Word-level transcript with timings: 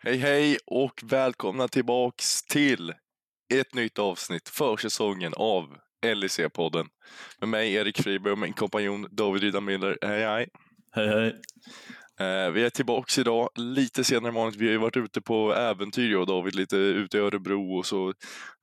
Hej 0.00 0.16
hej 0.16 0.58
och 0.66 1.00
välkomna 1.02 1.68
tillbaks 1.68 2.42
till 2.42 2.94
ett 3.54 3.74
nytt 3.74 3.98
avsnitt 3.98 4.48
för 4.48 4.76
säsongen 4.76 5.34
av 5.36 5.76
LEC-podden. 6.06 6.86
Med 7.40 7.48
mig 7.48 7.74
Erik 7.74 8.02
Friberg 8.02 8.32
och 8.32 8.38
min 8.38 8.52
kompanjon 8.52 9.08
David 9.10 9.42
Rydda 9.42 9.60
Miller. 9.60 9.98
Hej 10.02 10.22
hej! 10.22 10.48
Hej 10.92 11.08
hej! 11.08 11.40
Eh, 12.20 12.50
vi 12.50 12.64
är 12.64 12.70
tillbaks 12.70 13.18
idag 13.18 13.48
lite 13.54 14.04
senare 14.04 14.28
än 14.28 14.34
vanligt. 14.34 14.60
Vi 14.60 14.66
har 14.66 14.72
ju 14.72 14.78
varit 14.78 14.96
ute 14.96 15.20
på 15.20 15.54
äventyr 15.54 16.12
jag 16.12 16.20
och 16.20 16.26
David, 16.26 16.54
lite 16.54 16.76
ute 16.76 17.16
i 17.16 17.20
Örebro 17.20 17.78
och 17.78 17.86
så. 17.86 18.14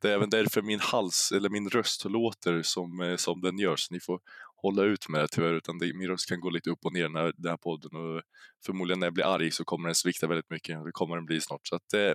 Det 0.02 0.10
är 0.10 0.14
även 0.14 0.30
därför 0.30 0.62
min 0.62 0.80
hals, 0.80 1.32
eller 1.36 1.50
min 1.50 1.70
röst 1.70 2.06
låter 2.06 2.62
som, 2.62 3.02
eh, 3.02 3.16
som 3.16 3.42
den 3.42 3.58
gör. 3.58 3.76
Så 3.76 3.94
ni 3.94 4.00
får 4.00 4.20
hålla 4.66 4.84
ut 4.84 5.10
med 5.10 5.22
det 5.22 5.28
tyvärr, 5.28 5.54
utan 5.54 5.78
det, 5.78 5.94
min 5.94 6.08
röst 6.08 6.30
kan 6.30 6.40
gå 6.40 6.50
lite 6.50 6.70
upp 6.70 6.86
och 6.86 6.94
ner 6.94 7.10
när 7.10 7.34
den 7.38 7.50
här 7.50 7.58
podden 7.58 7.96
och 7.96 8.22
förmodligen 8.66 9.00
när 9.00 9.08
jag 9.08 9.14
blir 9.14 9.34
arg 9.36 9.52
så 9.52 9.64
kommer 9.64 9.88
den 9.88 9.96
svikta 9.96 10.28
väldigt 10.28 10.50
mycket. 10.50 10.86
Det 10.86 10.92
kommer 10.92 11.16
den 11.16 11.26
bli 11.26 11.42
snart. 11.42 11.68
Så 11.68 11.76
att, 11.76 11.94
eh, 11.94 12.14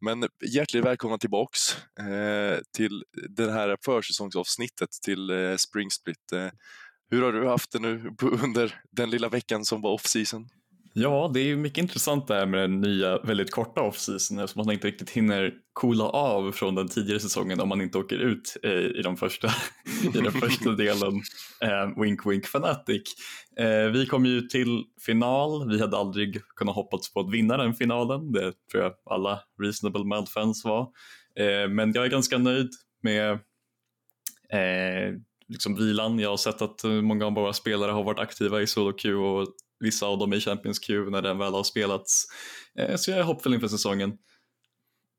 men 0.00 0.28
hjärtligt 0.54 0.84
välkomna 0.84 1.18
tillbaks 1.18 1.76
eh, 1.98 2.58
till 2.76 3.04
det 3.28 3.52
här 3.52 3.76
försäsongsavsnittet 3.84 4.90
till 5.04 5.30
eh, 5.30 5.56
Spring 5.56 5.90
Split. 5.90 6.32
Eh, 6.32 6.48
hur 7.10 7.22
har 7.22 7.32
du 7.32 7.48
haft 7.48 7.72
det 7.72 7.78
nu 7.78 8.10
under 8.22 8.80
den 8.90 9.10
lilla 9.10 9.28
veckan 9.28 9.64
som 9.64 9.82
var 9.82 9.90
off-season? 9.90 10.48
Ja, 10.94 11.30
det 11.34 11.40
är 11.40 11.44
ju 11.44 11.56
mycket 11.56 11.78
intressant 11.78 12.26
det 12.28 12.34
här 12.34 12.46
med 12.46 12.60
den 12.60 12.80
nya 12.80 13.18
väldigt 13.18 13.50
korta 13.50 13.80
off-season 13.80 14.38
eftersom 14.38 14.66
man 14.66 14.74
inte 14.74 14.86
riktigt 14.86 15.10
hinner 15.10 15.52
coola 15.72 16.04
av 16.04 16.52
från 16.52 16.74
den 16.74 16.88
tidigare 16.88 17.20
säsongen 17.20 17.60
om 17.60 17.68
man 17.68 17.80
inte 17.80 17.98
åker 17.98 18.16
ut 18.16 18.56
eh, 18.62 18.70
i, 18.70 19.02
de 19.02 19.16
första, 19.16 19.48
i 20.14 20.18
den 20.18 20.32
första 20.32 20.70
delen. 20.76 21.22
Eh, 21.60 22.02
wink 22.02 22.26
wink 22.26 22.46
Fanatic. 22.46 23.02
Eh, 23.58 23.90
vi 23.92 24.06
kom 24.06 24.26
ju 24.26 24.40
till 24.40 24.84
final, 25.06 25.70
vi 25.70 25.80
hade 25.80 25.96
aldrig 25.96 26.40
kunnat 26.56 26.74
hoppats 26.74 27.12
på 27.14 27.20
att 27.20 27.32
vinna 27.32 27.56
den 27.56 27.74
finalen, 27.74 28.32
det 28.32 28.52
tror 28.72 28.82
jag 28.82 28.92
alla 29.04 29.40
reasonable 29.62 30.04
Mad-fans 30.04 30.64
var. 30.64 30.82
Eh, 31.38 31.68
men 31.68 31.92
jag 31.92 32.04
är 32.04 32.10
ganska 32.10 32.38
nöjd 32.38 32.70
med 33.02 33.30
eh, 34.50 35.14
liksom 35.48 35.74
vilan. 35.74 36.18
Jag 36.18 36.30
har 36.30 36.36
sett 36.36 36.62
att 36.62 36.84
många 36.84 37.26
av 37.26 37.34
våra 37.34 37.52
spelare 37.52 37.90
har 37.90 38.04
varit 38.04 38.18
aktiva 38.18 38.62
i 38.62 38.66
solo 38.66 38.92
queue 38.92 39.16
och 39.16 39.48
vissa 39.82 40.06
av 40.06 40.18
dem 40.18 40.32
i 40.32 40.40
Champions 40.40 40.78
Q 40.78 41.10
när 41.10 41.22
den 41.22 41.38
väl 41.38 41.52
har 41.52 41.64
spelats. 41.64 42.24
Eh, 42.78 42.96
så 42.96 43.10
jag 43.10 43.20
är 43.20 43.24
hoppfull 43.24 43.54
inför 43.54 43.68
säsongen. 43.68 44.12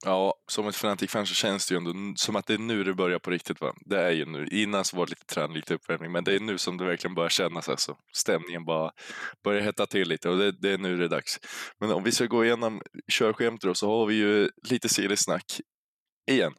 Ja, 0.05 0.33
som 0.47 0.67
ett 0.67 0.75
Fnatic-fan 0.75 1.27
så 1.27 1.33
känns 1.33 1.67
det 1.67 1.73
ju 1.73 1.77
ändå 1.77 1.93
som 2.15 2.35
att 2.35 2.47
det 2.47 2.53
är 2.53 2.57
nu 2.57 2.83
det 2.83 2.93
börjar 2.93 3.19
på 3.19 3.31
riktigt. 3.31 3.61
Va? 3.61 3.73
Det 3.85 4.01
är 4.01 4.11
ju 4.11 4.25
nu. 4.25 4.47
Innan 4.51 4.85
så 4.85 4.97
var 4.97 5.05
det 5.05 5.09
lite 5.09 5.25
träning, 5.25 5.55
lite 5.55 5.73
uppvärmning, 5.73 6.11
men 6.11 6.23
det 6.23 6.35
är 6.35 6.39
nu 6.39 6.57
som 6.57 6.77
det 6.77 6.85
verkligen 6.85 7.15
börjar 7.15 7.29
kännas. 7.29 7.69
Alltså. 7.69 7.95
Stämningen 8.13 8.65
bara 8.65 8.91
börjar 9.43 9.61
hetta 9.61 9.85
till 9.85 10.09
lite 10.09 10.29
och 10.29 10.37
det, 10.37 10.51
det 10.51 10.69
är 10.69 10.77
nu 10.77 10.97
det 10.97 11.05
är 11.05 11.09
dags. 11.09 11.39
Men 11.79 11.91
om 11.91 12.03
vi 12.03 12.11
ska 12.11 12.25
gå 12.25 12.45
igenom 12.45 12.81
körschemat 13.11 13.61
då 13.61 13.73
så 13.73 13.87
har 13.87 14.05
vi 14.05 14.15
ju 14.15 14.49
lite 14.69 14.89
seriesnack 14.89 15.61
igen. 16.31 16.53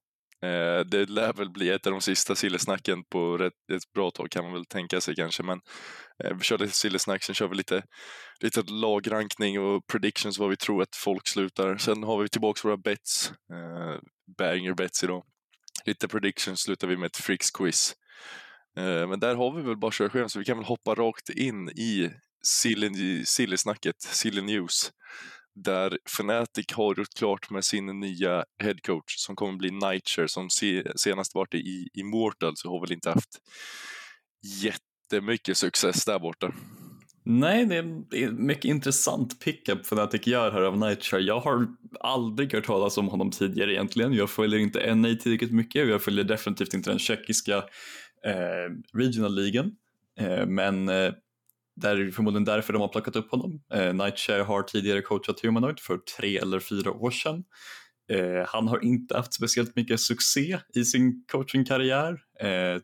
Eh, 0.44 0.84
det 0.86 1.08
lär 1.10 1.32
väl 1.32 1.50
bli 1.50 1.70
ett 1.70 1.86
av 1.86 1.92
de 1.92 2.00
sista 2.00 2.34
sillesnacken 2.34 3.04
på 3.04 3.38
rätt, 3.38 3.52
ett 3.72 3.92
bra 3.94 4.10
tag 4.10 4.30
kan 4.30 4.44
man 4.44 4.52
väl 4.52 4.64
tänka 4.64 5.00
sig 5.00 5.14
kanske. 5.14 5.42
Men 5.42 5.60
eh, 6.24 6.36
vi 6.36 6.44
kör 6.44 6.58
lite 6.58 6.74
sillesnack, 6.74 7.22
sen 7.22 7.34
kör 7.34 7.48
vi 7.48 7.56
lite, 7.56 7.82
lite 8.40 8.62
lagrankning 8.62 9.60
och 9.60 9.86
predictions 9.86 10.38
vad 10.38 10.50
vi 10.50 10.56
tror 10.56 10.82
att 10.82 10.96
folk 10.96 11.28
slutar. 11.28 11.76
Sen 11.76 12.02
har 12.02 12.22
vi 12.22 12.28
tillbaka 12.28 12.60
våra 12.64 12.76
bets, 12.76 13.32
eh, 13.52 14.00
banger 14.38 14.74
bets 14.74 15.04
idag. 15.04 15.24
Lite 15.84 16.08
predictions 16.08 16.60
slutar 16.60 16.88
vi 16.88 16.96
med 16.96 17.06
ett 17.06 17.16
freaks 17.16 17.50
quiz. 17.50 17.94
Eh, 18.78 19.08
men 19.08 19.20
där 19.20 19.34
har 19.34 19.56
vi 19.56 19.62
väl 19.62 19.76
bara 19.76 19.92
körschemat 19.92 20.32
så 20.32 20.38
vi 20.38 20.44
kan 20.44 20.56
väl 20.56 20.66
hoppa 20.66 20.94
rakt 20.94 21.28
in 21.28 21.68
i 21.68 22.10
sillesnacket, 23.24 24.00
silly 24.00 24.42
news 24.42 24.92
där 25.54 25.98
Fnatic 26.04 26.66
har 26.72 26.94
gjort 26.98 27.14
klart 27.18 27.50
med 27.50 27.64
sin 27.64 28.00
nya 28.00 28.44
headcoach 28.62 29.16
som 29.16 29.36
kommer 29.36 29.56
bli 29.56 29.70
Nightshare 29.70 30.28
som 30.28 30.48
senast 30.96 31.34
varit 31.34 31.54
i 31.54 31.88
Immortal 31.94 32.52
så 32.56 32.68
har 32.70 32.80
väl 32.80 32.92
inte 32.92 33.10
haft 33.10 33.40
jättemycket 34.62 35.56
success 35.56 36.04
där 36.04 36.18
borta. 36.18 36.52
Nej, 37.26 37.66
det 37.66 37.76
är 37.76 38.30
mycket 38.30 38.64
intressant 38.64 39.40
pickup 39.40 39.80
Fnatic 39.80 40.26
gör 40.26 40.52
här 40.52 40.62
av 40.62 40.78
Nightshare. 40.78 41.22
Jag 41.22 41.40
har 41.40 41.66
aldrig 42.00 42.54
hört 42.54 42.66
talas 42.66 42.98
om 42.98 43.08
honom 43.08 43.30
tidigare 43.30 43.72
egentligen. 43.72 44.12
Jag 44.12 44.30
följer 44.30 44.60
inte 44.60 44.94
NA 44.94 45.14
tillräckligt 45.14 45.52
mycket 45.52 45.84
och 45.84 45.90
jag 45.90 46.02
följer 46.02 46.24
definitivt 46.24 46.74
inte 46.74 46.90
den 46.90 46.98
tjeckiska 46.98 47.56
eh, 48.26 48.98
regional-ligan. 48.98 49.72
Eh, 50.18 50.46
men 50.46 50.88
eh, 50.88 51.12
det 51.76 51.88
är 51.88 52.10
förmodligen 52.10 52.44
därför 52.44 52.72
de 52.72 52.82
har 52.82 52.88
plockat 52.88 53.16
upp 53.16 53.30
honom. 53.30 53.62
Eh, 53.72 53.94
Nightshare 53.94 54.42
har 54.42 54.62
tidigare 54.62 55.02
coachat 55.02 55.40
Humanoid 55.40 55.80
för 55.80 55.98
tre 56.18 56.38
eller 56.38 56.60
fyra 56.60 56.92
år 56.92 57.10
sedan. 57.10 57.44
Eh, 58.12 58.46
han 58.46 58.68
har 58.68 58.84
inte 58.84 59.16
haft 59.16 59.34
speciellt 59.34 59.76
mycket 59.76 60.00
succé 60.00 60.58
i 60.74 60.84
sin 60.84 61.24
coachingkarriär. 61.32 62.18
Eh, 62.40 62.80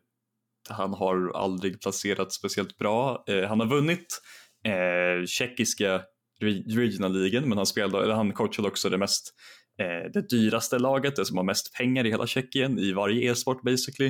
han 0.69 0.95
har 0.95 1.33
aldrig 1.35 1.81
placerat 1.81 2.33
speciellt 2.33 2.79
bra. 2.79 3.25
Eh, 3.29 3.49
han 3.49 3.61
har 3.61 3.67
vunnit 3.67 4.21
eh, 4.65 5.27
tjeckiska 5.27 6.03
regionalligan 6.41 7.49
men 7.49 7.59
han, 7.59 7.67
spelade, 7.67 8.05
eller 8.05 8.15
han 8.15 8.33
coachade 8.33 8.69
också 8.69 8.89
det 8.89 8.99
mest 8.99 9.35
eh, 9.81 10.13
det 10.13 10.31
dyraste 10.31 10.79
laget, 10.79 11.17
det 11.17 11.25
som 11.25 11.37
har 11.37 11.45
mest 11.45 11.75
pengar 11.75 12.07
i 12.07 12.11
hela 12.11 12.27
Tjeckien 12.27 12.79
i 12.79 12.93
varje 12.93 13.33
e-sport 13.33 13.63
basically, 13.63 14.09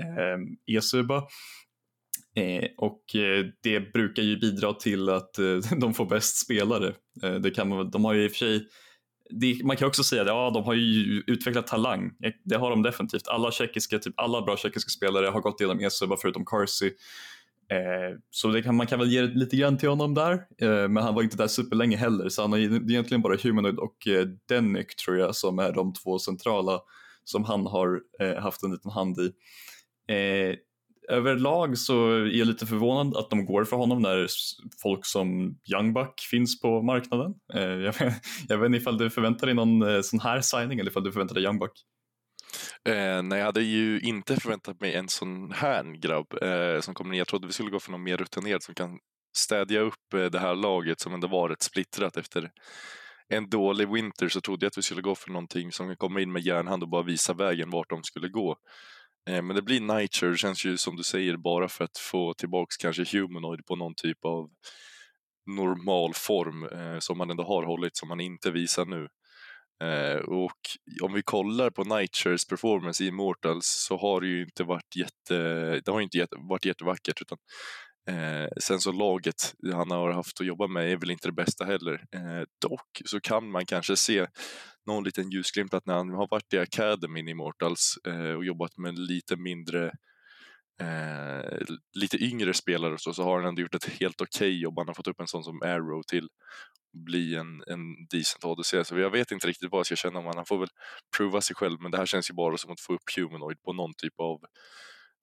eh, 0.00 0.76
e-suba. 0.76 1.22
Eh, 2.36 2.68
och 2.76 3.16
eh, 3.16 3.44
det 3.62 3.80
brukar 3.92 4.22
ju 4.22 4.36
bidra 4.36 4.72
till 4.72 5.08
att 5.08 5.38
eh, 5.38 5.56
de 5.80 5.94
får 5.94 6.06
bäst 6.06 6.36
spelare. 6.36 6.94
Eh, 7.22 7.34
det 7.34 7.50
kan 7.50 7.68
man, 7.68 7.90
de 7.90 8.04
har 8.04 8.14
ju 8.14 8.24
i 8.24 8.28
och 8.28 8.30
för 8.30 8.38
sig 8.38 8.68
det, 9.30 9.64
man 9.64 9.76
kan 9.76 9.88
också 9.88 10.04
säga 10.04 10.22
att 10.22 10.28
ja, 10.28 10.50
de 10.54 10.64
har 10.64 10.74
ju 10.74 11.22
utvecklat 11.26 11.66
talang. 11.66 12.10
Det 12.44 12.56
har 12.56 12.70
de 12.70 12.82
definitivt. 12.82 13.28
Alla, 13.28 13.50
tjeckiska, 13.50 13.98
typ 13.98 14.14
alla 14.16 14.42
bra 14.42 14.56
tjeckiska 14.56 14.88
spelare 14.88 15.26
har 15.26 15.40
gått 15.40 15.60
igenom 15.60 15.80
ESU, 15.80 16.06
förutom 16.20 16.44
Carsey. 16.44 16.88
Eh, 17.70 18.18
så 18.30 18.48
det 18.48 18.62
kan, 18.62 18.76
man 18.76 18.86
kan 18.86 18.98
väl 18.98 19.10
ge 19.10 19.22
lite 19.22 19.56
grann 19.56 19.78
till 19.78 19.88
honom 19.88 20.14
där, 20.14 20.32
eh, 20.32 20.88
men 20.88 20.96
han 20.96 21.14
var 21.14 21.22
inte 21.22 21.36
där 21.36 21.46
superlänge 21.46 21.96
heller. 21.96 22.28
Så 22.28 22.42
han 22.42 22.52
har 22.52 22.58
egentligen 22.58 23.22
bara 23.22 23.36
Humanoid 23.36 23.78
och 23.78 24.08
eh, 24.08 24.26
tror 25.04 25.18
jag 25.18 25.36
som 25.36 25.58
är 25.58 25.72
de 25.72 25.92
två 25.92 26.18
centrala 26.18 26.80
som 27.24 27.44
han 27.44 27.66
har 27.66 28.00
eh, 28.20 28.42
haft 28.42 28.62
en 28.62 28.70
liten 28.70 28.90
hand 28.90 29.18
i 29.18 29.32
överlag 31.08 31.78
så 31.78 32.10
är 32.10 32.38
jag 32.38 32.46
lite 32.46 32.66
förvånad 32.66 33.16
att 33.16 33.30
de 33.30 33.46
går 33.46 33.64
för 33.64 33.76
honom 33.76 34.02
när 34.02 34.26
folk 34.82 35.06
som 35.06 35.58
Youngbuck 35.72 36.20
finns 36.30 36.60
på 36.60 36.82
marknaden. 36.82 37.34
Eh, 37.54 37.62
jag 37.62 37.98
vet, 37.98 38.14
jag 38.48 38.58
vet 38.58 38.66
inte 38.66 38.78
ifall 38.78 38.98
du 38.98 39.10
förväntar 39.10 39.46
dig 39.46 39.54
någon 39.54 39.82
eh, 39.82 40.00
sån 40.00 40.20
här 40.20 40.40
signing 40.40 40.78
eller 40.78 40.90
ifall 40.90 41.04
du 41.04 41.12
förväntar 41.12 41.34
dig 41.34 41.44
Youngbuck? 41.44 41.72
Eh, 42.88 43.22
nej, 43.22 43.38
jag 43.38 43.46
hade 43.46 43.62
ju 43.62 44.00
inte 44.00 44.36
förväntat 44.36 44.80
mig 44.80 44.94
en 44.94 45.08
sån 45.08 45.52
här 45.52 46.00
grabb 46.00 46.42
eh, 46.42 46.80
som 46.80 46.94
kommer 46.94 47.10
ner. 47.10 47.18
Jag 47.18 47.28
trodde 47.28 47.46
vi 47.46 47.52
skulle 47.52 47.70
gå 47.70 47.80
för 47.80 47.90
någon 47.90 48.02
mer 48.02 48.16
rutinerad 48.16 48.62
som 48.62 48.74
kan 48.74 48.98
städja 49.36 49.80
upp 49.80 50.14
eh, 50.14 50.24
det 50.24 50.38
här 50.38 50.54
laget 50.54 51.00
som 51.00 51.14
ändå 51.14 51.28
var 51.28 51.48
rätt 51.48 51.62
splittrat 51.62 52.16
efter 52.16 52.50
en 53.28 53.50
dålig 53.50 53.92
winter 53.92 54.28
så 54.28 54.40
trodde 54.40 54.64
jag 54.66 54.68
att 54.70 54.78
vi 54.78 54.82
skulle 54.82 55.02
gå 55.02 55.14
för 55.14 55.30
någonting 55.30 55.72
som 55.72 55.86
kan 55.86 55.96
komma 55.96 56.20
in 56.20 56.32
med 56.32 56.42
järnhand 56.42 56.82
och 56.82 56.88
bara 56.88 57.02
visa 57.02 57.34
vägen 57.34 57.70
vart 57.70 57.90
de 57.90 58.02
skulle 58.02 58.28
gå. 58.28 58.56
Eh, 59.30 59.42
men 59.42 59.56
det 59.56 59.62
blir 59.62 59.80
Nightshare, 59.80 60.30
det 60.30 60.36
känns 60.36 60.64
ju 60.64 60.76
som 60.76 60.96
du 60.96 61.02
säger 61.02 61.36
bara 61.36 61.68
för 61.68 61.84
att 61.84 61.98
få 61.98 62.34
tillbaks 62.34 62.76
kanske 62.76 63.18
Humanoid 63.18 63.66
på 63.66 63.76
någon 63.76 63.94
typ 63.94 64.24
av 64.24 64.50
normal 65.46 66.14
form 66.14 66.64
eh, 66.64 66.98
som 66.98 67.18
man 67.18 67.30
ändå 67.30 67.44
har 67.44 67.64
hållit 67.64 67.96
som 67.96 68.08
man 68.08 68.20
inte 68.20 68.50
visar 68.50 68.84
nu. 68.84 69.08
Eh, 69.88 70.16
och 70.16 70.60
om 71.02 71.12
vi 71.12 71.22
kollar 71.22 71.70
på 71.70 71.84
Nightshares 71.84 72.46
performance 72.46 73.04
i 73.04 73.06
Immortals 73.06 73.66
så 73.66 73.96
har 73.96 74.20
det 74.20 74.26
ju 74.26 74.42
inte 74.42 74.64
varit 74.64 74.96
jätte, 74.96 75.36
det 75.84 75.88
har 75.88 76.00
inte 76.00 76.18
jätte, 76.18 76.36
varit 76.38 76.64
jättevackert 76.64 77.22
utan 77.22 77.38
Eh, 78.10 78.48
sen 78.60 78.80
så 78.80 78.92
laget 78.92 79.54
han 79.72 79.90
har 79.90 80.10
haft 80.12 80.40
att 80.40 80.46
jobba 80.46 80.66
med 80.66 80.92
är 80.92 80.96
väl 80.96 81.10
inte 81.10 81.28
det 81.28 81.32
bästa 81.32 81.64
heller. 81.64 82.04
Eh, 82.14 82.42
dock 82.68 83.02
så 83.04 83.20
kan 83.20 83.50
man 83.50 83.66
kanske 83.66 83.96
se 83.96 84.26
någon 84.86 85.04
liten 85.04 85.30
ljusglimt 85.30 85.74
att 85.74 85.86
när 85.86 85.94
han 85.94 86.10
har 86.10 86.28
varit 86.30 86.52
i 86.52 86.58
Academy 86.58 87.20
i 87.20 87.30
Immortals 87.30 87.98
eh, 88.06 88.32
och 88.32 88.44
jobbat 88.44 88.78
med 88.78 88.98
lite 88.98 89.36
mindre 89.36 89.92
eh, 90.80 91.58
lite 91.94 92.24
yngre 92.24 92.54
spelare 92.54 92.98
så, 92.98 93.14
så 93.14 93.22
har 93.22 93.38
han 93.38 93.48
ändå 93.48 93.62
gjort 93.62 93.74
ett 93.74 94.00
helt 94.00 94.20
okej 94.20 94.48
okay 94.48 94.60
jobb. 94.60 94.78
Han 94.78 94.86
har 94.86 94.94
fått 94.94 95.06
upp 95.06 95.20
en 95.20 95.26
sån 95.26 95.44
som 95.44 95.62
Arrow 95.62 96.02
till 96.02 96.24
att 96.24 97.04
bli 97.04 97.34
en, 97.34 97.62
en 97.66 98.06
decent 98.10 98.44
ADC. 98.44 98.84
Så 98.84 98.98
jag 98.98 99.10
vet 99.10 99.30
inte 99.30 99.46
riktigt 99.46 99.70
vad 99.70 99.78
jag 99.78 99.86
ska 99.86 99.96
känna 99.96 100.18
om 100.18 100.26
han. 100.26 100.36
Han 100.36 100.46
får 100.46 100.58
väl 100.58 100.68
prova 101.16 101.40
sig 101.40 101.56
själv 101.56 101.80
men 101.80 101.90
det 101.90 101.98
här 101.98 102.06
känns 102.06 102.30
ju 102.30 102.34
bara 102.34 102.56
som 102.56 102.72
att 102.72 102.80
få 102.80 102.92
upp 102.92 103.16
Humanoid 103.16 103.62
på 103.62 103.72
någon 103.72 103.94
typ 103.94 104.20
av 104.20 104.40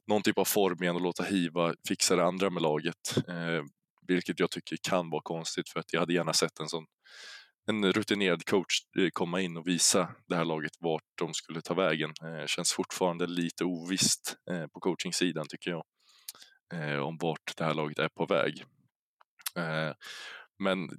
någon 0.07 0.21
typ 0.21 0.37
av 0.37 0.45
form 0.45 0.83
igen 0.83 0.95
och 0.95 1.01
låta 1.01 1.23
Hiva 1.23 1.73
fixa 1.87 2.15
det 2.15 2.25
andra 2.25 2.49
med 2.49 2.63
laget. 2.63 3.17
Eh, 3.27 3.63
vilket 4.07 4.39
jag 4.39 4.51
tycker 4.51 4.77
kan 4.89 5.09
vara 5.09 5.21
konstigt 5.21 5.69
för 5.69 5.79
att 5.79 5.93
jag 5.93 5.99
hade 5.99 6.13
gärna 6.13 6.33
sett 6.33 6.59
en 6.59 6.69
sån 6.69 6.85
en 7.67 7.91
rutinerad 7.93 8.45
coach 8.45 8.79
eh, 8.97 9.09
komma 9.13 9.41
in 9.41 9.57
och 9.57 9.67
visa 9.67 10.15
det 10.27 10.35
här 10.35 10.45
laget 10.45 10.71
vart 10.79 11.03
de 11.15 11.33
skulle 11.33 11.61
ta 11.61 11.73
vägen. 11.73 12.13
Eh, 12.23 12.45
känns 12.45 12.73
fortfarande 12.73 13.27
lite 13.27 13.63
ovisst 13.63 14.35
eh, 14.51 14.67
på 14.67 14.79
coachingsidan 14.79 15.45
tycker 15.49 15.71
jag. 15.71 15.83
Eh, 16.73 16.97
om 16.99 17.17
vart 17.17 17.57
det 17.57 17.63
här 17.63 17.73
laget 17.73 17.99
är 17.99 18.09
på 18.09 18.25
väg. 18.25 18.63
Eh, 19.55 19.93
Men 20.59 20.89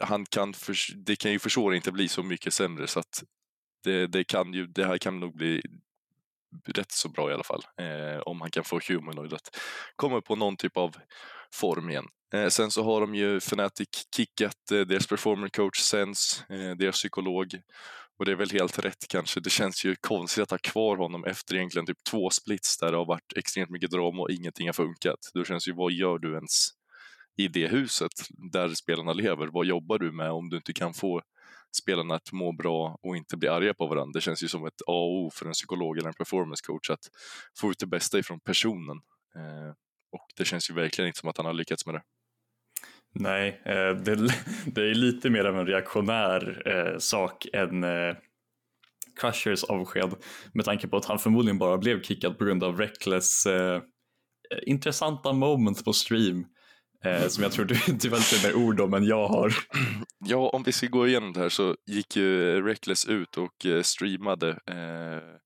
han 0.00 0.26
kan 0.26 0.54
för, 0.54 0.76
det 0.96 1.16
kan 1.16 1.32
ju 1.32 1.38
försvåra 1.38 1.76
inte 1.76 1.92
bli 1.92 2.08
så 2.08 2.22
mycket 2.22 2.54
sämre 2.54 2.86
så 2.86 3.00
att 3.00 3.24
det, 3.84 4.06
det, 4.06 4.24
kan 4.24 4.52
ju, 4.52 4.66
det 4.66 4.84
här 4.86 4.98
kan 4.98 5.20
nog 5.20 5.36
bli 5.36 5.62
rätt 6.66 6.92
så 6.92 7.08
bra 7.08 7.30
i 7.30 7.34
alla 7.34 7.44
fall. 7.44 7.62
Eh, 7.76 8.18
om 8.18 8.40
han 8.40 8.50
kan 8.50 8.64
få 8.64 8.80
Humanoid 8.88 9.34
att 9.34 9.56
komma 9.96 10.20
på 10.20 10.36
någon 10.36 10.56
typ 10.56 10.76
av 10.76 10.96
form 11.52 11.90
igen. 11.90 12.08
Eh, 12.36 12.48
sen 12.48 12.70
så 12.70 12.82
har 12.82 13.00
de 13.00 13.14
ju 13.14 13.36
Fnatic 13.36 13.88
kickat 14.16 14.70
eh, 14.72 14.80
deras 14.80 15.06
performer 15.06 15.48
coach 15.48 15.78
Sense, 15.78 16.44
eh, 16.54 16.76
deras 16.76 16.94
psykolog. 16.94 17.46
Och 18.18 18.24
det 18.24 18.32
är 18.32 18.36
väl 18.36 18.50
helt 18.50 18.78
rätt 18.78 19.08
kanske. 19.08 19.40
Det 19.40 19.50
känns 19.50 19.84
ju 19.84 19.96
konstigt 20.00 20.42
att 20.42 20.50
ha 20.50 20.58
kvar 20.58 20.96
honom 20.96 21.24
efter 21.24 21.54
egentligen 21.54 21.86
typ 21.86 22.04
två 22.10 22.30
splits 22.30 22.78
där 22.78 22.92
det 22.92 22.98
har 22.98 23.06
varit 23.06 23.32
extremt 23.36 23.70
mycket 23.70 23.90
drama 23.90 24.22
och 24.22 24.30
ingenting 24.30 24.68
har 24.68 24.72
funkat. 24.72 25.18
Då 25.34 25.44
känns 25.44 25.68
ju, 25.68 25.72
vad 25.72 25.92
gör 25.92 26.18
du 26.18 26.34
ens 26.34 26.68
i 27.36 27.48
det 27.48 27.68
huset 27.68 28.12
där 28.52 28.74
spelarna 28.74 29.12
lever? 29.12 29.46
Vad 29.46 29.66
jobbar 29.66 29.98
du 29.98 30.12
med 30.12 30.30
om 30.30 30.48
du 30.48 30.56
inte 30.56 30.72
kan 30.72 30.94
få 30.94 31.22
spelarna 31.82 32.14
att 32.14 32.32
må 32.32 32.52
bra 32.52 32.98
och 33.02 33.16
inte 33.16 33.36
bli 33.36 33.48
arga 33.48 33.74
på 33.74 33.86
varandra? 33.86 34.12
Det 34.14 34.20
känns 34.20 34.42
ju 34.42 34.48
som 34.48 34.66
ett 34.66 34.80
A 34.86 34.92
och 34.92 35.24
O 35.24 35.30
för 35.34 35.46
en 35.46 35.52
psykolog 35.52 35.98
eller 35.98 36.08
en 36.08 36.14
performance 36.14 36.62
coach 36.66 36.90
att 36.90 37.10
få 37.60 37.70
ut 37.70 37.78
det 37.78 37.86
bästa 37.86 38.18
ifrån 38.18 38.40
personen. 38.40 38.96
Eh, 39.36 39.74
och 40.12 40.26
det 40.36 40.44
känns 40.44 40.70
ju 40.70 40.74
verkligen 40.74 41.08
inte 41.08 41.18
som 41.18 41.28
att 41.28 41.36
han 41.36 41.46
har 41.46 41.52
lyckats 41.52 41.86
med 41.86 41.94
det. 41.94 42.02
Nej, 43.18 43.62
eh, 43.64 43.96
det, 43.96 44.14
det 44.66 44.90
är 44.90 44.94
lite 44.94 45.30
mer 45.30 45.44
av 45.44 45.58
en 45.58 45.66
reaktionär 45.66 46.62
eh, 46.66 46.98
sak 46.98 47.46
än 47.52 47.84
eh, 47.84 48.16
Crushers 49.20 49.64
avsked 49.64 50.14
med 50.52 50.64
tanke 50.64 50.88
på 50.88 50.96
att 50.96 51.04
han 51.04 51.18
förmodligen 51.18 51.58
bara 51.58 51.78
blev 51.78 52.02
kickad 52.02 52.38
på 52.38 52.44
grund 52.44 52.64
av 52.64 52.78
Reckless 52.78 53.46
eh, 53.46 53.82
intressanta 54.62 55.32
moments 55.32 55.84
på 55.84 55.92
stream 55.92 56.46
eh, 57.04 57.28
som 57.28 57.42
jag 57.42 57.52
tror 57.52 57.64
du, 57.64 57.74
du 57.92 58.08
väl 58.08 58.18
lite 58.18 58.48
mer 58.48 58.54
ord 58.56 58.80
om 58.80 58.94
än 58.94 59.04
jag 59.04 59.28
har. 59.28 59.54
Ja, 60.18 60.48
om 60.48 60.62
vi 60.62 60.72
ska 60.72 60.86
gå 60.86 61.06
igenom 61.06 61.32
det 61.32 61.40
här 61.40 61.48
så 61.48 61.76
gick 61.86 62.16
ju 62.16 62.56
eh, 62.56 62.64
Reckless 62.64 63.04
ut 63.04 63.38
och 63.38 63.66
eh, 63.66 63.82
streamade 63.82 64.50
eh, 64.50 65.38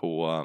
på 0.00 0.44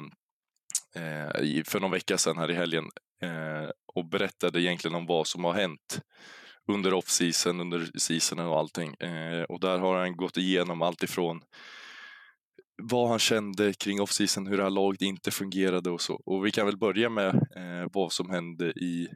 eh, 0.94 1.62
för 1.64 1.80
någon 1.80 1.90
vecka 1.90 2.18
sedan 2.18 2.38
här 2.38 2.50
i 2.50 2.54
helgen 2.54 2.84
Eh, 3.22 3.70
och 3.94 4.08
berättade 4.08 4.62
egentligen 4.62 4.94
om 4.94 5.06
vad 5.06 5.26
som 5.26 5.44
har 5.44 5.52
hänt 5.52 6.00
under 6.68 6.94
off-season, 6.94 7.60
under 7.60 7.98
seasonen 7.98 8.46
och 8.46 8.58
allting. 8.58 8.94
Eh, 8.94 9.42
och 9.42 9.60
där 9.60 9.78
har 9.78 9.98
han 9.98 10.16
gått 10.16 10.36
igenom 10.36 10.82
allt 10.82 11.02
ifrån 11.02 11.40
vad 12.82 13.08
han 13.08 13.18
kände 13.18 13.72
kring 13.72 14.00
off-season, 14.00 14.46
hur 14.46 14.56
det 14.56 14.62
här 14.62 14.70
laget 14.70 15.02
inte 15.02 15.30
fungerade 15.30 15.90
och 15.90 16.00
så. 16.00 16.22
Och 16.26 16.46
vi 16.46 16.50
kan 16.50 16.66
väl 16.66 16.78
börja 16.78 17.08
med 17.08 17.34
eh, 17.34 17.88
vad 17.92 18.12
som 18.12 18.30
hände 18.30 18.70
i 18.70 19.08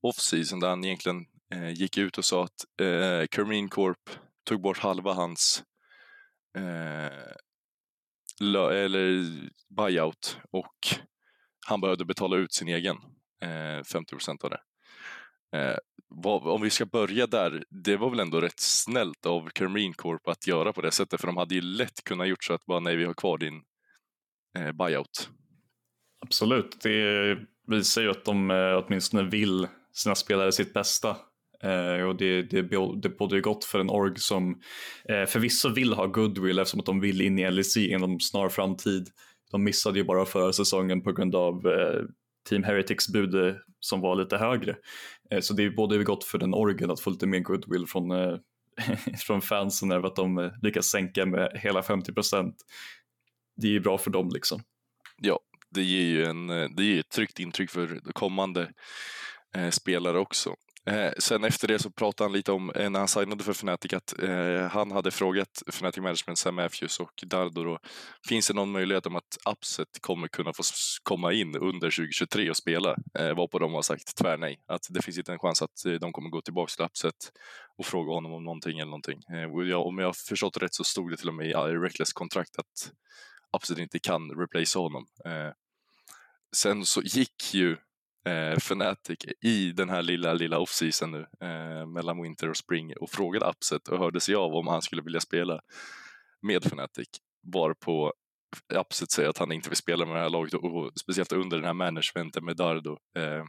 off-season 0.00 0.60
där 0.60 0.68
han 0.68 0.84
egentligen 0.84 1.26
eh, 1.54 1.70
gick 1.70 1.98
ut 1.98 2.18
och 2.18 2.24
sa 2.24 2.44
att 2.44 2.80
eh, 2.80 3.26
Kermin 3.34 3.68
Corp 3.68 4.10
tog 4.44 4.62
bort 4.62 4.78
halva 4.78 5.12
hans 5.12 5.62
eh, 6.56 7.32
eller 8.72 9.24
buyout 9.76 10.38
och 10.50 10.76
han 11.66 11.80
behövde 11.80 12.04
betala 12.04 12.36
ut 12.36 12.52
sin 12.52 12.68
egen 12.68 12.96
eh, 13.42 13.84
50 13.84 14.10
procent 14.10 14.44
av 14.44 14.50
det. 14.50 14.60
Eh, 15.58 15.76
vad, 16.08 16.46
om 16.46 16.62
vi 16.62 16.70
ska 16.70 16.86
börja 16.86 17.26
där, 17.26 17.64
det 17.70 17.96
var 17.96 18.10
väl 18.10 18.20
ändå 18.20 18.40
rätt 18.40 18.60
snällt 18.60 19.26
av 19.26 19.48
Carmine 19.48 19.94
Corp 19.94 20.28
att 20.28 20.46
göra 20.46 20.72
på 20.72 20.80
det 20.80 20.90
sättet, 20.90 21.20
för 21.20 21.26
de 21.26 21.36
hade 21.36 21.54
ju 21.54 21.60
lätt 21.60 22.04
kunnat 22.04 22.28
gjort 22.28 22.44
så 22.44 22.52
att 22.52 22.66
bara 22.66 22.80
nej, 22.80 22.96
vi 22.96 23.04
har 23.04 23.14
kvar 23.14 23.38
din 23.38 23.62
eh, 24.58 24.72
buyout. 24.72 25.30
Absolut, 26.20 26.80
det 26.82 27.38
visar 27.66 28.02
ju 28.02 28.10
att 28.10 28.24
de 28.24 28.50
eh, 28.50 28.84
åtminstone 28.84 29.22
vill 29.22 29.68
sina 29.92 30.14
spelare 30.14 30.52
sitt 30.52 30.74
bästa. 30.74 31.16
Eh, 31.62 32.02
och 32.02 32.16
det, 32.16 32.42
det, 32.42 32.62
det 33.02 33.08
bådar 33.18 33.40
gott 33.40 33.64
för 33.64 33.78
en 33.78 33.90
org 33.90 34.18
som 34.18 34.60
eh, 35.08 35.24
förvisso 35.26 35.68
vill 35.68 35.92
ha 35.92 36.06
goodwill 36.06 36.58
eftersom 36.58 36.80
att 36.80 36.86
de 36.86 37.00
vill 37.00 37.20
in 37.20 37.38
i 37.38 37.50
LEC 37.50 37.76
inom 37.76 38.20
snar 38.20 38.48
framtid. 38.48 39.08
De 39.50 39.64
missade 39.64 39.98
ju 39.98 40.04
bara 40.04 40.24
förra 40.24 40.52
säsongen 40.52 41.02
på 41.02 41.12
grund 41.12 41.34
av 41.34 41.66
eh, 41.66 42.02
Team 42.48 42.64
Heretics 42.64 43.08
bud 43.08 43.34
eh, 43.34 43.54
som 43.80 44.00
var 44.00 44.16
lite 44.16 44.36
högre. 44.36 44.76
Eh, 45.30 45.40
så 45.40 45.54
det 45.54 45.64
är 45.64 45.70
både 45.70 46.04
gott 46.04 46.24
för 46.24 46.38
den 46.38 46.54
orgen 46.54 46.90
att 46.90 47.00
få 47.00 47.10
lite 47.10 47.26
mer 47.26 47.38
goodwill 47.38 47.86
från, 47.86 48.10
eh, 48.10 48.36
från 49.26 49.42
fansen 49.42 49.92
över 49.92 50.08
att 50.08 50.16
de 50.16 50.52
lyckas 50.62 50.86
sänka 50.86 51.26
med 51.26 51.50
hela 51.54 51.82
50 51.82 52.12
procent. 52.12 52.56
Det 53.56 53.66
är 53.66 53.72
ju 53.72 53.80
bra 53.80 53.98
för 53.98 54.10
dem 54.10 54.30
liksom. 54.32 54.60
Ja, 55.20 55.40
det 55.70 55.82
ger 55.82 56.04
ju 56.04 56.24
en, 56.24 56.46
det 56.46 56.84
ger 56.84 57.00
ett 57.00 57.10
tryggt 57.10 57.38
intryck 57.38 57.70
för 57.70 58.00
kommande 58.12 58.70
spelare 59.70 60.18
också. 60.18 60.54
Eh, 60.88 61.12
sen 61.18 61.44
efter 61.44 61.68
det 61.68 61.78
så 61.78 61.90
pratade 61.90 62.28
han 62.28 62.32
lite 62.32 62.52
om, 62.52 62.70
eh, 62.70 62.90
när 62.90 62.98
han 62.98 63.08
signade 63.08 63.44
för 63.44 63.52
Fnatic, 63.52 63.92
att 63.92 64.22
eh, 64.22 64.68
han 64.70 64.90
hade 64.90 65.10
frågat 65.10 65.62
Fnatic 65.66 66.02
Management, 66.02 66.38
Sam 66.38 66.54
Matthews 66.54 67.00
och 67.00 67.24
Dardo 67.26 67.64
då, 67.64 67.78
finns 68.28 68.48
det 68.48 68.54
någon 68.54 68.70
möjlighet 68.72 69.06
om 69.06 69.16
att 69.16 69.38
Upset 69.50 69.88
kommer 70.00 70.28
kunna 70.28 70.52
få 70.52 70.62
komma 71.02 71.32
in 71.32 71.56
under 71.56 71.90
2023 71.90 72.50
och 72.50 72.56
spela? 72.56 72.96
Eh, 73.18 73.34
varpå 73.36 73.58
de 73.58 73.74
har 73.74 73.82
sagt 73.82 74.16
tvärnej, 74.16 74.60
att 74.66 74.86
det 74.90 75.02
finns 75.02 75.18
inte 75.18 75.32
en 75.32 75.38
chans 75.38 75.62
att 75.62 75.84
eh, 75.86 75.92
de 75.92 76.12
kommer 76.12 76.30
gå 76.30 76.40
tillbaka 76.40 76.70
till 76.76 76.84
Upset 76.84 77.32
och 77.78 77.86
fråga 77.86 78.12
honom 78.12 78.32
om 78.32 78.44
någonting 78.44 78.78
eller 78.78 78.90
någonting. 78.90 79.20
Eh, 79.32 79.68
jag, 79.68 79.86
om 79.86 79.98
jag 79.98 80.06
har 80.06 80.28
förstått 80.28 80.56
rätt 80.56 80.74
så 80.74 80.84
stod 80.84 81.10
det 81.10 81.16
till 81.16 81.28
och 81.28 81.34
med 81.34 81.46
i 81.46 81.52
eh, 81.52 81.62
Reckless 81.62 82.12
kontrakt 82.12 82.58
att 82.58 82.92
Upset 83.56 83.78
inte 83.78 83.98
kan 83.98 84.30
replace 84.30 84.78
honom. 84.78 85.06
Eh, 85.24 85.52
sen 86.56 86.84
så 86.84 87.02
gick 87.02 87.54
ju 87.54 87.76
eh, 88.26 88.56
Fnatic 88.56 89.18
i 89.40 89.72
den 89.72 89.88
här 89.88 90.02
lilla, 90.02 90.32
lilla 90.32 90.58
off-season 90.58 91.10
nu 91.10 91.26
eh, 91.40 91.86
mellan 91.86 92.22
Winter 92.22 92.50
och 92.50 92.56
Spring 92.56 92.96
och 92.96 93.10
frågade 93.10 93.46
Upset 93.46 93.88
och 93.88 93.98
hörde 93.98 94.20
sig 94.20 94.34
av 94.34 94.54
om 94.54 94.66
han 94.66 94.82
skulle 94.82 95.02
vilja 95.02 95.20
spela 95.20 95.60
med 96.42 96.66
Fnatic. 96.66 97.08
Varpå 97.52 98.12
Upset 98.74 99.10
säger 99.10 99.28
att 99.28 99.38
han 99.38 99.52
inte 99.52 99.68
vill 99.68 99.76
spela 99.76 100.06
med 100.06 100.16
det 100.16 100.20
här 100.20 100.30
laget 100.30 100.54
och, 100.54 100.64
och 100.64 100.92
speciellt 101.00 101.32
under 101.32 101.56
den 101.56 101.66
här 101.66 101.72
managementen 101.72 102.44
med 102.44 102.56
Dardo. 102.56 102.98
Eh, 103.18 103.44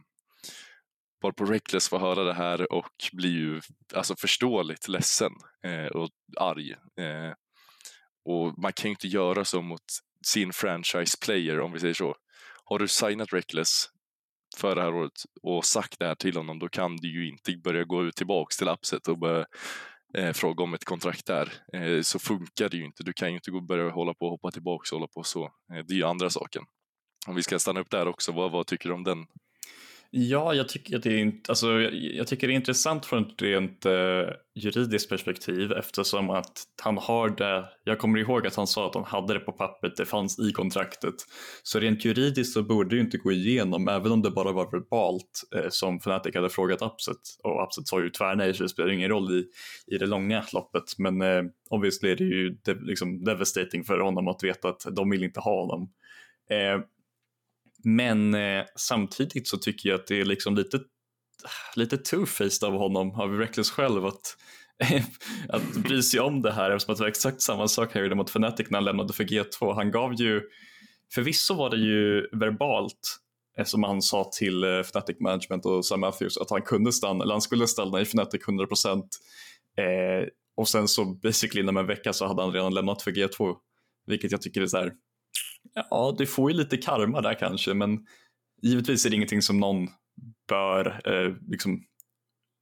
varpå 1.22 1.44
Reckless 1.44 1.88
får 1.88 1.98
höra 1.98 2.24
det 2.24 2.34
här 2.34 2.72
och 2.72 2.92
blir 3.12 3.30
ju 3.30 3.60
alltså 3.94 4.16
förståeligt 4.16 4.88
ledsen 4.88 5.32
eh, 5.64 5.86
och 5.86 6.10
arg. 6.36 6.70
Eh, 6.72 7.32
och 8.24 8.58
man 8.58 8.72
kan 8.72 8.88
ju 8.88 8.90
inte 8.90 9.08
göra 9.08 9.44
så 9.44 9.62
mot 9.62 9.84
sin 10.26 10.52
franchise 10.52 11.16
player 11.24 11.60
om 11.60 11.72
vi 11.72 11.80
säger 11.80 11.94
så. 11.94 12.16
Har 12.64 12.78
du 12.78 12.88
signat 12.88 13.32
Reckless 13.32 13.86
för 14.56 14.74
det 14.74 14.82
här 14.82 14.94
året 14.94 15.24
och 15.42 15.64
sagt 15.64 15.98
det 15.98 16.06
här 16.06 16.14
till 16.14 16.36
honom, 16.36 16.58
då 16.58 16.68
kan 16.68 16.96
du 16.96 17.12
ju 17.12 17.28
inte 17.28 17.56
börja 17.56 17.84
gå 17.84 18.04
ut 18.04 18.16
tillbaks 18.16 18.56
till 18.56 18.68
Appset 18.68 19.08
och 19.08 19.18
börja 19.18 19.46
eh, 20.16 20.32
fråga 20.32 20.64
om 20.64 20.74
ett 20.74 20.84
kontrakt 20.84 21.26
där. 21.26 21.52
Eh, 21.72 22.00
så 22.02 22.18
funkar 22.18 22.68
det 22.68 22.76
ju 22.76 22.84
inte. 22.84 23.02
Du 23.02 23.12
kan 23.12 23.28
ju 23.28 23.34
inte 23.34 23.50
gå 23.50 23.56
och 23.56 23.66
börja 23.66 23.90
hålla 23.90 24.14
på 24.14 24.24
och 24.24 24.30
hoppa 24.30 24.50
tillbaks 24.50 24.92
och 24.92 24.98
hålla 24.98 25.08
på 25.08 25.22
så. 25.22 25.44
Eh, 25.44 25.84
det 25.88 25.94
är 25.94 25.96
ju 25.96 26.04
andra 26.04 26.30
saken. 26.30 26.62
Om 27.26 27.34
vi 27.34 27.42
ska 27.42 27.58
stanna 27.58 27.80
upp 27.80 27.90
där 27.90 28.08
också, 28.08 28.32
vad, 28.32 28.52
vad 28.52 28.66
tycker 28.66 28.88
du 28.88 28.94
om 28.94 29.04
den 29.04 29.26
Ja, 30.12 30.54
jag 30.54 30.68
tycker, 30.68 30.96
att 30.96 31.02
det 31.02 31.20
är, 31.20 31.32
alltså, 31.48 31.80
jag 31.90 32.26
tycker 32.26 32.46
det 32.46 32.52
är 32.52 32.56
intressant 32.56 33.06
från 33.06 33.22
ett 33.22 33.42
rent 33.42 33.86
eh, 33.86 34.28
juridiskt 34.54 35.08
perspektiv 35.08 35.72
eftersom 35.72 36.30
att 36.30 36.62
han 36.82 36.98
har 36.98 37.28
det, 37.28 37.64
jag 37.84 37.98
kommer 37.98 38.18
ihåg 38.18 38.46
att 38.46 38.54
han 38.54 38.66
sa 38.66 38.86
att 38.86 38.94
han 38.94 39.04
hade 39.04 39.34
det 39.34 39.40
på 39.40 39.52
pappret, 39.52 39.96
det 39.96 40.06
fanns 40.06 40.38
i 40.38 40.52
kontraktet. 40.52 41.14
Så 41.62 41.80
rent 41.80 42.04
juridiskt 42.04 42.52
så 42.52 42.62
borde 42.62 42.88
det 42.88 42.94
ju 42.94 43.00
inte 43.00 43.18
gå 43.18 43.32
igenom 43.32 43.88
även 43.88 44.12
om 44.12 44.22
det 44.22 44.30
bara 44.30 44.52
var 44.52 44.70
verbalt 44.70 45.42
eh, 45.56 45.68
som 45.70 45.96
Fnatic 45.96 46.34
hade 46.34 46.50
frågat 46.50 46.82
Upset 46.82 47.16
och 47.42 47.64
Upset 47.64 47.86
sa 47.86 48.00
ju 48.00 48.10
tvärnej 48.10 48.54
så 48.54 48.62
det 48.62 48.68
spelar 48.68 48.92
ingen 48.92 49.08
roll 49.08 49.30
i, 49.30 49.44
i 49.94 49.98
det 49.98 50.06
långa 50.06 50.44
loppet 50.52 50.98
men 50.98 51.22
eh, 51.22 51.42
obviously 51.70 52.10
är 52.10 52.16
det 52.16 52.24
ju 52.24 52.58
de, 52.64 52.74
liksom 52.74 53.24
devastating 53.24 53.84
för 53.84 53.98
honom 53.98 54.28
att 54.28 54.44
veta 54.44 54.68
att 54.68 54.86
de 54.90 55.10
vill 55.10 55.24
inte 55.24 55.40
ha 55.40 55.60
honom. 55.60 55.90
Eh, 56.50 56.84
men 57.84 58.34
eh, 58.34 58.64
samtidigt 58.76 59.48
så 59.48 59.56
tycker 59.56 59.88
jag 59.88 60.00
att 60.00 60.06
det 60.06 60.20
är 60.20 60.24
liksom 60.24 60.56
lite, 60.56 60.80
lite 61.76 61.96
two-faced 61.96 62.64
av 62.64 62.72
honom, 62.72 63.10
av 63.10 63.38
Reckless 63.38 63.70
själv, 63.70 64.06
att, 64.06 64.36
att 65.48 65.74
bry 65.74 66.02
sig 66.02 66.20
om 66.20 66.42
det 66.42 66.52
här? 66.52 66.70
Eftersom 66.70 66.92
att 66.92 66.98
det 66.98 67.04
var 67.04 67.08
exakt 67.08 67.42
samma 67.42 67.68
sak 67.68 67.94
här 67.94 68.14
mot 68.14 68.30
Fnatic 68.30 68.70
när 68.70 68.78
han 68.78 68.84
lämnade 68.84 69.12
för 69.12 69.24
G2. 69.24 69.74
Han 69.74 69.90
gav 69.90 70.14
ju, 70.14 70.42
förvisso 71.14 71.54
var 71.54 71.70
det 71.70 71.76
ju 71.76 72.28
verbalt 72.32 73.18
eh, 73.58 73.64
som 73.64 73.82
han 73.82 74.02
sa 74.02 74.30
till 74.38 74.64
eh, 74.64 74.78
Fnatic 74.80 75.20
Management 75.20 75.66
och 75.66 75.86
Sam 75.86 76.00
Matthews 76.00 76.38
att 76.38 76.50
han 76.50 76.62
kunde 76.62 76.92
stanna, 76.92 77.24
eller 77.24 77.34
han 77.34 77.42
skulle 77.42 77.66
stanna 77.66 78.00
i 78.00 78.02
Fnatic 78.02 78.42
100% 78.46 78.96
eh, 79.76 80.28
och 80.56 80.68
sen 80.68 80.88
så 80.88 81.04
basically 81.04 81.60
inom 81.62 81.76
en 81.76 81.86
vecka 81.86 82.12
så 82.12 82.26
hade 82.26 82.42
han 82.42 82.52
redan 82.52 82.74
lämnat 82.74 83.02
för 83.02 83.10
G2 83.10 83.56
vilket 84.06 84.32
jag 84.32 84.42
tycker 84.42 84.60
är 84.60 84.66
så 84.66 84.76
här, 84.76 84.92
Ja, 85.90 86.14
du 86.18 86.26
får 86.26 86.50
ju 86.50 86.56
lite 86.56 86.76
karma 86.76 87.20
där 87.20 87.34
kanske, 87.34 87.74
men 87.74 88.06
givetvis 88.62 89.06
är 89.06 89.10
det 89.10 89.16
ingenting 89.16 89.42
som 89.42 89.60
någon 89.60 89.88
bör 90.48 91.00
eh, 91.04 91.34
liksom 91.48 91.82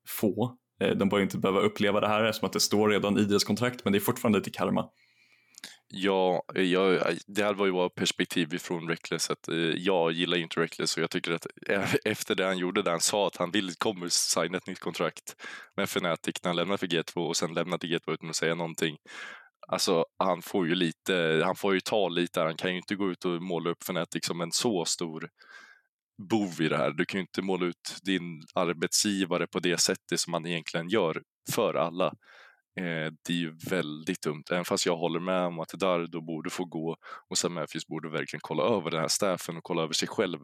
få. 0.08 0.56
Eh, 0.80 0.96
de 0.96 1.08
bör 1.08 1.20
inte 1.20 1.38
behöva 1.38 1.60
uppleva 1.60 2.00
det 2.00 2.08
här 2.08 2.24
eftersom 2.24 2.46
att 2.46 2.52
det 2.52 2.60
står 2.60 2.88
redan 2.88 3.18
i 3.18 3.24
deras 3.24 3.44
kontrakt, 3.44 3.84
men 3.84 3.92
det 3.92 3.98
är 3.98 4.00
fortfarande 4.00 4.38
lite 4.38 4.50
karma. 4.50 4.90
Ja, 5.88 6.42
eh, 6.54 6.62
jag, 6.62 7.16
det 7.26 7.44
här 7.44 7.54
var 7.54 7.66
ju 7.66 7.72
bara 7.72 7.88
perspektiv 7.88 8.54
ifrån 8.54 8.88
Reckless. 8.88 9.30
Att, 9.30 9.48
eh, 9.48 9.56
jag 9.56 10.12
gillar 10.12 10.36
ju 10.36 10.42
inte 10.42 10.60
Reckless 10.60 10.96
och 10.96 11.02
jag 11.02 11.10
tycker 11.10 11.32
att 11.32 11.46
e-, 11.46 11.98
efter 12.04 12.34
det 12.34 12.44
han 12.44 12.58
gjorde, 12.58 12.82
där 12.82 12.90
han 12.90 13.00
sa 13.00 13.26
att 13.26 13.36
han 13.36 13.50
vill, 13.50 13.74
kommer 13.74 14.08
signa 14.08 14.58
ett 14.58 14.66
nytt 14.66 14.80
kontrakt 14.80 15.36
med 15.76 15.84
Fnatic 15.84 16.34
när 16.42 16.48
han 16.48 16.56
lämnar 16.56 16.76
för 16.76 16.86
G2 16.86 17.28
och 17.28 17.36
sen 17.36 17.54
lämnar 17.54 17.78
till 17.78 17.90
G2 17.90 18.12
utan 18.12 18.30
att 18.30 18.36
säga 18.36 18.54
någonting. 18.54 18.96
Alltså, 19.72 20.04
han 20.18 20.42
får 20.42 20.66
ju 20.66 20.74
lite, 20.74 21.42
han 21.44 21.56
får 21.56 21.74
ju 21.74 21.80
ta 21.80 22.08
lite, 22.08 22.40
han 22.40 22.56
kan 22.56 22.70
ju 22.70 22.76
inte 22.76 22.94
gå 22.94 23.10
ut 23.10 23.24
och 23.24 23.42
måla 23.42 23.70
upp 23.70 23.82
Fnatic 23.82 24.24
som 24.24 24.40
en 24.40 24.52
så 24.52 24.84
stor 24.84 25.28
bov 26.30 26.60
i 26.60 26.68
det 26.68 26.76
här. 26.76 26.90
Du 26.90 27.04
kan 27.04 27.18
ju 27.18 27.22
inte 27.22 27.42
måla 27.42 27.66
ut 27.66 27.98
din 28.02 28.42
arbetsgivare 28.54 29.46
på 29.46 29.60
det 29.60 29.78
sättet 29.80 30.20
som 30.20 30.30
man 30.30 30.46
egentligen 30.46 30.88
gör 30.88 31.22
för 31.54 31.74
alla. 31.74 32.06
Eh, 32.80 33.12
det 33.26 33.32
är 33.32 33.36
ju 33.36 33.56
väldigt 33.70 34.22
dumt, 34.22 34.42
även 34.50 34.64
fast 34.64 34.86
jag 34.86 34.96
håller 34.96 35.20
med 35.20 35.40
om 35.46 35.60
att 35.60 35.68
Dardo 35.68 36.20
borde 36.20 36.50
få 36.50 36.64
gå 36.64 36.96
och 37.30 37.38
Sam 37.38 37.54
Matthews 37.54 37.86
borde 37.86 38.10
verkligen 38.10 38.40
kolla 38.42 38.62
över 38.62 38.90
den 38.90 39.00
här 39.00 39.08
staffen 39.08 39.56
och 39.56 39.62
kolla 39.62 39.82
över 39.82 39.92
sig 39.92 40.08
själv, 40.08 40.38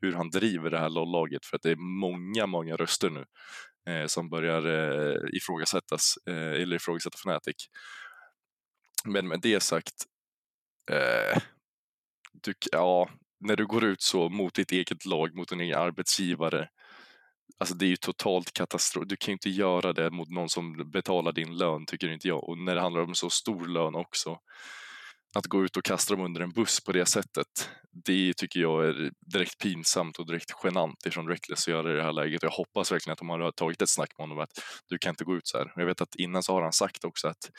hur 0.00 0.12
han 0.12 0.30
driver 0.30 0.70
det 0.70 0.78
här 0.78 0.90
LOL-laget 0.90 1.46
för 1.46 1.56
att 1.56 1.62
det 1.62 1.70
är 1.70 2.00
många, 2.00 2.46
många 2.46 2.76
röster 2.76 3.10
nu 3.10 3.24
eh, 3.92 4.06
som 4.06 4.28
börjar 4.28 4.66
eh, 4.66 5.16
ifrågasättas, 5.32 6.14
eh, 6.28 6.62
eller 6.62 6.76
ifrågasätta 6.76 7.16
Fnatic. 7.16 7.68
Men 9.04 9.28
med 9.28 9.40
det 9.40 9.62
sagt, 9.62 9.94
eh, 10.90 11.42
du, 12.32 12.54
ja, 12.72 13.10
när 13.40 13.56
du 13.56 13.66
går 13.66 13.84
ut 13.84 14.02
så 14.02 14.28
mot 14.28 14.54
ditt 14.54 14.72
eget 14.72 15.06
lag, 15.06 15.34
mot 15.34 15.48
din 15.48 15.60
egen 15.60 15.78
arbetsgivare, 15.78 16.68
alltså 17.58 17.74
det 17.74 17.84
är 17.84 17.88
ju 17.90 17.96
totalt 17.96 18.52
katastrof. 18.52 19.04
Du 19.06 19.16
kan 19.16 19.32
ju 19.32 19.32
inte 19.32 19.50
göra 19.50 19.92
det 19.92 20.10
mot 20.10 20.28
någon 20.30 20.48
som 20.48 20.90
betalar 20.90 21.32
din 21.32 21.56
lön, 21.56 21.86
tycker 21.86 22.08
inte 22.08 22.28
jag. 22.28 22.48
Och 22.48 22.58
när 22.58 22.74
det 22.74 22.80
handlar 22.80 23.02
om 23.02 23.14
så 23.14 23.30
stor 23.30 23.66
lön 23.66 23.94
också, 23.94 24.38
att 25.34 25.46
gå 25.46 25.64
ut 25.64 25.76
och 25.76 25.84
kasta 25.84 26.14
dem 26.14 26.24
under 26.24 26.40
en 26.40 26.50
buss 26.50 26.84
på 26.84 26.92
det 26.92 27.06
sättet, 27.06 27.70
det 28.04 28.32
tycker 28.36 28.60
jag 28.60 28.86
är 28.86 29.10
direkt 29.20 29.58
pinsamt 29.58 30.18
och 30.18 30.26
direkt 30.26 30.50
genant 30.64 31.06
ifrån 31.06 31.28
Reckless 31.28 31.68
att 31.68 31.72
göra 31.72 31.92
i 31.92 31.96
det 31.96 32.02
här 32.02 32.12
läget. 32.12 32.42
Jag 32.42 32.50
hoppas 32.50 32.92
verkligen 32.92 33.12
att 33.12 33.18
de 33.18 33.28
har 33.28 33.52
tagit 33.52 33.82
ett 33.82 33.88
snack 33.88 34.10
med 34.18 34.22
honom 34.28 34.38
att 34.38 34.50
du 34.88 34.98
kan 34.98 35.10
inte 35.10 35.24
gå 35.24 35.36
ut 35.36 35.46
så 35.48 35.58
här. 35.58 35.72
Jag 35.76 35.86
vet 35.86 36.00
att 36.00 36.14
innan 36.14 36.42
så 36.42 36.52
har 36.52 36.62
han 36.62 36.72
sagt 36.72 37.04
också 37.04 37.28
att 37.28 37.50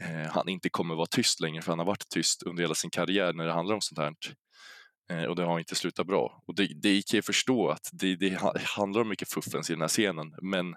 eh, 0.00 0.30
han 0.30 0.48
inte 0.48 0.68
kommer 0.70 0.94
vara 0.94 1.06
tyst 1.06 1.40
längre, 1.40 1.62
för 1.62 1.72
han 1.72 1.78
har 1.78 1.86
varit 1.86 2.08
tyst 2.08 2.42
under 2.42 2.62
hela 2.62 2.74
sin 2.74 2.90
karriär 2.90 3.32
när 3.32 3.46
det 3.46 3.52
handlar 3.52 3.74
om 3.74 3.80
sånt 3.80 3.98
här. 3.98 4.14
Eh, 5.10 5.24
och 5.24 5.36
det 5.36 5.44
har 5.44 5.58
inte 5.58 5.74
slutat 5.74 6.06
bra. 6.06 6.42
Och 6.46 6.54
det, 6.54 6.66
det 6.82 7.06
kan 7.06 7.18
jag 7.18 7.24
förstå 7.24 7.70
att 7.70 7.90
det, 7.92 8.16
det 8.16 8.38
handlar 8.76 9.00
om 9.00 9.08
mycket 9.08 9.32
fuffens 9.32 9.70
i 9.70 9.72
den 9.72 9.80
här 9.80 9.88
scenen, 9.88 10.34
men 10.42 10.74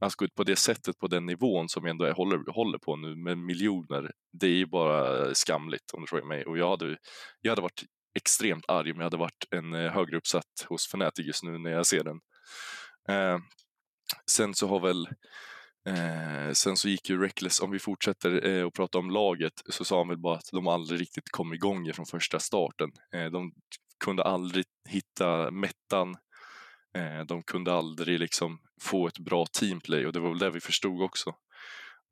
att 0.00 0.14
gå 0.14 0.24
ut 0.24 0.34
på 0.34 0.44
det 0.44 0.56
sättet, 0.56 0.98
på 0.98 1.06
den 1.06 1.26
nivån 1.26 1.68
som 1.68 1.84
vi 1.84 1.90
ändå 1.90 2.04
är, 2.04 2.12
håller, 2.12 2.52
håller 2.52 2.78
på 2.78 2.96
nu 2.96 3.16
med 3.16 3.38
miljoner, 3.38 4.12
det 4.32 4.46
är 4.46 4.56
ju 4.56 4.66
bara 4.66 5.34
skamligt 5.34 5.90
om 5.92 6.00
du 6.00 6.06
frågar 6.06 6.24
mig. 6.26 6.44
Och 6.44 6.58
jag 6.58 6.70
hade, 6.70 6.96
jag 7.40 7.52
hade 7.52 7.62
varit 7.62 7.84
extremt 8.14 8.64
arg 8.68 8.92
om 8.92 8.96
jag 8.96 9.04
hade 9.04 9.16
varit 9.16 9.44
en 9.50 9.74
eh, 9.74 9.92
högre 9.92 10.16
uppsatt 10.16 10.66
hos 10.68 10.86
Fnatic 10.86 11.26
just 11.26 11.42
nu 11.42 11.58
när 11.58 11.70
jag 11.70 11.86
ser 11.86 12.04
den. 12.04 12.20
Eh, 13.08 13.38
sen 14.30 14.54
så 14.54 14.68
har 14.68 14.80
väl 14.80 15.08
Eh, 15.88 16.52
sen 16.52 16.76
så 16.76 16.88
gick 16.88 17.10
ju 17.10 17.22
Reckless, 17.22 17.60
om 17.60 17.70
vi 17.70 17.78
fortsätter 17.78 18.46
eh, 18.46 18.66
att 18.66 18.72
prata 18.72 18.98
om 18.98 19.10
laget, 19.10 19.52
så 19.66 19.84
sa 19.84 19.98
han 19.98 20.08
väl 20.08 20.18
bara 20.18 20.36
att 20.36 20.50
de 20.52 20.66
aldrig 20.66 21.00
riktigt 21.00 21.30
kom 21.30 21.54
igång 21.54 21.92
från 21.92 22.06
första 22.06 22.38
starten. 22.38 22.90
Eh, 23.14 23.26
de 23.26 23.52
kunde 24.04 24.22
aldrig 24.22 24.64
hitta 24.88 25.50
mättan, 25.50 26.16
eh, 26.96 27.20
de 27.26 27.42
kunde 27.42 27.74
aldrig 27.74 28.20
liksom 28.20 28.58
få 28.80 29.06
ett 29.06 29.18
bra 29.18 29.46
teamplay 29.46 30.06
och 30.06 30.12
det 30.12 30.20
var 30.20 30.28
väl 30.28 30.38
det 30.38 30.50
vi 30.50 30.60
förstod 30.60 31.02
också. 31.02 31.34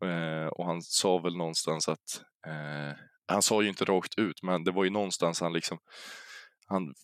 Eh, 0.04 0.46
och 0.46 0.66
han 0.66 0.82
sa 0.82 1.18
väl 1.18 1.36
någonstans 1.36 1.88
att, 1.88 2.22
eh, 2.46 2.98
han 3.26 3.42
sa 3.42 3.62
ju 3.62 3.68
inte 3.68 3.84
rakt 3.84 4.18
ut, 4.18 4.42
men 4.42 4.64
det 4.64 4.70
var 4.70 4.84
ju 4.84 4.90
någonstans 4.90 5.40
han 5.40 5.52
liksom 5.52 5.78
han, 6.66 6.94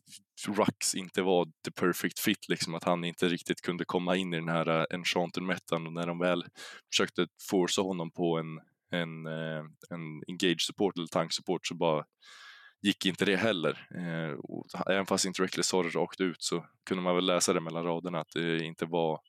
Rux 0.49 0.95
inte 0.95 1.23
var 1.23 1.45
the 1.65 1.71
perfect 1.71 2.21
fit, 2.21 2.49
liksom 2.49 2.75
att 2.75 2.85
han 2.85 3.05
inte 3.05 3.29
riktigt 3.29 3.61
kunde 3.61 3.85
komma 3.85 4.17
in 4.17 4.35
i 4.35 4.37
den 4.37 4.49
här 4.49 4.81
eh, 4.81 4.85
enchanted 4.91 5.43
metan 5.43 5.87
och 5.87 5.93
när 5.93 6.07
de 6.07 6.19
väl 6.19 6.45
försökte 6.93 7.27
forsa 7.51 7.83
honom 7.83 8.11
på 8.11 8.39
en, 8.39 8.61
en, 9.01 9.27
eh, 9.27 9.65
en 9.91 10.23
engage 10.29 10.67
support 10.67 10.97
eller 10.97 11.07
tank 11.07 11.33
support 11.33 11.67
så 11.67 11.75
bara 11.75 12.05
gick 12.83 13.07
inte 13.07 13.25
det 13.25 13.37
heller. 13.37 13.89
Eh, 13.95 14.33
och 14.39 14.67
även 14.91 15.07
fast 15.07 15.25
inte 15.25 15.43
Reckless 15.43 15.67
sa 15.67 15.83
det 15.83 15.89
rakt 15.89 16.21
ut 16.21 16.43
så 16.43 16.67
kunde 16.87 17.03
man 17.03 17.15
väl 17.15 17.27
läsa 17.27 17.53
det 17.53 17.61
mellan 17.61 17.85
raderna 17.85 18.21
att 18.21 18.33
det 18.35 18.65
inte 18.65 18.87
var 18.87 19.21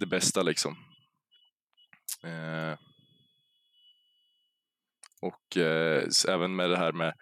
det 0.00 0.06
bästa 0.06 0.42
liksom. 0.42 0.76
Och 5.20 5.56
eh, 5.56 6.04
även 6.28 6.56
med 6.56 6.70
det 6.70 6.76
här 6.76 6.92
med, 6.92 7.14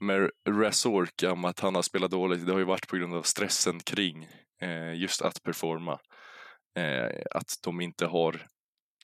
med 0.00 0.30
Resork, 0.48 1.22
om 1.22 1.44
att 1.44 1.60
han 1.60 1.74
har 1.74 1.82
spelat 1.82 2.10
dåligt, 2.10 2.46
det 2.46 2.52
har 2.52 2.58
ju 2.58 2.64
varit 2.64 2.88
på 2.88 2.96
grund 2.96 3.14
av 3.14 3.22
stressen 3.22 3.80
kring 3.80 4.28
eh, 4.62 4.94
just 4.94 5.22
att 5.22 5.42
performa. 5.42 5.98
Eh, 6.76 7.22
att 7.30 7.54
de 7.64 7.80
inte 7.80 8.06
har 8.06 8.46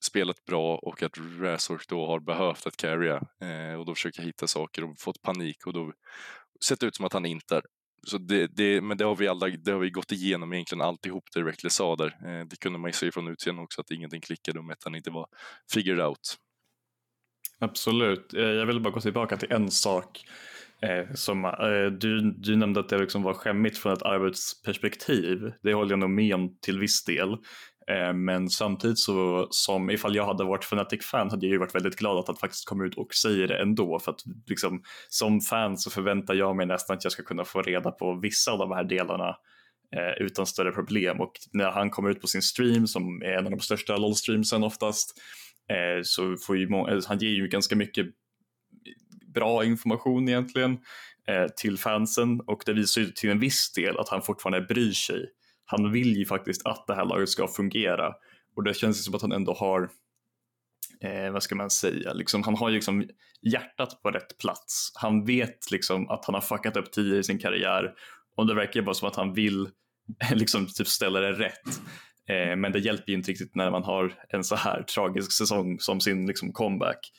spelat 0.01 0.45
bra 0.45 0.77
och 0.77 1.03
att 1.03 1.19
Resork 1.41 1.89
då 1.89 2.07
har 2.07 2.21
behövt 2.21 2.67
att 2.67 2.77
carrya 2.77 3.23
eh, 3.41 3.79
och 3.79 3.87
då 3.87 3.95
försöker 3.95 4.23
hitta 4.23 4.47
saker 4.47 4.85
och 4.85 4.99
fått 4.99 5.23
panik 5.23 5.67
och 5.67 5.73
då 5.73 5.93
sett 6.65 6.83
ut 6.83 6.97
som 6.97 7.05
att 7.05 7.13
han 7.13 7.27
inte 7.27 7.57
är. 7.57 7.63
Så 8.07 8.19
det, 8.19 8.47
det, 8.47 8.81
men 8.81 8.97
det 8.97 9.05
har, 9.05 9.17
vi 9.17 9.29
alla, 9.29 9.49
det 9.49 9.73
har 9.73 9.79
vi 9.79 9.91
gått 9.91 10.13
igenom 10.13 10.53
egentligen 10.53 10.83
alltihop 10.83 11.25
det 11.35 11.43
Reckless 11.43 11.75
sa 11.75 11.97
där. 11.97 12.07
Eh, 12.27 12.47
det 12.47 12.61
kunde 12.61 12.79
man 12.79 12.89
ju 12.89 12.93
se 12.93 13.13
från 13.13 13.29
utseendet 13.29 13.65
också 13.65 13.81
att 13.81 13.91
ingenting 13.91 14.21
klickade 14.21 14.59
och 14.59 14.73
att 14.73 14.85
han 14.85 14.95
inte 14.95 15.11
var 15.11 15.27
figured 15.73 16.01
out. 16.01 16.37
Absolut. 17.59 18.35
Eh, 18.35 18.43
jag 18.43 18.67
vill 18.67 18.81
bara 18.81 18.91
gå 18.91 19.01
tillbaka 19.01 19.37
till 19.37 19.53
en 19.53 19.71
sak. 19.71 20.25
Eh, 20.83 21.15
som, 21.15 21.45
eh, 21.45 21.93
du, 21.99 22.35
du 22.39 22.57
nämnde 22.57 22.81
att 22.81 22.89
det 22.89 22.99
liksom 22.99 23.23
var 23.23 23.35
skämmigt 23.35 23.79
från 23.79 23.93
ett 23.93 24.03
arbetsperspektiv. 24.03 25.53
Det 25.63 25.75
håller 25.75 25.91
jag 25.91 25.99
nog 25.99 26.11
med 26.11 26.35
om 26.35 26.59
till 26.61 26.79
viss 26.79 27.05
del. 27.05 27.37
Eh, 27.91 28.13
men 28.13 28.49
samtidigt 28.49 28.99
så 28.99 29.47
som 29.51 29.91
ifall 29.91 30.17
jag 30.17 30.27
hade 30.27 30.45
varit 30.45 30.65
Fnatic-fan 30.65 31.31
hade 31.31 31.47
jag 31.47 31.53
ju 31.53 31.59
varit 31.59 31.75
väldigt 31.75 31.97
glad 31.97 32.19
att 32.19 32.27
han 32.27 32.37
faktiskt 32.37 32.69
kom 32.69 32.81
ut 32.81 32.95
och 32.95 33.15
säger 33.15 33.49
det 33.49 33.59
ändå. 33.63 33.99
För 33.99 34.13
att 34.13 34.21
liksom, 34.47 34.83
som 35.09 35.41
fan 35.41 35.79
så 35.79 35.91
förväntar 35.91 36.35
jag 36.35 36.57
mig 36.57 36.67
nästan 36.67 36.97
att 36.97 37.05
jag 37.05 37.13
ska 37.13 37.23
kunna 37.23 37.45
få 37.45 37.63
reda 37.63 37.91
på 37.91 38.15
vissa 38.15 38.53
av 38.53 38.59
de 38.59 38.73
här 38.73 38.85
delarna 38.85 39.29
eh, 39.97 40.25
utan 40.27 40.47
större 40.47 40.73
problem. 40.73 41.21
Och 41.21 41.33
när 41.53 41.71
han 41.71 41.91
kommer 41.91 42.11
ut 42.11 42.21
på 42.21 42.27
sin 42.27 42.43
stream 42.43 42.87
som 42.87 43.23
är 43.23 43.39
en 43.39 43.45
av 43.45 43.51
de 43.51 43.61
största 43.61 43.97
LOL-streamsen 43.97 44.65
oftast 44.65 45.21
Eh, 45.69 46.03
så 46.03 46.37
får 46.37 46.57
ju 46.57 46.69
han 47.07 47.19
ger 47.19 47.29
ju 47.29 47.49
ganska 47.49 47.77
mycket 47.77 48.07
bra 49.35 49.65
information 49.65 50.29
egentligen 50.29 50.79
eh, 51.29 51.47
till 51.57 51.79
fansen 51.79 52.41
och 52.41 52.63
det 52.67 52.73
visar 52.73 53.01
ju 53.01 53.07
till 53.07 53.31
en 53.31 53.39
viss 53.39 53.73
del 53.73 53.99
att 53.99 54.09
han 54.09 54.23
fortfarande 54.23 54.67
bryr 54.67 54.93
sig. 54.93 55.27
Han 55.65 55.93
vill 55.93 56.17
ju 56.17 56.27
faktiskt 56.27 56.67
att 56.67 56.87
det 56.87 56.95
här 56.95 57.05
laget 57.05 57.29
ska 57.29 57.49
fungera 57.49 58.15
och 58.57 58.65
det 58.65 58.75
känns 58.75 59.05
som 59.05 59.15
att 59.15 59.23
han 59.23 59.33
ändå 59.33 59.53
har 59.53 59.91
eh, 61.01 61.33
vad 61.33 61.43
ska 61.43 61.55
man 61.55 61.71
säga, 61.71 62.13
liksom, 62.13 62.43
han 62.43 62.57
har 62.57 62.69
ju 62.69 62.75
liksom 62.75 63.09
hjärtat 63.43 64.03
på 64.03 64.11
rätt 64.11 64.39
plats. 64.39 64.93
Han 64.95 65.25
vet 65.25 65.71
liksom 65.71 66.11
att 66.11 66.25
han 66.25 66.35
har 66.35 66.43
fuckat 66.43 66.77
upp 66.77 66.93
tio 66.93 67.19
i 67.19 67.23
sin 67.23 67.39
karriär 67.39 67.95
och 68.37 68.47
det 68.47 68.55
verkar 68.55 68.83
bara 68.83 68.95
som 68.95 69.09
att 69.09 69.17
han 69.17 69.35
vill 69.35 69.69
liksom 70.35 70.67
typ 70.67 70.89
ställa 70.89 71.21
det 71.21 71.33
rätt. 71.33 71.81
Eh, 72.29 72.57
men 72.57 72.73
det 72.73 72.79
hjälper 72.79 73.13
ju 73.13 73.19
inte 73.19 73.31
riktigt 73.31 73.55
när 73.55 73.71
man 73.71 73.85
har 73.85 74.25
en 74.29 74.45
så 74.45 74.57
här 74.57 74.83
tragisk 74.83 75.33
säsong 75.33 75.81
som 75.81 76.01
sin 76.01 76.27
liksom, 76.27 76.53
comeback. 76.53 77.13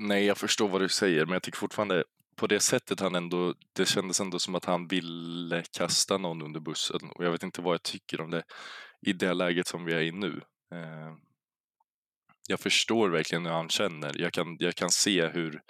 Nej, 0.00 0.24
jag 0.24 0.38
förstår 0.38 0.68
vad 0.68 0.80
du 0.80 0.88
säger, 0.88 1.24
men 1.24 1.32
jag 1.32 1.42
tycker 1.42 1.58
fortfarande 1.58 2.04
på 2.36 2.46
det 2.46 2.60
sättet 2.60 3.00
han 3.00 3.14
ändå, 3.14 3.54
det 3.72 3.86
kändes 3.86 4.20
ändå 4.20 4.38
som 4.38 4.54
att 4.54 4.64
han 4.64 4.86
ville 4.86 5.62
kasta 5.76 6.18
någon 6.18 6.42
under 6.42 6.60
bussen 6.60 7.10
och 7.14 7.24
jag 7.24 7.30
vet 7.30 7.42
inte 7.42 7.62
vad 7.62 7.74
jag 7.74 7.82
tycker 7.82 8.20
om 8.20 8.30
det 8.30 8.42
i 9.00 9.12
det 9.12 9.34
läget 9.34 9.66
som 9.66 9.84
vi 9.84 9.92
är 9.92 10.00
i 10.00 10.12
nu. 10.12 10.40
Eh, 10.72 11.14
jag 12.48 12.60
förstår 12.60 13.08
verkligen 13.08 13.46
hur 13.46 13.52
han 13.52 13.68
känner. 13.68 14.20
Jag 14.20 14.32
kan, 14.32 14.56
jag 14.60 14.74
kan 14.74 14.90
se 14.90 15.26
hur 15.26 15.60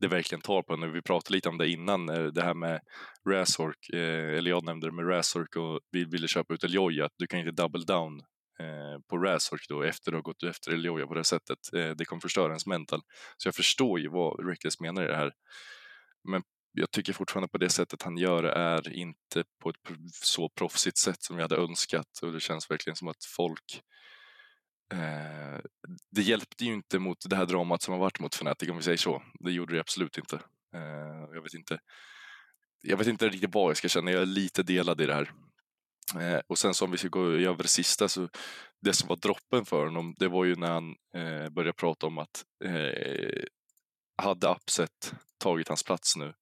det 0.00 0.08
verkligen 0.08 0.42
tar 0.42 0.62
på 0.62 0.74
en. 0.74 0.92
Vi 0.92 1.02
pratade 1.02 1.34
lite 1.34 1.48
om 1.48 1.58
det 1.58 1.68
innan, 1.68 2.08
eh, 2.08 2.24
det 2.24 2.42
här 2.42 2.54
med 2.54 2.80
Razork, 3.28 3.88
eh, 3.92 4.38
eller 4.38 4.50
jag 4.50 4.64
nämnde 4.64 4.86
det 4.86 4.92
med 4.92 5.08
Razork 5.08 5.56
och 5.56 5.80
vi 5.90 6.04
ville 6.04 6.28
köpa 6.28 6.54
ut 6.54 6.64
Eljoja, 6.64 7.06
att 7.06 7.14
du 7.18 7.26
kan 7.26 7.40
inte 7.40 7.62
double 7.62 7.84
down 7.84 8.20
eh, 8.60 9.00
på 9.10 9.18
Razork 9.18 9.68
då 9.68 9.82
efter 9.82 10.12
att 10.12 10.16
ha 10.16 10.22
gått 10.22 10.42
efter 10.42 10.72
Eljoja 10.72 11.06
på 11.06 11.14
det 11.14 11.24
sättet. 11.24 11.58
Eh, 11.76 11.90
det 11.90 12.04
kommer 12.04 12.20
förstöra 12.20 12.48
ens 12.48 12.66
mental. 12.66 13.00
Så 13.36 13.48
jag 13.48 13.54
förstår 13.54 14.00
ju 14.00 14.08
vad 14.08 14.48
Reckless 14.48 14.80
menar 14.80 15.04
i 15.04 15.06
det 15.06 15.16
här. 15.16 15.32
Men 16.28 16.42
jag 16.72 16.90
tycker 16.90 17.12
fortfarande 17.12 17.48
på 17.48 17.58
det 17.58 17.70
sättet 17.70 18.02
han 18.02 18.16
gör 18.16 18.42
det 18.42 18.52
är 18.52 18.92
inte 18.92 19.44
på 19.62 19.70
ett 19.70 19.76
så 20.12 20.48
proffsigt 20.48 20.98
sätt 20.98 21.22
som 21.22 21.36
jag 21.36 21.42
hade 21.42 21.56
önskat 21.56 22.18
och 22.22 22.32
det 22.32 22.40
känns 22.40 22.70
verkligen 22.70 22.96
som 22.96 23.08
att 23.08 23.24
folk 23.36 23.82
Eh, 24.94 25.60
det 26.10 26.22
hjälpte 26.22 26.64
ju 26.64 26.74
inte 26.74 26.98
mot 26.98 27.30
det 27.30 27.36
här 27.36 27.46
dramat 27.46 27.82
som 27.82 27.92
har 27.92 28.00
varit 28.00 28.20
mot 28.20 28.34
Fnatic 28.34 28.70
om 28.70 28.76
vi 28.76 28.82
säger 28.82 28.96
så. 28.96 29.22
Det 29.40 29.52
gjorde 29.52 29.74
det 29.74 29.80
absolut 29.80 30.18
inte. 30.18 30.36
Eh, 30.74 31.34
jag 31.34 31.42
vet 31.42 31.54
inte. 31.54 31.78
Jag 32.80 32.96
vet 32.96 33.06
inte 33.06 33.28
riktigt 33.28 33.54
vad 33.54 33.70
jag 33.70 33.76
ska 33.76 33.88
känna, 33.88 34.10
jag 34.10 34.22
är 34.22 34.26
lite 34.26 34.62
delad 34.62 35.00
i 35.00 35.06
det 35.06 35.14
här. 35.14 35.32
Eh, 36.20 36.40
och 36.46 36.58
sen 36.58 36.74
som 36.74 36.90
vi 36.90 36.98
ska 36.98 37.08
gå 37.08 37.26
över 37.26 37.62
det 37.62 37.68
sista 37.68 38.08
så 38.08 38.28
det 38.82 38.92
som 38.92 39.08
var 39.08 39.16
droppen 39.16 39.64
för 39.64 39.84
honom 39.84 40.14
det 40.18 40.28
var 40.28 40.44
ju 40.44 40.56
när 40.56 40.70
han 40.70 40.94
eh, 41.14 41.48
började 41.48 41.72
prata 41.72 42.06
om 42.06 42.18
att 42.18 42.44
eh, 42.64 43.44
hade 44.16 44.48
Upset 44.48 45.14
tagit 45.38 45.68
hans 45.68 45.82
plats 45.82 46.16
nu 46.16 46.34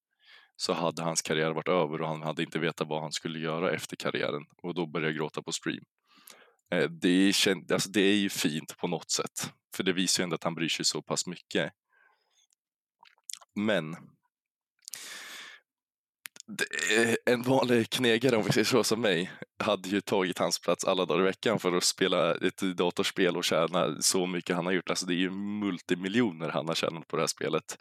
så 0.55 0.73
hade 0.73 1.03
hans 1.03 1.21
karriär 1.21 1.51
varit 1.51 1.67
över 1.67 2.01
och 2.01 2.07
han 2.07 2.21
hade 2.21 2.43
inte 2.43 2.59
vetat 2.59 2.87
vad 2.87 3.01
han 3.01 3.11
skulle 3.11 3.39
göra 3.39 3.71
efter 3.71 3.95
karriären 3.95 4.45
och 4.63 4.73
då 4.75 4.85
började 4.87 5.07
jag 5.07 5.17
gråta 5.17 5.41
på 5.41 5.51
stream. 5.51 5.83
Eh, 6.73 6.89
det, 6.89 7.09
är, 7.09 7.73
alltså 7.73 7.89
det 7.89 8.01
är 8.01 8.15
ju 8.15 8.29
fint 8.29 8.77
på 8.77 8.87
något 8.87 9.11
sätt 9.11 9.51
för 9.75 9.83
det 9.83 9.93
visar 9.93 10.21
ju 10.21 10.23
ändå 10.23 10.35
att 10.35 10.43
han 10.43 10.55
bryr 10.55 10.69
sig 10.69 10.85
så 10.85 11.01
pass 11.01 11.27
mycket. 11.27 11.73
Men 13.55 13.93
eh, 16.91 17.15
en 17.25 17.41
vanlig 17.41 17.89
knegare, 17.89 18.37
om 18.37 18.43
vi 18.43 18.51
säger 18.51 18.65
så, 18.65 18.83
som 18.83 19.01
mig, 19.01 19.31
hade 19.59 19.89
ju 19.89 20.01
tagit 20.01 20.37
hans 20.37 20.59
plats 20.59 20.85
alla 20.85 21.05
dagar 21.05 21.21
i 21.21 21.25
veckan 21.25 21.59
för 21.59 21.73
att 21.73 21.83
spela 21.83 22.35
ett 22.35 22.57
datorspel 22.77 23.37
och 23.37 23.43
tjäna 23.43 24.01
så 24.01 24.25
mycket 24.25 24.55
han 24.55 24.65
har 24.65 24.73
gjort. 24.73 24.89
Alltså 24.89 25.05
det 25.05 25.13
är 25.13 25.17
ju 25.17 25.31
multimiljoner 25.31 26.49
han 26.49 26.67
har 26.67 26.75
tjänat 26.75 27.07
på 27.07 27.15
det 27.15 27.21
här 27.21 27.27
spelet. 27.27 27.77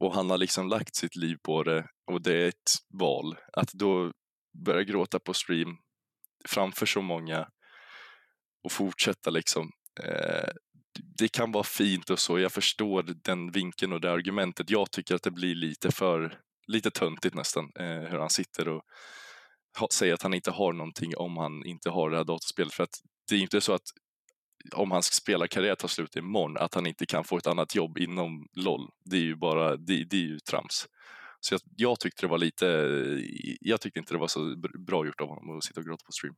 Och 0.00 0.14
han 0.14 0.30
har 0.30 0.38
liksom 0.38 0.68
lagt 0.68 0.96
sitt 0.96 1.16
liv 1.16 1.36
på 1.42 1.62
det 1.62 1.88
och 2.10 2.22
det 2.22 2.34
är 2.34 2.48
ett 2.48 2.72
val. 3.00 3.36
Att 3.52 3.72
då 3.72 4.12
börja 4.64 4.82
gråta 4.82 5.18
på 5.18 5.34
stream 5.34 5.76
framför 6.48 6.86
så 6.86 7.02
många 7.02 7.48
och 8.64 8.72
fortsätta 8.72 9.30
liksom. 9.30 9.70
Eh, 10.00 10.48
det 11.18 11.28
kan 11.28 11.52
vara 11.52 11.64
fint 11.64 12.10
och 12.10 12.18
så, 12.18 12.38
jag 12.38 12.52
förstår 12.52 13.02
den 13.24 13.50
vinkeln 13.50 13.92
och 13.92 14.00
det 14.00 14.12
argumentet. 14.12 14.70
Jag 14.70 14.90
tycker 14.90 15.14
att 15.14 15.22
det 15.22 15.30
blir 15.30 15.54
lite 15.54 15.90
för 15.92 16.38
lite 16.66 16.90
töntigt 16.90 17.34
nästan 17.34 17.70
eh, 17.78 17.86
hur 17.86 18.18
han 18.18 18.30
sitter 18.30 18.68
och 18.68 18.82
ha, 19.78 19.88
säger 19.92 20.14
att 20.14 20.22
han 20.22 20.34
inte 20.34 20.50
har 20.50 20.72
någonting 20.72 21.16
om 21.16 21.36
han 21.36 21.66
inte 21.66 21.90
har 21.90 22.10
det 22.10 22.16
här 22.16 22.24
dataspelet. 22.24 22.74
För 22.74 22.82
att 22.82 23.00
det 23.28 23.34
är 23.34 23.40
inte 23.40 23.60
så 23.60 23.72
att 23.72 23.86
om 24.72 24.90
hans 24.90 25.12
spelarkarriär 25.12 25.74
tar 25.74 25.88
slut 25.88 26.16
imorgon, 26.16 26.56
att 26.56 26.74
han 26.74 26.86
inte 26.86 27.06
kan 27.06 27.24
få 27.24 27.36
ett 27.36 27.46
annat 27.46 27.74
jobb 27.74 27.98
inom 27.98 28.46
LOL. 28.56 28.90
Det 29.04 29.16
är 29.16 29.20
ju 29.20 29.36
bara, 29.36 29.76
det, 29.76 30.04
det 30.04 30.16
är 30.16 30.20
ju 30.20 30.38
trams. 30.38 30.86
Så 31.40 31.54
jag, 31.54 31.60
jag, 31.76 32.00
tyckte 32.00 32.26
det 32.26 32.30
var 32.30 32.38
lite, 32.38 32.66
jag 33.60 33.80
tyckte 33.80 33.98
inte 33.98 34.14
det 34.14 34.18
var 34.18 34.28
så 34.28 34.56
bra 34.86 35.06
gjort 35.06 35.20
av 35.20 35.28
honom 35.28 35.58
att 35.58 35.64
sitta 35.64 35.80
och 35.80 35.86
gråta 35.86 36.04
på 36.04 36.12
stream. 36.12 36.34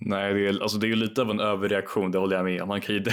Nej, 0.00 0.34
det 0.34 0.46
är, 0.46 0.62
alltså 0.62 0.78
det 0.78 0.86
är 0.86 0.88
ju 0.88 0.96
lite 0.96 1.22
av 1.22 1.30
en 1.30 1.40
överreaktion, 1.40 2.10
det 2.10 2.18
håller 2.18 2.36
jag 2.36 2.44
med 2.44 2.62
om. 2.62 2.70
Han 2.70 2.80
kan 2.80 2.94
ju, 2.94 3.04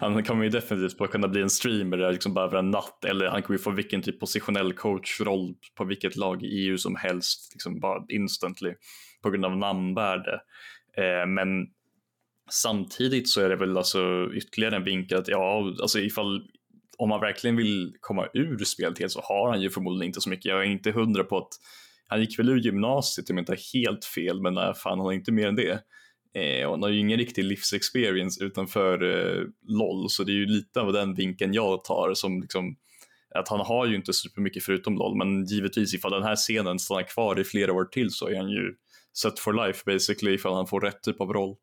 han 0.00 0.24
kommer 0.24 0.44
ju 0.44 0.50
definitivt 0.50 0.98
bara 0.98 1.08
kunna 1.08 1.28
bli 1.28 1.42
en 1.42 1.50
streamer 1.50 1.96
där 1.96 2.12
liksom 2.12 2.34
bara 2.34 2.44
över 2.44 2.58
en 2.58 2.70
natt 2.70 3.04
eller 3.04 3.28
han 3.28 3.42
kommer 3.42 3.58
ju 3.58 3.62
få 3.62 3.70
vilken 3.70 4.02
typ 4.02 4.20
positionell 4.20 4.72
coachroll 4.72 5.54
på 5.74 5.84
vilket 5.84 6.16
lag 6.16 6.42
i 6.42 6.46
EU 6.46 6.78
som 6.78 6.96
helst, 6.96 7.50
liksom 7.52 7.80
bara 7.80 8.04
instantly 8.08 8.74
på 9.22 9.30
grund 9.30 9.44
av 9.44 9.56
namnvärde. 9.56 10.40
Eh, 10.96 11.26
men 11.26 11.66
samtidigt 12.50 13.28
så 13.28 13.40
är 13.40 13.48
det 13.48 13.56
väl 13.56 13.76
alltså 13.76 14.30
ytterligare 14.34 14.76
en 14.76 14.84
vinkel 14.84 15.18
att 15.18 15.28
ja, 15.28 15.74
alltså 15.82 15.98
ifall 15.98 16.42
om 16.98 17.08
man 17.08 17.20
verkligen 17.20 17.56
vill 17.56 17.96
komma 18.00 18.28
ur 18.34 18.64
spelet 18.64 18.98
helt 18.98 19.12
så 19.12 19.20
har 19.20 19.50
han 19.50 19.60
ju 19.60 19.70
förmodligen 19.70 20.06
inte 20.08 20.20
så 20.20 20.30
mycket. 20.30 20.44
Jag 20.44 20.60
är 20.60 20.70
inte 20.70 20.90
hundra 20.90 21.24
på 21.24 21.38
att 21.38 21.52
han 22.08 22.20
gick 22.20 22.38
väl 22.38 22.48
ur 22.48 22.58
gymnasiet 22.58 23.30
om 23.30 23.36
jag 23.36 23.42
inte 23.42 23.52
har 23.52 23.80
helt 23.80 24.04
fel, 24.04 24.40
men 24.40 24.54
nej, 24.54 24.74
fan 24.74 24.98
han 24.98 25.06
har 25.06 25.12
inte 25.12 25.32
mer 25.32 25.48
än 25.48 25.56
det. 25.56 25.82
Eh, 26.34 26.66
och 26.66 26.70
han 26.70 26.82
har 26.82 26.90
ju 26.90 26.98
ingen 26.98 27.18
riktig 27.18 27.44
livsexperience 27.44 28.44
utanför 28.44 29.02
eh, 29.02 29.44
LOL, 29.68 30.10
så 30.10 30.24
det 30.24 30.32
är 30.32 30.36
ju 30.36 30.46
lite 30.46 30.80
av 30.80 30.92
den 30.92 31.14
vinkeln 31.14 31.54
jag 31.54 31.84
tar 31.84 32.14
som 32.14 32.40
liksom 32.40 32.76
att 33.34 33.48
han 33.48 33.60
har 33.60 33.86
ju 33.86 33.96
inte 33.96 34.12
supermycket 34.12 34.64
förutom 34.64 34.96
LOL, 34.96 35.16
men 35.16 35.44
givetvis 35.44 35.94
ifall 35.94 36.12
den 36.12 36.22
här 36.22 36.36
scenen 36.36 36.78
stannar 36.78 37.02
kvar 37.02 37.40
i 37.40 37.44
flera 37.44 37.72
år 37.72 37.84
till 37.84 38.10
så 38.10 38.28
är 38.28 38.36
han 38.36 38.50
ju 38.50 38.74
set 39.18 39.38
for 39.38 39.66
life 39.66 39.82
basically 39.86 40.34
ifall 40.34 40.54
han 40.54 40.66
får 40.66 40.80
rätt 40.80 41.02
typ 41.02 41.20
av 41.20 41.32
roll. 41.32 41.56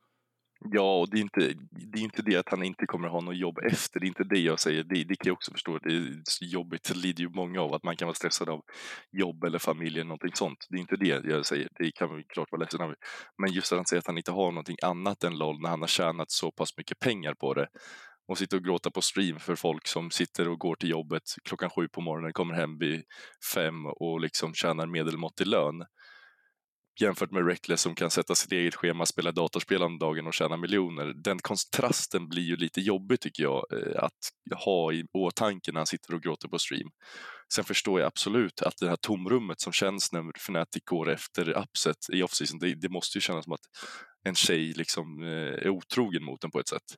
Ja, 0.66 1.00
och 1.00 1.10
det 1.10 1.18
är, 1.18 1.22
inte, 1.22 1.54
det 1.72 2.00
är 2.00 2.04
inte 2.04 2.22
det 2.22 2.36
att 2.36 2.50
han 2.50 2.64
inte 2.64 2.86
kommer 2.86 3.08
ha 3.08 3.22
något 3.22 3.38
jobb 3.38 3.60
efter. 3.72 4.00
Det 4.00 4.06
är 4.06 4.08
inte 4.08 4.24
det 4.24 4.40
jag 4.40 4.60
säger. 4.60 4.84
Det, 4.84 5.04
det 5.04 5.16
kan 5.16 5.28
jag 5.28 5.34
också 5.34 5.52
förstå. 5.52 5.80
Det 5.80 5.90
är 5.90 6.24
jobbigt. 6.42 6.84
Det 6.84 6.98
lider 6.98 7.24
ju 7.24 7.30
många 7.30 7.62
av 7.62 7.74
att 7.74 7.84
man 7.84 7.96
kan 7.96 8.06
vara 8.06 8.16
stressad 8.16 8.50
av 8.50 8.62
jobb 9.12 9.44
eller 9.44 9.60
familj 9.60 9.96
eller 9.96 10.08
någonting 10.08 10.36
sånt. 10.36 10.68
Det 10.70 10.76
är 10.76 10.80
inte 10.80 10.96
det 10.96 11.08
jag 11.08 11.46
säger. 11.46 11.70
Det 11.80 11.92
kan 11.92 12.16
vi 12.16 12.24
klart 12.24 12.52
vara 12.52 12.60
ledsen 12.60 12.82
över. 12.82 12.96
Men 13.38 13.52
just 13.52 13.72
att 13.72 13.78
han 13.78 13.86
säger 13.86 14.00
att 14.00 14.08
han 14.08 14.18
inte 14.18 14.32
har 14.32 14.52
någonting 14.52 14.78
annat 14.84 15.24
än 15.24 15.38
LOL 15.38 15.62
när 15.62 15.70
han 15.70 15.82
har 15.82 15.88
tjänat 15.88 16.32
så 16.32 16.52
pass 16.52 16.78
mycket 16.78 17.00
pengar 17.00 17.34
på 17.34 17.54
det 17.54 17.68
och 18.28 18.38
sitter 18.38 18.58
och 18.58 18.64
gråta 18.64 18.92
på 18.92 19.02
stream 19.02 19.40
för 19.40 19.56
folk 19.56 19.88
som 19.88 20.12
sitter 20.12 20.48
och 20.48 20.60
går 20.60 20.76
till 20.76 20.90
jobbet 20.90 21.24
klockan 21.44 21.70
sju 21.70 21.88
på 21.88 22.02
morgonen, 22.02 22.34
kommer 22.34 22.56
hem 22.56 22.78
vid 22.78 23.04
fem 23.54 23.86
och 23.86 24.20
liksom 24.20 24.54
tjänar 24.54 24.88
medelmåttig 24.88 25.48
lön 25.48 25.86
jämfört 27.02 27.32
med 27.32 27.48
Reckless 27.48 27.82
som 27.82 27.96
kan 27.96 28.12
sätta 28.12 28.36
sitt 28.36 28.52
eget 28.52 28.76
schema, 28.76 29.06
spela 29.06 29.32
datorspel 29.32 29.84
om 29.84 30.00
dagen 30.00 30.28
och 30.28 30.34
tjäna 30.34 30.58
miljoner. 30.58 31.14
Den 31.16 31.40
kontrasten 31.40 32.30
blir 32.30 32.44
ju 32.44 32.56
lite 32.56 32.82
jobbig 32.82 33.20
tycker 33.20 33.44
jag 33.44 33.66
eh, 33.74 34.04
att 34.04 34.32
ha 34.64 34.94
i 34.94 35.06
åtanke 35.14 35.72
när 35.72 35.80
han 35.80 35.88
sitter 35.88 36.14
och 36.14 36.22
gråter 36.22 36.48
på 36.48 36.60
stream. 36.60 36.90
Sen 37.54 37.64
förstår 37.64 38.00
jag 38.00 38.08
absolut 38.08 38.62
att 38.62 38.78
det 38.78 38.90
här 38.90 38.96
tomrummet 38.96 39.62
som 39.62 39.74
känns 39.74 40.12
när 40.12 40.32
Fnatic 40.36 40.84
går 40.86 41.10
efter 41.10 41.50
upset 41.50 41.98
i 42.14 42.24
offseason, 42.24 42.60
det, 42.60 42.76
det 42.76 42.90
måste 42.90 43.18
ju 43.18 43.22
kännas 43.22 43.44
som 43.44 43.54
att 43.54 43.68
en 44.24 44.36
tjej 44.36 44.74
liksom 44.74 45.24
eh, 45.24 45.30
är 45.66 45.70
otrogen 45.70 46.24
mot 46.24 46.44
en 46.44 46.52
på 46.52 46.60
ett 46.60 46.68
sätt. 46.68 46.96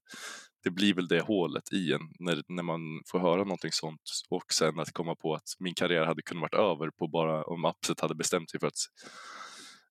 Det 0.64 0.70
blir 0.70 0.94
väl 0.94 1.08
det 1.08 1.22
hålet 1.22 1.74
i 1.74 1.94
en 1.94 2.02
när, 2.20 2.44
när 2.48 2.64
man 2.64 2.80
får 3.12 3.20
höra 3.20 3.44
någonting 3.44 3.72
sånt 3.72 4.02
och 4.30 4.54
sen 4.54 4.80
att 4.80 4.92
komma 4.92 5.16
på 5.16 5.34
att 5.34 5.56
min 5.60 5.74
karriär 5.74 6.06
hade 6.06 6.22
kunnat 6.22 6.42
varit 6.42 6.72
över 6.72 6.90
på 7.00 7.08
bara 7.08 7.44
om 7.44 7.66
upset 7.66 8.00
hade 8.00 8.16
bestämt 8.16 8.52
sig 8.52 8.60
för 8.60 8.68
att 8.68 8.82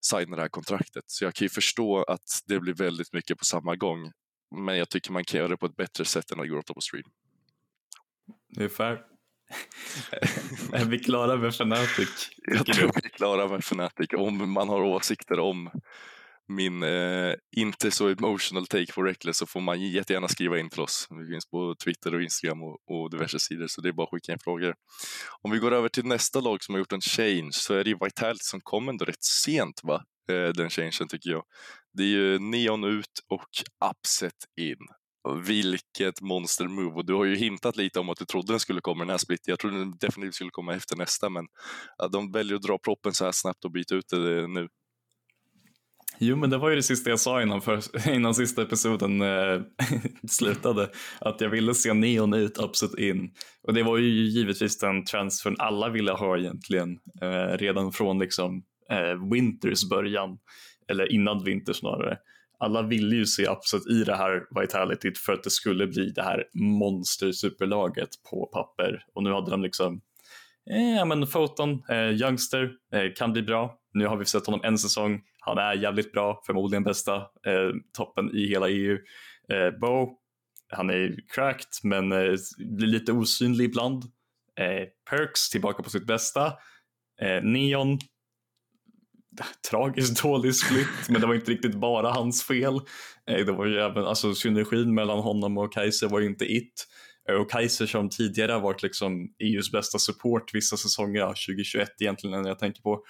signa 0.00 0.36
det 0.36 0.42
här 0.42 0.48
kontraktet. 0.48 1.04
Så 1.06 1.24
jag 1.24 1.34
kan 1.34 1.44
ju 1.44 1.48
förstå 1.48 2.02
att 2.02 2.42
det 2.46 2.60
blir 2.60 2.74
väldigt 2.74 3.12
mycket 3.12 3.38
på 3.38 3.44
samma 3.44 3.76
gång. 3.76 4.12
Men 4.56 4.76
jag 4.76 4.88
tycker 4.88 5.12
man 5.12 5.24
kan 5.24 5.38
göra 5.38 5.48
det 5.48 5.56
på 5.56 5.66
ett 5.66 5.76
bättre 5.76 6.04
sätt 6.04 6.30
än 6.30 6.40
att 6.40 6.48
gråta 6.48 6.74
på 6.74 6.80
stream. 6.80 7.10
Det 8.48 8.64
är 8.64 8.68
fair. 8.68 9.02
är 10.72 10.84
vi 10.84 10.98
klara 10.98 11.36
med 11.36 11.48
Fnatic? 11.48 12.30
Jag 12.36 12.66
tror 12.66 12.92
vi 12.94 13.06
är 13.06 13.08
klara 13.08 13.48
med 13.48 13.58
Fnatic. 13.58 14.08
Om 14.16 14.52
man 14.52 14.68
har 14.68 14.82
åsikter 14.82 15.38
om 15.38 15.70
min 16.50 16.82
eh, 16.82 17.34
inte 17.56 17.90
så 17.90 18.08
emotional 18.08 18.66
take 18.66 18.92
på 18.92 19.02
Reckless 19.02 19.36
så 19.36 19.46
får 19.46 19.60
man 19.60 19.80
jättegärna 19.80 20.28
skriva 20.28 20.58
in 20.58 20.70
till 20.70 20.80
oss. 20.80 21.08
Vi 21.10 21.32
finns 21.32 21.50
på 21.50 21.74
Twitter 21.84 22.14
och 22.14 22.22
Instagram 22.22 22.62
och, 22.62 22.78
och, 22.86 23.10
diverse 23.10 23.38
sidor 23.38 23.66
så 23.66 23.80
det 23.80 23.88
är 23.88 23.92
bara 23.92 24.04
att 24.04 24.10
skicka 24.10 24.32
in 24.32 24.38
frågor. 24.38 24.74
Om 25.42 25.50
vi 25.50 25.58
går 25.58 25.72
över 25.72 25.88
till 25.88 26.04
nästa 26.04 26.40
lag 26.40 26.62
som 26.62 26.74
har 26.74 26.78
gjort 26.78 26.92
en 26.92 27.00
change 27.00 27.50
så 27.52 27.74
är 27.74 27.84
det 27.84 27.90
ju 27.90 27.96
Vitality 28.04 28.42
som 28.42 28.60
kom 28.60 28.88
ändå 28.88 29.04
rätt 29.04 29.24
sent 29.24 29.80
va? 29.82 30.04
Eh, 30.30 30.48
den 30.48 30.70
changen 30.70 31.08
tycker 31.08 31.30
jag. 31.30 31.42
Det 31.92 32.02
är 32.02 32.06
ju 32.06 32.38
Neon 32.38 32.84
ut 32.84 33.20
och 33.28 33.48
Upset 33.90 34.32
in. 34.60 34.86
Vilket 35.46 36.20
monster 36.20 36.68
move 36.68 36.94
och 36.96 37.06
du 37.06 37.14
har 37.14 37.24
ju 37.24 37.36
hintat 37.36 37.76
lite 37.76 38.00
om 38.00 38.08
att 38.08 38.18
du 38.18 38.24
trodde 38.24 38.52
den 38.52 38.60
skulle 38.60 38.80
komma 38.80 39.04
den 39.04 39.10
här 39.10 39.18
splitten. 39.18 39.52
Jag 39.52 39.58
trodde 39.58 39.78
den 39.78 39.98
definitivt 39.98 40.34
skulle 40.34 40.50
komma 40.50 40.74
efter 40.74 40.96
nästa 40.96 41.28
men 41.28 41.46
de 42.12 42.32
väljer 42.32 42.56
att 42.56 42.62
dra 42.62 42.78
proppen 42.78 43.12
så 43.12 43.24
här 43.24 43.32
snabbt 43.32 43.64
och 43.64 43.70
byta 43.70 43.94
ut 43.94 44.08
det 44.08 44.46
nu. 44.46 44.68
Jo, 46.22 46.37
men 46.37 46.50
det 46.50 46.59
var 46.59 46.70
ju 46.70 46.76
det 46.76 46.83
sista 46.83 47.11
jag 47.11 47.20
sa 47.20 47.42
innan, 47.42 47.61
för, 47.61 48.09
innan 48.14 48.35
sista 48.35 48.62
episoden 48.62 49.20
eh, 49.22 49.61
slutade. 50.28 50.90
Att 51.20 51.40
jag 51.40 51.48
ville 51.48 51.74
se 51.74 51.94
Neon 51.94 52.35
ut, 52.35 52.59
Upset 52.59 52.98
in. 52.98 53.30
Och 53.62 53.74
det 53.74 53.83
var 53.83 53.98
ju 53.98 54.09
givetvis 54.09 54.78
den 54.78 55.04
transfern 55.04 55.56
alla 55.59 55.88
ville 55.88 56.12
ha 56.12 56.38
egentligen. 56.38 56.98
Eh, 57.22 57.59
redan 57.59 57.92
från 57.92 58.18
liksom 58.18 58.62
eh, 58.90 59.30
Winters 59.33 59.88
början. 59.88 60.38
Eller 60.88 61.12
innan 61.12 61.44
Winter 61.44 61.72
snarare. 61.72 62.18
Alla 62.59 62.83
ville 62.83 63.16
ju 63.16 63.26
se 63.26 63.46
Upset 63.46 63.87
i 63.87 64.04
det 64.04 64.16
här 64.16 64.61
Vitality 64.61 65.12
för 65.14 65.33
att 65.33 65.42
det 65.42 65.50
skulle 65.50 65.87
bli 65.87 66.12
det 66.14 66.22
här 66.22 66.44
monster-superlaget 66.54 68.09
på 68.30 68.46
papper. 68.52 69.04
Och 69.14 69.22
nu 69.22 69.33
hade 69.33 69.50
de 69.50 69.62
liksom 69.62 70.00
eh, 70.70 70.96
ja 70.96 71.04
men 71.04 71.26
Foton, 71.26 71.83
eh, 71.88 72.11
Youngster, 72.11 72.70
eh, 72.94 73.12
kan 73.16 73.33
bli 73.33 73.42
bra. 73.42 73.76
Nu 73.94 74.06
har 74.06 74.16
vi 74.16 74.24
sett 74.24 74.46
honom 74.46 74.61
en 74.64 74.78
säsong, 74.78 75.20
han 75.40 75.59
är 75.59 75.74
jävligt 75.74 76.12
bra, 76.12 76.42
förmodligen 76.46 76.85
bästa 76.85 77.16
eh, 77.16 77.70
toppen 77.96 78.37
i 78.37 78.46
hela 78.46 78.68
EU. 78.68 78.98
Eh, 79.52 79.78
Bo, 79.80 80.18
han 80.72 80.90
är 80.90 81.16
cracked 81.35 81.72
men 81.83 82.12
eh, 82.12 82.35
blir 82.59 82.87
lite 82.87 83.12
osynlig 83.12 83.64
ibland. 83.64 84.04
Eh, 84.59 84.87
Perks 85.11 85.50
tillbaka 85.50 85.83
på 85.83 85.90
sitt 85.90 86.06
bästa. 86.06 86.46
Eh, 87.20 87.42
Neon, 87.42 87.98
tragiskt 89.70 90.22
dålig 90.22 90.54
split, 90.54 91.09
men 91.09 91.20
det 91.20 91.26
var 91.26 91.35
inte 91.35 91.50
riktigt 91.50 91.74
bara 91.74 92.11
hans 92.11 92.44
fel. 92.44 92.74
Eh, 93.26 93.46
det 93.46 93.52
var 93.52 93.66
ju 93.66 93.78
även, 93.78 94.04
alltså 94.04 94.35
synergin 94.35 94.94
mellan 94.94 95.18
honom 95.18 95.59
och 95.59 95.72
Kaiser 95.72 96.09
var 96.09 96.20
ju 96.20 96.26
inte 96.26 96.44
it. 96.44 96.87
Och 97.40 97.50
Kaiser 97.50 97.87
som 97.87 98.09
tidigare 98.09 98.52
har 98.52 98.61
varit 98.61 98.83
liksom 98.83 99.35
EUs 99.38 99.72
bästa 99.72 99.98
support 99.98 100.54
vissa 100.54 100.76
säsonger, 100.76 101.26
2021 101.26 101.88
egentligen 102.00 102.42
när 102.42 102.48
jag 102.48 102.59
tänker 102.59 102.83
på. 102.83 103.04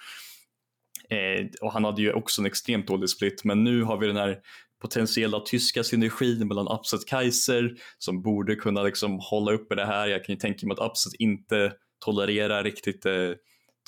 Eh, 1.09 1.47
och 1.61 1.73
han 1.73 1.83
hade 1.83 2.01
ju 2.01 2.13
också 2.13 2.41
en 2.41 2.45
extremt 2.45 2.87
dålig 2.87 3.09
split, 3.09 3.43
men 3.43 3.63
nu 3.63 3.83
har 3.83 3.97
vi 3.97 4.07
den 4.07 4.17
här 4.17 4.37
potentiella 4.81 5.39
tyska 5.39 5.83
synergin 5.83 6.47
mellan 6.47 6.67
Upset 6.67 7.07
Kaiser 7.07 7.75
som 7.97 8.21
borde 8.21 8.55
kunna 8.55 8.83
liksom 8.83 9.19
hålla 9.21 9.51
uppe 9.51 9.75
det 9.75 9.85
här. 9.85 10.07
Jag 10.07 10.25
kan 10.25 10.35
ju 10.35 10.39
tänka 10.39 10.67
mig 10.67 10.73
att 10.79 10.91
Upset 10.91 11.13
inte 11.19 11.73
tolererar 12.05 12.63
riktigt 12.63 13.05
eh, 13.05 13.31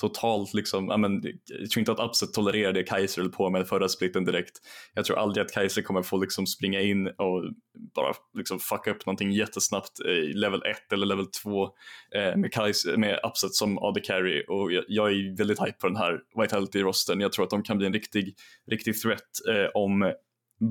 totalt 0.00 0.54
liksom, 0.54 0.88
jag, 0.88 1.00
men, 1.00 1.22
jag 1.44 1.70
tror 1.70 1.80
inte 1.80 1.92
att 1.92 2.10
Upset 2.10 2.32
tolererar 2.32 2.72
det 2.72 2.82
Kaiser 2.82 3.22
höll 3.22 3.30
på 3.30 3.50
med 3.50 3.68
förra 3.68 3.88
splitten 3.88 4.24
direkt. 4.24 4.58
Jag 4.94 5.04
tror 5.04 5.18
aldrig 5.18 5.46
att 5.46 5.52
Kaiser 5.52 5.82
kommer 5.82 6.02
få 6.02 6.16
liksom 6.16 6.46
springa 6.46 6.80
in 6.80 7.06
och 7.06 7.52
bara 7.94 8.12
liksom 8.34 8.58
fucka 8.58 8.90
upp 8.90 9.06
någonting 9.06 9.32
jättesnabbt 9.32 10.00
i 10.00 10.32
level 10.32 10.62
1 10.62 10.92
eller 10.92 11.06
level 11.06 11.26
2 11.26 11.64
eh, 11.64 12.36
med, 12.36 12.52
Kaiser, 12.52 12.96
med 12.96 13.20
Upset 13.24 13.54
som 13.54 13.78
AD 13.78 14.00
Carry 14.04 14.44
och 14.48 14.72
jag, 14.72 14.84
jag, 14.88 15.10
är 15.10 15.36
väldigt 15.36 15.60
hype 15.60 15.78
på 15.80 15.86
den 15.86 15.96
här 15.96 16.20
Vitality-rosten. 16.42 17.20
Jag 17.20 17.32
tror 17.32 17.44
att 17.44 17.50
de 17.50 17.62
kan 17.62 17.78
bli 17.78 17.86
en 17.86 17.92
riktig, 17.92 18.34
riktig 18.70 19.02
threat 19.02 19.20
eh, 19.48 19.70
om 19.74 20.12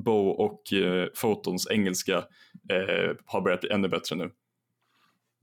Bo 0.04 0.28
och 0.28 0.72
eh, 0.72 1.06
Photons 1.20 1.70
engelska 1.70 2.16
eh, 2.70 3.16
har 3.26 3.40
börjat 3.40 3.60
bli 3.60 3.70
ännu 3.70 3.88
bättre 3.88 4.16
nu. 4.16 4.30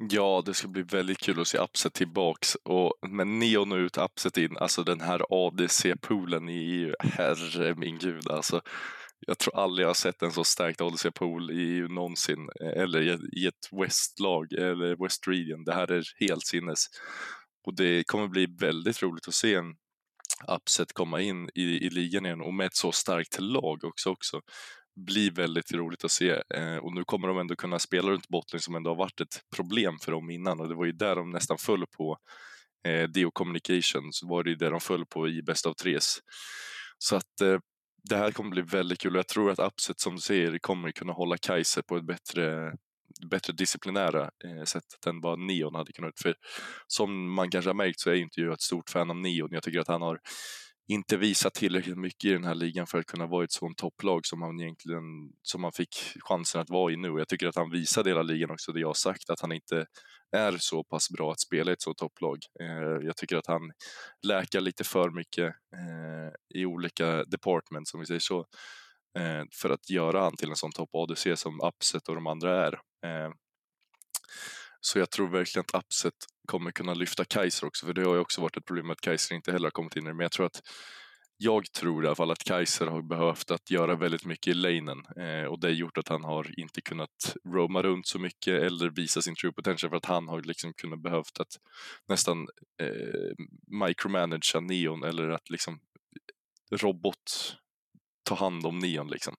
Ja, 0.09 0.43
det 0.45 0.53
ska 0.53 0.67
bli 0.67 0.81
väldigt 0.81 1.17
kul 1.17 1.41
att 1.41 1.47
se 1.47 1.57
Upset 1.57 1.93
tillbaks 1.93 2.55
och 2.55 2.93
med 3.09 3.27
Neon 3.27 3.71
ut, 3.71 3.97
Upset 3.97 4.37
in, 4.37 4.57
alltså 4.57 4.83
den 4.83 5.01
här 5.01 5.21
ADC-poolen 5.29 6.49
i 6.49 6.57
EU, 6.57 6.93
herre 6.99 7.75
min 7.75 7.97
gud 7.97 8.29
alltså. 8.29 8.61
Jag 9.19 9.37
tror 9.37 9.59
aldrig 9.59 9.83
jag 9.83 9.89
har 9.89 9.93
sett 9.93 10.21
en 10.21 10.31
så 10.31 10.43
stärkt 10.43 10.81
ADC-pool 10.81 11.51
i 11.51 11.77
EU 11.77 11.87
någonsin, 11.87 12.49
eller 12.75 13.01
i 13.37 13.47
ett 13.47 13.81
West-lag, 13.81 14.53
eller 14.53 15.03
West 15.03 15.27
Region. 15.27 15.63
Det 15.63 15.73
här 15.73 15.91
är 15.91 16.03
helt 16.19 16.45
sinnes. 16.45 16.85
Och 17.67 17.75
det 17.75 18.03
kommer 18.07 18.27
bli 18.27 18.45
väldigt 18.59 19.03
roligt 19.03 19.27
att 19.27 19.33
se 19.33 19.55
en 19.55 19.75
Upset 20.47 20.93
komma 20.93 21.21
in 21.21 21.49
i, 21.55 21.61
i 21.61 21.89
ligan 21.89 22.25
igen 22.25 22.41
och 22.41 22.53
med 22.53 22.67
ett 22.67 22.75
så 22.75 22.91
starkt 22.91 23.39
lag 23.39 23.83
också. 23.83 24.09
också 24.09 24.41
blir 24.95 25.32
väldigt 25.32 25.71
roligt 25.71 26.06
att 26.06 26.12
se 26.12 26.30
eh, 26.56 26.75
och 26.75 26.93
nu 26.93 27.04
kommer 27.04 27.27
de 27.27 27.38
ändå 27.38 27.56
kunna 27.56 27.80
spela 27.80 28.12
runt 28.12 28.27
bottling 28.27 28.60
som 28.60 28.75
ändå 28.75 28.89
har 28.89 28.95
varit 28.95 29.21
ett 29.21 29.41
problem 29.56 29.99
för 30.01 30.12
dem 30.12 30.30
innan 30.30 30.60
och 30.60 30.69
det 30.69 30.75
var 30.75 30.86
ju 30.86 30.91
där 30.91 31.15
de 31.15 31.30
nästan 31.30 31.58
föll 31.58 31.86
på 31.97 32.17
eh, 32.88 33.10
Dio 33.10 33.32
Communication 33.32 34.10
så 34.12 34.27
var 34.27 34.43
det 34.43 34.49
ju 34.49 34.56
där 34.56 34.71
de 34.71 34.80
föll 34.80 35.06
på 35.06 35.27
i 35.27 35.41
bäst 35.43 35.65
av 35.65 35.73
Tres. 35.73 36.17
Så 36.97 37.15
att 37.15 37.41
eh, 37.41 37.60
det 38.10 38.17
här 38.17 38.32
kommer 38.32 38.49
bli 38.49 38.62
väldigt 38.62 38.99
kul 38.99 39.12
och 39.12 39.19
jag 39.19 39.27
tror 39.27 39.51
att 39.51 39.60
Upset 39.60 39.99
som 39.99 40.15
du 40.15 40.21
säger 40.21 40.60
kommer 40.60 40.91
kunna 40.91 41.13
hålla 41.13 41.38
Kaiser 41.38 41.82
på 41.82 41.97
ett 41.97 42.06
bättre 42.06 42.73
bättre 43.30 43.54
disciplinära 43.54 44.21
eh, 44.21 44.63
sättet 44.63 45.06
än 45.08 45.21
vad 45.21 45.39
Neon 45.39 45.75
hade 45.75 45.91
kunnat. 45.91 46.19
För 46.19 46.36
som 46.88 47.34
man 47.34 47.49
kanske 47.49 47.69
har 47.69 47.75
märkt 47.75 47.99
så 47.99 48.10
är 48.10 48.15
inte 48.15 48.41
jag 48.41 48.54
ett 48.54 48.62
stort 48.62 48.89
fan 48.89 49.10
av 49.10 49.15
Neon. 49.15 49.49
Jag 49.51 49.63
tycker 49.63 49.80
att 49.80 49.88
han 49.88 50.01
har 50.01 50.19
inte 50.91 51.17
visat 51.17 51.54
tillräckligt 51.54 51.97
mycket 51.97 52.25
i 52.25 52.34
den 52.34 52.43
här 52.43 52.56
ligan 52.56 52.88
för 52.88 52.99
att 52.99 53.06
kunna 53.06 53.27
vara 53.27 53.43
ett 53.43 53.51
sånt 53.51 53.77
topplag 53.77 54.25
som 54.25 54.41
han 54.41 54.60
egentligen 54.60 55.04
som 55.41 55.63
han 55.63 55.73
fick 55.73 55.95
chansen 56.19 56.62
att 56.62 56.69
vara 56.69 56.93
i 56.93 56.97
nu. 56.97 57.08
Jag 57.08 57.27
tycker 57.27 57.47
att 57.47 57.56
han 57.56 57.71
visade 57.71 58.10
hela 58.10 58.21
ligan 58.21 58.51
också 58.51 58.71
det 58.71 58.80
jag 58.80 58.88
har 58.88 58.93
sagt 58.93 59.30
att 59.30 59.39
han 59.39 59.51
inte 59.51 59.86
är 60.32 60.58
så 60.58 60.84
pass 60.84 61.10
bra 61.10 61.32
att 61.32 61.39
spela 61.39 61.71
i 61.71 61.73
ett 61.73 61.82
så 61.82 61.93
topplag. 61.93 62.38
Eh, 62.62 63.06
jag 63.06 63.17
tycker 63.17 63.38
att 63.38 63.47
han 63.47 63.62
läkar 64.27 64.62
lite 64.62 64.84
för 64.84 65.10
mycket 65.10 65.45
eh, 65.75 66.60
i 66.60 66.65
olika 66.65 67.23
departments 67.23 67.93
om 67.93 67.99
vi 67.99 68.06
säger 68.06 68.19
så 68.19 68.39
eh, 69.17 69.43
för 69.62 69.69
att 69.69 69.89
göra 69.89 70.21
han 70.21 70.36
till 70.36 70.49
en 70.49 70.56
sån 70.56 70.71
topp 70.71 70.89
ADC 70.93 71.36
som 71.36 71.62
Upset 71.62 72.08
och 72.08 72.15
de 72.15 72.27
andra 72.27 72.67
är. 72.67 72.73
Eh, 73.06 73.32
så 74.82 74.99
jag 74.99 75.12
tror 75.12 75.30
verkligen 75.30 75.65
att 75.73 75.84
Upset 75.84 76.13
kommer 76.47 76.71
kunna 76.71 76.93
lyfta 76.93 77.25
Kaiser 77.25 77.67
också, 77.67 77.86
för 77.86 77.93
det 77.93 78.04
har 78.04 78.13
ju 78.13 78.19
också 78.19 78.41
varit 78.41 78.58
ett 78.58 78.65
problem 78.65 78.89
att 78.89 79.01
Kaiser 79.01 79.36
inte 79.36 79.51
heller 79.51 79.65
har 79.65 79.71
kommit 79.71 79.95
in 79.95 80.04
i 80.04 80.08
det. 80.08 80.13
Men 80.13 80.23
jag 80.23 80.32
tror 80.32 80.45
att 80.45 80.62
jag 81.43 81.71
tror 81.71 82.04
i 82.04 82.08
alla 82.08 82.15
fall 82.15 82.32
att 82.32 82.43
Kaiser 82.43 82.88
har 82.88 83.01
behövt 83.01 83.51
att 83.51 83.71
göra 83.71 83.95
väldigt 83.95 84.25
mycket 84.25 84.47
i 84.47 84.54
lanen 84.54 84.97
eh, 85.17 85.43
och 85.43 85.60
det 85.60 85.67
har 85.67 85.73
gjort 85.73 85.97
att 85.97 86.08
han 86.08 86.23
har 86.23 86.60
inte 86.60 86.82
kunnat 86.82 87.36
roama 87.47 87.82
runt 87.82 88.08
så 88.08 88.19
mycket 88.19 88.63
eller 88.63 88.89
visa 88.89 89.21
sin 89.21 89.36
true 89.36 89.51
potential 89.51 89.89
för 89.89 89.97
att 89.97 90.06
han 90.06 90.27
har 90.27 90.41
liksom 90.41 90.73
kunnat 90.73 91.01
behövt 91.01 91.39
att 91.39 91.58
nästan 92.08 92.47
eh, 92.82 93.32
micromanagea 93.88 94.62
Neon 94.62 95.04
eller 95.04 95.30
att 95.30 95.49
liksom 95.49 95.73
eh, 95.73 96.77
robot 96.77 97.56
ta 98.23 98.36
hand 98.36 98.65
om 98.65 98.80
Neon 98.80 99.10
liksom. 99.10 99.36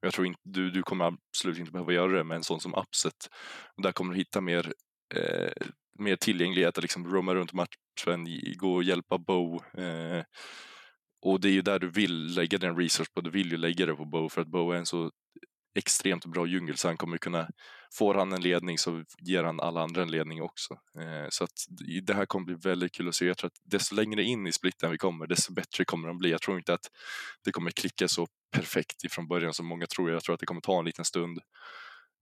Jag 0.00 0.12
tror 0.12 0.26
inte, 0.26 0.40
du, 0.44 0.70
du 0.70 0.82
kommer 0.82 1.04
absolut 1.04 1.58
inte 1.58 1.72
behöva 1.72 1.92
göra 1.92 2.12
det 2.12 2.24
med 2.24 2.36
en 2.36 2.44
sån 2.44 2.60
som 2.60 2.74
Upset. 2.74 3.28
Där 3.82 3.92
kommer 3.92 4.12
du 4.12 4.18
hitta 4.18 4.40
mer 4.40 4.72
eh, 5.14 5.66
mer 5.98 6.16
tillgänglighet 6.16 6.78
att 6.78 6.82
liksom 6.82 7.14
roama 7.14 7.34
runt 7.34 7.52
matchen, 7.52 8.26
gå 8.56 8.74
och 8.74 8.82
hjälpa 8.82 9.18
Bo. 9.18 9.54
Eh, 9.78 10.22
och 11.22 11.40
det 11.40 11.48
är 11.48 11.52
ju 11.52 11.62
där 11.62 11.78
du 11.78 11.90
vill 11.90 12.34
lägga 12.34 12.58
den 12.58 12.76
research 12.76 13.14
på, 13.14 13.20
du 13.20 13.30
vill 13.30 13.50
ju 13.50 13.56
lägga 13.56 13.86
det 13.86 13.94
på 13.94 14.04
Bo 14.04 14.28
för 14.28 14.40
att 14.40 14.48
Bo 14.48 14.70
är 14.70 14.76
en 14.76 14.86
så 14.86 15.10
extremt 15.74 16.26
bra 16.26 16.46
djungel 16.46 16.76
så 16.76 16.88
han 16.88 16.96
kommer 16.96 17.18
kunna, 17.18 17.48
får 17.98 18.14
han 18.14 18.32
en 18.32 18.42
ledning 18.42 18.78
så 18.78 19.04
ger 19.18 19.44
han 19.44 19.60
alla 19.60 19.82
andra 19.82 20.02
en 20.02 20.10
ledning 20.10 20.42
också. 20.42 20.74
Eh, 20.74 21.26
så 21.28 21.44
att 21.44 21.52
det 22.02 22.14
här 22.14 22.26
kommer 22.26 22.46
bli 22.46 22.54
väldigt 22.54 22.92
kul 22.92 23.08
att 23.08 23.14
se. 23.14 23.26
Jag 23.26 23.38
tror 23.38 23.48
att 23.48 23.60
desto 23.70 23.94
längre 23.94 24.22
in 24.22 24.46
i 24.46 24.52
splitten 24.52 24.90
vi 24.90 24.98
kommer, 24.98 25.26
desto 25.26 25.52
bättre 25.52 25.84
kommer 25.84 26.08
de 26.08 26.18
bli. 26.18 26.30
Jag 26.30 26.40
tror 26.40 26.58
inte 26.58 26.74
att 26.74 26.90
det 27.44 27.52
kommer 27.52 27.70
klicka 27.70 28.08
så 28.08 28.26
perfekt 28.52 29.04
ifrån 29.04 29.28
början 29.28 29.54
som 29.54 29.66
många 29.66 29.86
tror. 29.86 30.10
Jag 30.10 30.22
tror 30.22 30.34
att 30.34 30.40
det 30.40 30.46
kommer 30.46 30.60
ta 30.60 30.78
en 30.78 30.84
liten 30.84 31.04
stund. 31.04 31.38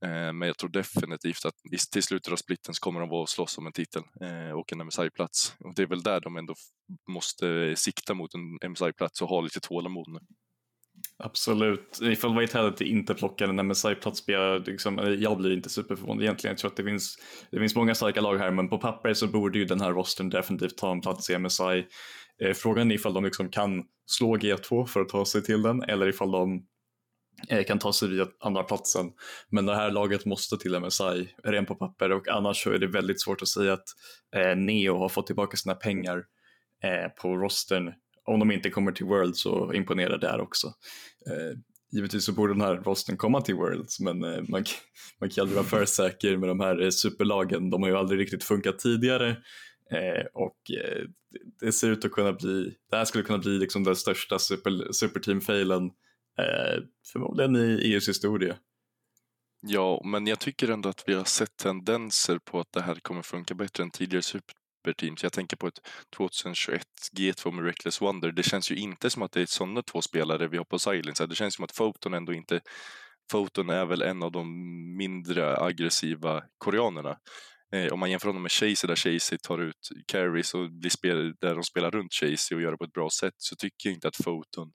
Eh, 0.05 0.33
men 0.33 0.43
jag 0.43 0.59
tror 0.59 0.71
definitivt 0.71 1.45
att 1.45 1.55
till 1.93 2.03
slutet 2.03 2.33
av 2.33 2.37
splitten 2.37 2.75
så 2.75 2.81
kommer 2.81 3.01
de 3.01 3.09
vara 3.09 3.23
och 3.23 3.29
slåss 3.29 3.59
om 3.59 3.67
en 3.67 3.73
titel 3.73 4.03
eh, 4.21 4.51
och 4.51 4.73
en 4.73 4.87
MSI-plats. 4.87 5.55
Och 5.59 5.75
det 5.75 5.83
är 5.83 5.87
väl 5.87 6.03
där 6.03 6.21
de 6.21 6.37
ändå 6.37 6.55
måste 7.11 7.77
sikta 7.77 8.15
mot 8.15 8.31
en 8.35 8.71
MSI-plats 8.71 9.23
och 9.23 9.29
ha 9.29 9.41
lite 9.41 9.61
tålamod 9.61 10.09
nu. 10.09 10.19
Absolut. 11.19 11.99
Ifall 12.03 12.39
Vitality 12.39 12.85
inte 12.85 13.15
plockar 13.15 13.49
en 13.49 13.67
MSI-plats 13.67 14.27
blir 14.27 14.37
jag, 14.37 14.69
liksom, 14.69 15.17
jag 15.19 15.39
blir 15.39 15.53
inte 15.53 15.69
superförvånad 15.69 16.23
egentligen. 16.23 16.53
Jag 16.53 16.59
tror 16.59 16.71
att 16.71 16.77
det 16.77 16.85
finns, 16.85 17.17
det 17.51 17.59
finns 17.59 17.75
många 17.75 17.95
starka 17.95 18.21
lag 18.21 18.39
här 18.39 18.51
men 18.51 18.69
på 18.69 18.79
papper 18.79 19.15
så 19.15 19.27
borde 19.27 19.59
ju 19.59 19.65
den 19.65 19.81
här 19.81 19.93
rosten 19.93 20.31
definitivt 20.31 20.79
ta 20.79 20.93
en 20.93 21.01
plats 21.01 21.31
i 21.31 21.39
MSI. 21.39 21.87
Eh, 22.43 22.53
frågan 22.55 22.91
är 22.91 22.95
ifall 22.95 23.15
de 23.15 23.25
liksom 23.25 23.49
kan 23.49 23.85
slå 24.07 24.37
G2 24.37 24.87
för 24.87 25.01
att 25.01 25.09
ta 25.09 25.25
sig 25.25 25.43
till 25.43 25.63
den 25.63 25.83
eller 25.83 26.09
ifall 26.09 26.31
de 26.31 26.67
Eh, 27.49 27.65
kan 27.65 27.79
ta 27.79 27.93
sig 27.93 28.09
via 28.09 28.27
andra 28.41 28.63
platsen. 28.63 29.13
Men 29.51 29.67
det 29.67 29.75
här 29.75 29.91
laget 29.91 30.25
måste 30.25 30.57
till 30.57 30.81
MSI 30.81 31.35
rent 31.45 31.69
på 31.69 31.75
papper 31.75 32.13
och 32.13 32.29
annars 32.29 32.63
så 32.63 32.71
är 32.71 32.79
det 32.79 32.87
väldigt 32.87 33.21
svårt 33.21 33.43
att 33.43 33.49
säga 33.49 33.73
att 33.73 33.87
eh, 34.37 34.57
Neo 34.57 34.99
har 34.99 35.09
fått 35.09 35.27
tillbaka 35.27 35.57
sina 35.57 35.75
pengar 35.75 36.25
eh, 36.85 37.09
på 37.23 37.37
rosten. 37.37 37.93
Om 38.25 38.39
de 38.39 38.51
inte 38.51 38.71
kommer 38.71 38.93
till 38.93 39.07
World 39.07 39.37
så 39.37 39.73
imponerar 39.73 40.19
det 40.19 40.27
där 40.27 40.41
också. 40.41 40.67
Eh, 41.27 41.59
givetvis 41.93 42.25
så 42.25 42.33
borde 42.33 42.53
den 42.53 42.61
här 42.61 42.77
rosten 42.77 43.17
komma 43.17 43.41
till 43.41 43.55
Worlds 43.55 44.01
men 44.01 44.25
eh, 44.25 44.43
man, 44.49 44.65
man 45.21 45.31
kan 45.31 45.43
aldrig 45.43 45.57
vara 45.57 45.67
för 45.67 45.85
säker 45.85 46.37
med 46.37 46.49
de 46.49 46.61
här 46.61 46.83
eh, 46.83 46.91
superlagen. 46.91 47.71
De 47.71 47.83
har 47.83 47.91
ju 47.91 47.97
aldrig 47.97 48.21
riktigt 48.21 48.45
funkat 48.45 48.79
tidigare 48.79 49.29
eh, 49.91 50.27
och 50.35 50.71
eh, 50.71 51.05
det 51.61 51.73
ser 51.73 51.91
ut 51.91 52.05
att 52.05 52.13
kunna 52.13 52.33
bli, 52.33 52.75
det 52.91 52.97
här 52.97 53.05
skulle 53.05 53.25
kunna 53.25 53.39
bli 53.39 53.59
liksom 53.59 53.85
den 53.85 53.97
största 53.97 54.39
super, 54.39 54.93
superteam-failen 54.93 55.91
Eh, 56.39 56.83
förmodligen 57.13 57.57
i 57.57 57.93
EUs 57.93 58.09
historia. 58.09 58.57
Ja, 59.63 60.03
men 60.05 60.27
jag 60.27 60.41
tycker 60.41 60.71
ändå 60.71 60.89
att 60.89 61.05
vi 61.07 61.15
har 61.15 61.25
sett 61.25 61.57
tendenser 61.57 62.39
på 62.39 62.61
att 62.61 62.73
det 62.73 62.83
här 62.83 62.95
kommer 62.95 63.23
funka 63.23 63.55
bättre 63.55 63.83
än 63.83 63.91
tidigare 63.91 64.23
superteams. 64.23 65.23
Jag 65.23 65.33
tänker 65.33 65.57
på 65.57 65.67
ett 65.67 65.81
2021 66.17 66.87
G2 67.17 67.53
med 67.53 67.65
Reckless 67.65 68.01
Wonder. 68.01 68.33
Det 68.33 68.43
känns 68.43 68.71
ju 68.71 68.77
inte 68.77 69.11
som 69.11 69.23
att 69.23 69.33
det 69.33 69.43
är 69.43 69.47
sådana 69.47 69.83
två 69.83 70.03
spelare 70.03 70.49
vi 70.49 70.57
har 70.57 70.65
på 70.65 70.79
Silence. 70.79 71.27
Det 71.27 71.35
känns 71.35 71.55
som 71.55 71.65
att 71.65 71.77
Photon 71.77 72.15
ändå 72.15 72.33
inte... 72.33 72.61
Photon 73.33 73.71
är 73.71 73.87
väl 73.87 74.03
en 74.03 74.23
av 74.23 74.33
de 74.33 74.47
mindre 74.97 75.61
aggressiva 75.61 76.43
koreanerna. 76.59 77.19
Eh, 77.73 77.93
om 77.93 78.01
man 78.01 78.11
jämför 78.11 78.27
honom 78.27 78.43
med 78.43 78.53
Chasey 78.53 78.89
där 78.89 78.97
Chasey 78.97 79.39
tar 79.39 79.59
ut 79.59 79.89
carries 80.07 80.55
och 80.55 80.71
blir 80.71 80.91
spel, 80.91 81.35
där 81.41 81.55
de 81.55 81.65
spelar 81.65 81.91
runt 81.91 82.15
Chasey 82.15 82.57
och 82.57 82.63
gör 82.63 82.71
det 82.71 82.79
på 82.79 82.85
ett 82.85 82.93
bra 82.93 83.11
sätt 83.11 83.35
så 83.37 83.57
tycker 83.57 83.89
jag 83.89 83.95
inte 83.95 84.09
att 84.09 84.25
Photon 84.25 84.73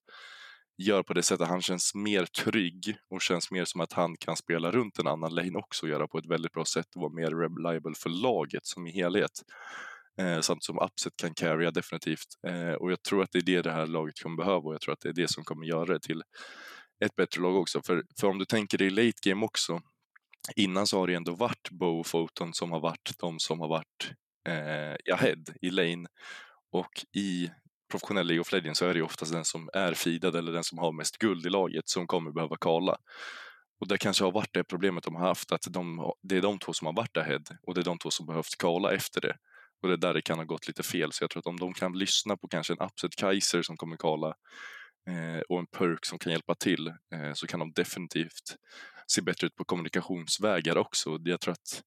gör 0.78 1.04
på 1.04 1.14
det 1.14 1.24
sättet. 1.24 1.48
Han 1.48 1.62
känns 1.62 1.96
mer 1.96 2.26
trygg 2.26 2.98
och 3.10 3.22
känns 3.22 3.52
mer 3.52 3.66
som 3.66 3.82
att 3.82 3.94
han 3.94 4.16
kan 4.18 4.36
spela 4.36 4.72
runt 4.72 5.00
en 5.00 5.08
annan 5.08 5.36
lane 5.36 5.58
också 5.58 5.86
och 5.86 5.90
göra 5.90 6.08
på 6.08 6.18
ett 6.18 6.26
väldigt 6.26 6.52
bra 6.52 6.66
sätt 6.66 6.96
och 6.96 7.02
vara 7.02 7.14
mer 7.14 7.30
reliable 7.30 7.96
för 7.98 8.10
laget 8.10 8.66
som 8.66 8.88
i 8.88 8.92
helhet. 8.92 9.32
Eh, 10.22 10.40
samt 10.40 10.64
som 10.64 10.80
Upset 10.80 11.14
kan 11.18 11.34
carrya 11.34 11.72
definitivt. 11.72 12.28
Eh, 12.48 12.74
och 12.74 12.92
jag 12.92 13.04
tror 13.04 13.24
att 13.24 13.32
det 13.32 13.40
är 13.40 13.44
det 13.44 13.62
det 13.62 13.72
här 13.72 13.88
laget 13.88 14.24
kommer 14.24 14.38
behöva 14.38 14.60
och 14.60 14.74
jag 14.74 14.82
tror 14.82 14.94
att 14.94 15.00
det 15.02 15.10
är 15.10 15.14
det 15.14 15.32
som 15.32 15.44
kommer 15.44 15.66
göra 15.66 15.94
det 15.94 16.00
till 16.00 16.24
ett 17.06 17.16
bättre 17.16 17.42
lag 17.42 17.56
också. 17.56 17.82
För, 17.82 18.04
för 18.20 18.28
om 18.28 18.38
du 18.38 18.46
tänker 18.46 18.82
i 18.82 18.90
late 18.90 19.30
game 19.30 19.46
också, 19.46 19.82
innan 20.56 20.88
så 20.88 21.00
har 21.00 21.08
det 21.08 21.14
ändå 21.14 21.36
varit 21.36 21.70
Bow 21.72 22.00
och 22.00 22.06
Photon 22.06 22.54
som 22.54 22.72
har 22.72 22.80
varit 22.80 23.12
de 23.20 23.40
som 23.40 23.60
har 23.60 23.68
varit 23.68 24.12
eh, 24.48 25.14
ahead 25.14 25.44
i 25.62 25.70
lane 25.70 26.08
och 26.72 27.06
i 27.14 27.50
professionell 27.92 28.28
League 28.28 28.42
of 28.42 28.52
Legends 28.52 28.80
så 28.80 28.86
är 28.86 28.94
det 28.94 28.98
ju 28.98 29.06
oftast 29.06 29.34
den 29.34 29.46
som 29.46 29.70
är 29.74 29.94
feedad 29.94 30.36
eller 30.36 30.52
den 30.52 30.64
som 30.64 30.78
har 30.78 30.92
mest 30.92 31.18
guld 31.18 31.46
i 31.46 31.50
laget 31.50 31.90
som 31.90 32.08
kommer 32.08 32.32
behöva 32.32 32.58
kala. 32.58 32.98
Och 33.80 33.88
det 33.88 33.98
kanske 33.98 34.24
har 34.24 34.32
varit 34.32 34.54
det 34.54 34.64
problemet 34.64 35.04
de 35.04 35.16
har 35.16 35.28
haft, 35.28 35.52
att 35.52 35.68
de, 35.70 36.14
det 36.24 36.38
är 36.38 36.42
de 36.42 36.60
två 36.60 36.74
som 36.74 36.86
har 36.86 36.94
varit 36.94 37.18
ahead 37.18 37.44
och 37.68 37.74
det 37.74 37.82
är 37.82 37.86
de 37.86 37.98
två 37.98 38.12
som 38.12 38.26
behövt 38.26 38.58
kala 38.58 38.94
efter 38.94 39.22
det. 39.22 39.38
Och 39.82 39.88
det 39.88 39.94
är 39.94 39.98
där 39.98 40.14
det 40.14 40.22
kan 40.22 40.38
ha 40.38 40.46
gått 40.46 40.68
lite 40.68 40.84
fel. 40.84 41.12
Så 41.12 41.24
jag 41.24 41.30
tror 41.30 41.40
att 41.40 41.48
om 41.48 41.60
de 41.60 41.74
kan 41.74 41.98
lyssna 41.98 42.38
på 42.38 42.48
kanske 42.48 42.74
en 42.74 42.80
Upset 42.80 43.16
Kaiser 43.16 43.62
som 43.62 43.78
kommer 43.78 43.98
kala 43.98 44.28
eh, 45.10 45.42
och 45.50 45.60
en 45.60 45.68
Perk 45.68 46.06
som 46.06 46.20
kan 46.20 46.32
hjälpa 46.32 46.56
till 46.56 46.88
eh, 46.88 47.34
så 47.34 47.48
kan 47.48 47.60
de 47.60 47.72
definitivt 47.72 48.56
se 49.08 49.22
bättre 49.22 49.48
ut 49.48 49.56
på 49.56 49.66
kommunikationsvägar 49.66 50.78
också. 50.78 51.20
Jag 51.24 51.42
tror 51.42 51.52
att 51.52 51.82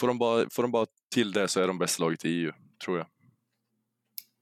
får 0.00 0.08
de 0.08 0.18
bara, 0.18 0.46
får 0.50 0.62
de 0.62 0.72
bara 0.72 0.86
till 1.14 1.32
det 1.32 1.48
så 1.48 1.60
är 1.60 1.66
de 1.66 1.78
bästa 1.78 2.02
laget 2.02 2.24
i 2.24 2.28
EU, 2.28 2.52
tror 2.84 2.98
jag 2.98 3.06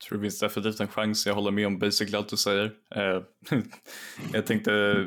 tror 0.01 0.19
det 0.19 0.23
finns 0.23 0.39
definitivt 0.41 0.81
en 0.81 0.89
chans. 0.89 1.27
Jag 1.27 1.35
håller 1.35 1.51
med 1.51 1.67
om 1.67 1.79
basically 1.79 2.17
allt 2.17 2.29
du 2.29 2.37
säger. 2.37 2.73
Eh, 2.95 3.23
jag 4.33 4.47
tänkte 4.47 5.05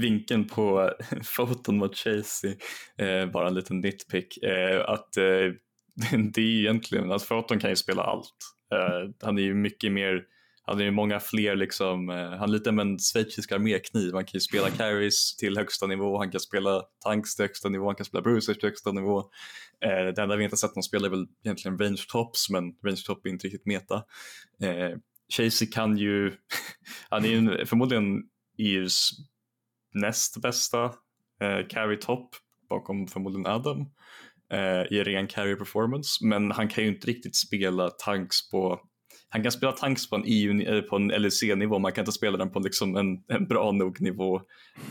vinkeln 0.00 0.48
på 0.48 0.92
foton 1.24 1.76
mot 1.78 1.96
Chasey, 1.96 2.56
eh, 2.98 3.26
bara 3.26 3.48
en 3.48 3.54
liten 3.54 3.80
nitpick, 3.80 4.42
eh, 4.42 4.88
att 4.88 5.12
det 6.32 6.40
är 6.40 6.60
egentligen 6.60 7.12
att 7.12 7.22
Foton 7.22 7.60
kan 7.60 7.70
ju 7.70 7.76
spela 7.76 8.02
allt. 8.02 8.34
Han 9.22 9.38
är 9.38 9.42
ju 9.42 9.54
mycket 9.54 9.92
mer 9.92 10.22
han 10.68 10.80
är 10.80 10.84
ju 10.84 10.90
många 10.90 11.20
fler 11.20 11.56
liksom, 11.56 12.10
eh, 12.10 12.30
han 12.30 12.48
är 12.48 12.52
lite 12.52 12.72
med 12.72 12.86
en 12.86 12.98
schweizisk 12.98 13.52
armékniv. 13.52 14.14
Han 14.14 14.24
kan 14.24 14.32
ju 14.34 14.40
spela 14.40 14.70
carries 14.70 15.36
till 15.36 15.56
högsta 15.56 15.86
nivå, 15.86 16.18
han 16.18 16.30
kan 16.30 16.40
spela 16.40 16.82
tanks 17.04 17.36
till 17.36 17.44
högsta 17.44 17.68
nivå, 17.68 17.86
han 17.86 17.94
kan 17.94 18.06
spela 18.06 18.22
bruisers 18.22 18.58
till 18.58 18.68
högsta 18.68 18.92
nivå. 18.92 19.18
Eh, 19.84 20.14
det 20.14 20.22
enda 20.22 20.36
vi 20.36 20.44
inte 20.44 20.56
sett 20.56 20.70
honom 20.70 20.82
spela 20.82 21.06
är 21.06 21.10
väl 21.10 21.26
egentligen 21.44 21.78
range 21.78 22.04
tops, 22.08 22.50
men 22.50 22.64
range 22.84 23.02
top 23.06 23.26
är 23.26 23.30
inte 23.30 23.46
riktigt 23.46 23.66
meta. 23.66 24.04
Eh, 24.62 24.98
Chasey 25.32 25.68
kan 25.68 25.96
ju, 25.96 26.32
han 27.10 27.24
är 27.24 27.28
ju 27.28 27.66
förmodligen 27.66 28.22
EUs 28.58 29.10
näst 29.94 30.42
bästa 30.42 30.84
eh, 31.40 31.66
carry 31.68 32.00
top 32.00 32.30
bakom 32.70 33.06
förmodligen 33.06 33.46
Adam 33.46 33.80
eh, 34.52 34.96
i 34.98 35.02
ren 35.04 35.26
carry 35.26 35.56
performance, 35.56 36.26
men 36.26 36.50
han 36.50 36.68
kan 36.68 36.84
ju 36.84 36.90
inte 36.90 37.06
riktigt 37.06 37.36
spela 37.36 37.90
tanks 37.90 38.50
på 38.50 38.80
han 39.30 39.42
kan 39.42 39.52
spela 39.52 39.72
tanks 39.72 40.10
på 40.10 40.16
en, 40.16 40.22
EU, 40.26 40.60
eh, 40.60 40.80
på 40.80 40.96
en 40.96 41.08
LEC-nivå, 41.08 41.78
man 41.78 41.92
kan 41.92 42.02
inte 42.02 42.12
spela 42.12 42.36
den 42.36 42.50
på 42.50 42.58
liksom 42.58 42.96
en, 42.96 43.24
en 43.28 43.46
bra 43.46 43.72
nog 43.72 44.00
nivå 44.00 44.36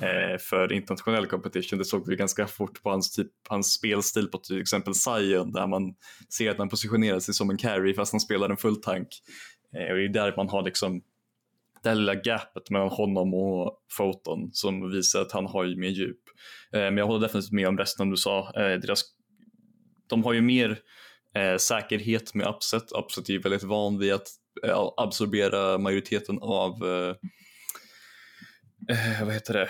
eh, 0.02 0.38
för 0.40 0.74
internationell 0.74 1.26
competition. 1.26 1.80
Det 1.80 1.86
såg 1.86 2.10
vi 2.10 2.16
ganska 2.16 2.48
fort 2.48 2.84
på 2.84 2.90
hans, 2.90 3.16
typ, 3.16 3.32
hans 3.50 3.74
spelstil 3.74 4.28
på 4.28 4.38
till 4.38 4.62
exempel 4.62 4.94
Zion 4.94 5.52
där 5.52 5.68
man 5.68 5.96
ser 6.38 6.52
att 6.52 6.58
han 6.58 6.70
positionerar 6.70 7.20
sig 7.20 7.34
som 7.34 7.50
en 7.50 7.58
carry 7.58 7.94
fast 7.94 8.14
han 8.14 8.20
spelar 8.20 8.50
en 8.50 8.58
full 8.58 8.82
tank. 8.82 9.08
Eh, 9.76 9.92
och 9.92 9.98
det 9.98 10.06
är 10.06 10.10
där 10.10 10.34
man 10.38 10.50
har 10.50 10.64
liksom 10.64 11.02
det 11.84 11.90
här 11.90 11.96
lilla 11.96 12.16
gapet 12.16 12.70
mellan 12.70 12.90
honom 12.90 13.34
och 13.34 13.80
Foton 13.92 14.50
som 14.54 14.92
visar 14.92 15.22
att 15.22 15.32
han 15.32 15.46
har 15.46 15.64
ju 15.64 15.76
mer 15.76 15.90
djup. 15.90 16.22
Eh, 16.74 16.80
men 16.80 16.98
jag 16.98 17.08
håller 17.08 17.28
definitivt 17.28 17.52
med 17.52 17.68
om 17.68 17.78
resten 17.78 18.10
du 18.10 18.18
sa. 18.18 18.40
Eh, 18.40 18.80
deras, 18.80 19.04
de 20.08 20.24
har 20.24 20.34
ju 20.34 20.42
mer 20.42 20.80
Eh, 21.38 21.58
säkerhet 21.58 22.34
med 22.34 22.48
Upset. 22.48 22.92
Upset 22.92 23.30
är 23.30 23.34
ju 23.34 23.40
väldigt 23.40 23.64
van 23.64 24.00
vid 24.00 24.14
att 24.14 24.28
eh, 24.64 24.90
absorbera 24.98 25.78
majoriteten 25.78 26.40
av 26.42 26.72
eh, 26.72 27.16
eh 28.90 29.26
vad 29.26 29.34
heter 29.34 29.54
det? 29.54 29.70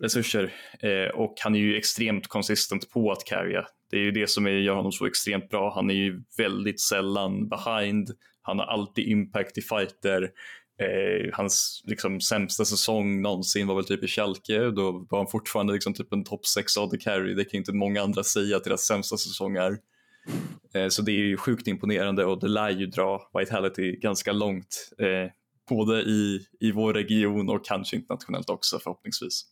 resurser 0.00 0.52
eh, 0.82 1.14
och 1.14 1.34
han 1.40 1.54
är 1.54 1.58
ju 1.58 1.76
extremt 1.76 2.28
konsistent 2.28 2.90
på 2.90 3.12
att 3.12 3.24
carrya. 3.24 3.66
Det 3.90 3.96
är 3.96 4.00
ju 4.00 4.10
det 4.10 4.30
som 4.30 4.46
är, 4.46 4.50
gör 4.50 4.74
honom 4.74 4.92
så 4.92 5.06
extremt 5.06 5.50
bra. 5.50 5.74
Han 5.74 5.90
är 5.90 5.94
ju 5.94 6.22
väldigt 6.38 6.80
sällan 6.80 7.48
behind. 7.48 8.10
Han 8.42 8.58
har 8.58 8.66
alltid 8.66 9.08
impact 9.08 9.58
i 9.58 9.62
fighter. 9.62 10.22
Eh, 10.80 11.30
hans 11.32 11.82
liksom, 11.86 12.20
sämsta 12.20 12.64
säsong 12.64 13.22
någonsin 13.22 13.66
var 13.66 13.74
väl 13.74 13.84
typ 13.84 14.04
i 14.04 14.08
Schalke. 14.08 14.58
Då 14.58 15.06
var 15.10 15.18
han 15.18 15.26
fortfarande 15.26 15.72
liksom, 15.72 15.94
typ 15.94 16.12
en 16.12 16.24
topp 16.24 16.46
6 16.46 16.76
AD 16.76 16.98
carry. 17.00 17.34
Det 17.34 17.44
kan 17.44 17.58
inte 17.58 17.72
många 17.72 18.02
andra 18.02 18.24
säga 18.24 18.56
att 18.56 18.64
deras 18.64 18.86
sämsta 18.86 19.16
säsong 19.16 19.56
är. 19.56 19.76
Eh, 20.74 20.88
så 20.88 21.02
det 21.02 21.12
är 21.12 21.24
ju 21.24 21.36
sjukt 21.36 21.66
imponerande 21.66 22.24
och 22.24 22.40
det 22.40 22.48
lär 22.48 22.70
ju 22.70 22.86
dra 22.86 23.30
Vitality 23.38 23.96
ganska 23.96 24.32
långt. 24.32 24.90
Eh, 24.98 25.30
både 25.68 26.00
i, 26.00 26.46
i 26.60 26.72
vår 26.72 26.94
region 26.94 27.48
och 27.48 27.64
kanske 27.64 27.96
internationellt 27.96 28.50
också 28.50 28.78
förhoppningsvis. 28.78 29.42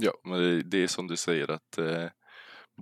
Ja, 0.00 0.12
men 0.24 0.70
det, 0.70 0.82
är 0.82 0.86
som 0.86 1.06
du 1.06 1.16
säger 1.16 1.50
att 1.50 1.78
eh, 1.78 2.06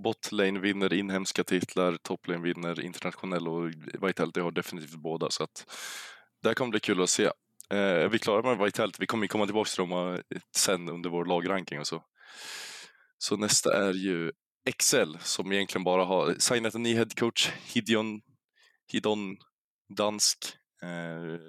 botlane 0.05 0.61
vinner 0.61 0.93
inhemska 0.93 1.45
titlar, 1.45 1.97
toplane 2.03 2.43
vinner 2.43 2.81
internationell 2.81 3.49
och 3.49 3.71
Vitality 4.09 4.41
har 4.41 4.51
definitivt 4.51 4.97
båda 4.97 5.31
så 5.31 5.45
att 5.45 5.67
där 6.43 6.55
kommer 6.55 6.71
bli 6.71 6.81
kul 6.81 7.03
att 7.03 7.11
se. 7.11 7.25
Eh, 7.71 7.79
är 7.79 8.09
vi 8.09 8.19
klara 8.19 8.43
med 8.43 8.65
Vitality? 8.65 8.97
Vi 9.01 9.07
kommer 9.07 9.27
komma 9.27 9.47
tillbaka 9.47 9.69
till 9.69 9.89
dem 9.89 10.19
sen 10.57 10.89
under 10.89 11.11
vår 11.11 11.25
lagranking 11.25 11.81
och 11.81 11.87
så. 11.87 12.05
Så 13.19 13.37
nästa 13.37 13.89
är 13.89 13.93
ju 13.93 14.33
Excel 14.65 15.19
som 15.21 15.53
egentligen 15.53 15.85
bara 15.85 16.05
har 16.05 16.35
signat 16.39 16.75
en 16.75 16.83
ny 16.83 16.95
headcoach, 16.95 17.51
Hidion, 17.75 18.21
Hidon 18.93 19.37
Dansk. 19.97 20.39
Eh, 20.83 21.41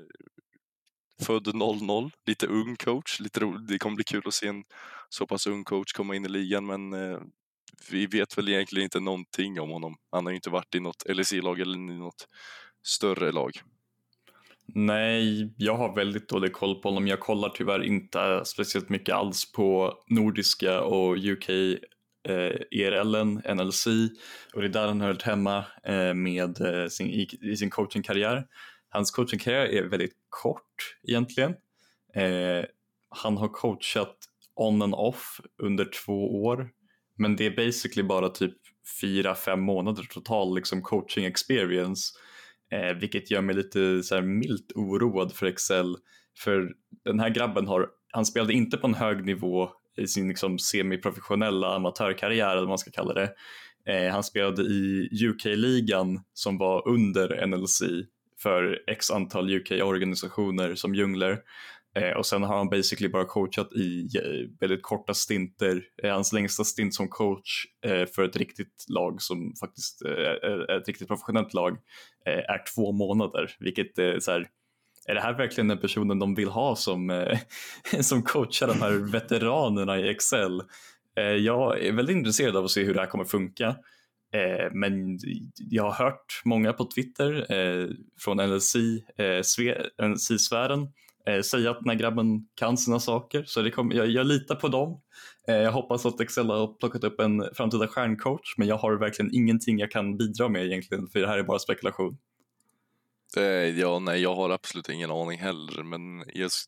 född 1.26 1.56
00, 1.56 2.12
lite 2.26 2.48
ung 2.48 2.76
coach. 2.76 3.20
Lite 3.20 3.40
roligt. 3.40 3.68
Det 3.68 3.80
kommer 3.80 3.96
bli 3.96 4.04
kul 4.04 4.24
att 4.26 4.34
se 4.34 4.48
en 4.48 4.64
så 5.10 5.28
pass 5.28 5.48
ung 5.48 5.64
coach 5.64 5.94
komma 5.94 6.16
in 6.16 6.26
i 6.26 6.30
ligan 6.30 6.66
men 6.66 6.94
eh, 6.94 7.20
vi 7.92 8.06
vet 8.06 8.38
väl 8.38 8.50
egentligen 8.50 8.84
inte 8.84 9.00
någonting 9.00 9.60
om 9.60 9.70
honom. 9.70 9.96
Han 10.12 10.26
har 10.26 10.32
ju 10.32 10.36
inte 10.36 10.50
varit 10.50 10.76
i 10.76 10.80
något 10.80 11.04
LSI-lag 11.10 11.60
eller 11.60 11.78
i 11.78 11.98
något 11.98 12.28
större 12.84 13.32
lag. 13.32 13.52
Nej, 14.66 15.54
jag 15.58 15.78
har 15.78 15.96
väldigt 15.96 16.30
dålig 16.30 16.54
koll 16.54 16.82
på 16.82 16.90
honom. 16.90 17.08
Jag 17.08 17.20
kollar 17.20 17.50
tyvärr 17.50 17.84
inte 17.84 18.46
speciellt 18.46 18.90
mycket 18.90 19.16
alls 19.16 19.52
på 19.52 19.94
nordiska 20.08 20.82
och 20.82 21.18
UK 21.18 21.50
eh, 22.24 22.82
ERLen, 22.82 23.42
NLC 23.56 23.88
och 24.54 24.62
det 24.62 24.68
är 24.68 24.70
där 24.70 24.88
han 24.88 25.02
har 25.02 25.08
hört 25.08 25.22
hemma 25.22 25.66
eh, 25.84 26.14
med 26.14 26.62
eh, 26.62 26.88
sin, 26.88 27.08
i, 27.08 27.28
i, 27.42 27.58
sin 27.58 27.70
coachingkarriär. 27.70 28.48
Hans 28.90 29.12
coachingkarriär 29.12 29.66
är 29.66 29.84
väldigt 29.84 30.16
kort 30.30 30.98
egentligen. 31.04 31.52
Eh, 32.16 32.66
han 33.10 33.38
har 33.38 33.48
coachat 33.48 34.18
on 34.56 34.82
and 34.82 34.96
off 34.96 35.42
under 35.64 35.86
två 35.86 36.44
år 36.44 36.70
men 37.18 37.36
det 37.36 37.46
är 37.46 37.56
basically 37.56 38.04
bara 38.04 38.30
typ 38.30 38.58
fyra, 39.02 39.36
fem 39.36 39.62
månader 39.62 40.04
total 40.04 40.56
liksom 40.56 40.82
coaching 40.82 41.26
experience 41.26 42.14
eh, 42.72 42.94
vilket 42.98 43.32
gör 43.32 43.42
mig 43.42 43.56
lite 43.56 44.04
så 44.04 44.16
här 44.16 44.22
milt 44.22 44.72
oroad 44.76 45.34
för 45.34 45.46
Excel 45.46 45.96
för 46.38 46.74
den 47.06 47.20
här 47.20 47.30
grabben 47.30 47.68
har, 47.68 47.90
han 48.12 48.26
spelade 48.26 48.54
inte 48.54 48.78
på 48.78 48.88
en 48.88 48.94
hög 48.94 49.26
nivå 49.26 49.70
i 49.98 50.08
sin 50.08 50.28
liksom 50.28 50.60
semiprofessionella 50.60 51.76
amatörkarriär 51.76 52.52
eller 52.52 52.62
vad 52.62 52.70
man 52.70 52.78
ska 52.78 52.92
kalla 52.92 53.14
det. 53.14 53.34
Eh, 53.86 54.12
han 54.12 54.24
spelade 54.24 54.62
i 54.62 55.10
UK-ligan 55.28 56.20
som 56.34 56.58
var 56.58 56.88
under 56.88 57.48
NLC 57.48 57.82
för 58.44 58.80
x 58.88 59.12
antal 59.12 59.56
UK-organisationer 59.56 60.76
som 60.76 60.96
jungler 60.96 61.40
eh, 61.96 62.18
och 62.18 62.26
sen 62.26 62.44
har 62.44 62.58
han 62.58 62.70
basically 62.70 63.10
bara 63.10 63.26
coachat 63.26 63.74
i 63.74 64.08
eh, 64.18 64.50
väldigt 64.60 64.84
korta 64.84 65.14
stinter. 65.14 65.84
Eh, 66.04 66.12
hans 66.12 66.34
längsta 66.34 66.64
stint 66.64 66.94
som 66.94 67.08
coach 67.08 67.66
eh, 67.86 68.06
för 68.06 68.24
ett 68.24 68.36
riktigt 68.36 68.86
lag 68.90 69.22
som 69.22 69.54
faktiskt 69.60 70.02
är 70.02 70.72
ett 70.82 70.88
riktigt 70.88 71.08
professionellt 71.08 71.54
lag 71.54 71.78
eh, 72.26 72.34
är 72.34 72.74
två 72.76 72.92
månader 72.92 73.56
vilket 73.60 74.00
är 74.00 74.20
så 74.20 74.32
här, 74.32 74.48
är 75.08 75.16
det 75.16 75.22
här 75.22 75.34
verkligen 75.34 75.68
den 75.68 75.78
personen 75.78 76.20
de 76.20 76.36
vill 76.36 76.50
ha 76.50 76.76
som, 76.76 77.10
eh, 77.10 77.40
som 78.02 78.24
coachar 78.24 78.68
de 78.68 78.82
här 78.82 79.12
veteranerna 79.12 80.00
i 80.00 80.10
Excel? 80.10 80.62
Eh, 81.18 81.24
jag 81.24 81.86
är 81.86 81.92
väldigt 81.92 82.16
intresserad 82.16 82.56
av 82.56 82.66
att 82.66 82.72
se 82.72 82.84
hur 82.84 82.94
det 82.94 83.00
här 83.00 83.08
kommer 83.08 83.26
funka. 83.26 83.68
Eh, 84.34 84.72
men 84.72 85.20
jag 85.58 85.84
har 85.84 86.06
hört 86.06 86.42
många 86.46 86.74
på 86.74 86.88
Twitter 86.96 87.48
från 88.20 88.40
NLC-sfären 88.40 90.88
säga 91.44 91.72
att 91.72 91.80
den 91.80 91.90
här 91.90 91.96
grabben 91.96 92.48
kan 92.56 92.78
sina 92.78 93.00
saker, 93.00 93.44
så 93.48 93.62
det 93.62 93.72
kommer, 93.72 93.96
jag, 93.96 94.08
jag 94.08 94.26
litar 94.26 94.56
på 94.56 94.68
dem. 94.68 95.02
Jag 95.48 95.72
hoppas 95.72 96.06
att 96.06 96.22
Excel 96.22 96.50
har 96.50 96.80
plockat 96.80 97.04
upp 97.04 97.20
en 97.20 97.44
framtida 97.54 97.88
stjärncoach, 97.88 98.56
men 98.58 98.68
jag 98.68 98.78
har 98.78 99.00
verkligen 99.00 99.36
ingenting 99.36 99.80
jag 99.80 99.92
kan 99.92 100.18
bidra 100.18 100.50
med 100.50 100.66
egentligen, 100.66 101.08
för 101.08 101.20
det 101.20 101.28
här 101.28 101.38
är 101.38 101.44
bara 101.44 101.60
spekulation. 101.60 102.18
Eh, 103.38 103.80
ja, 103.80 104.00
nej, 104.00 104.22
jag 104.22 104.36
har 104.36 104.50
absolut 104.50 104.90
ingen 104.90 105.12
aning 105.12 105.40
heller, 105.40 105.84
men 105.84 106.20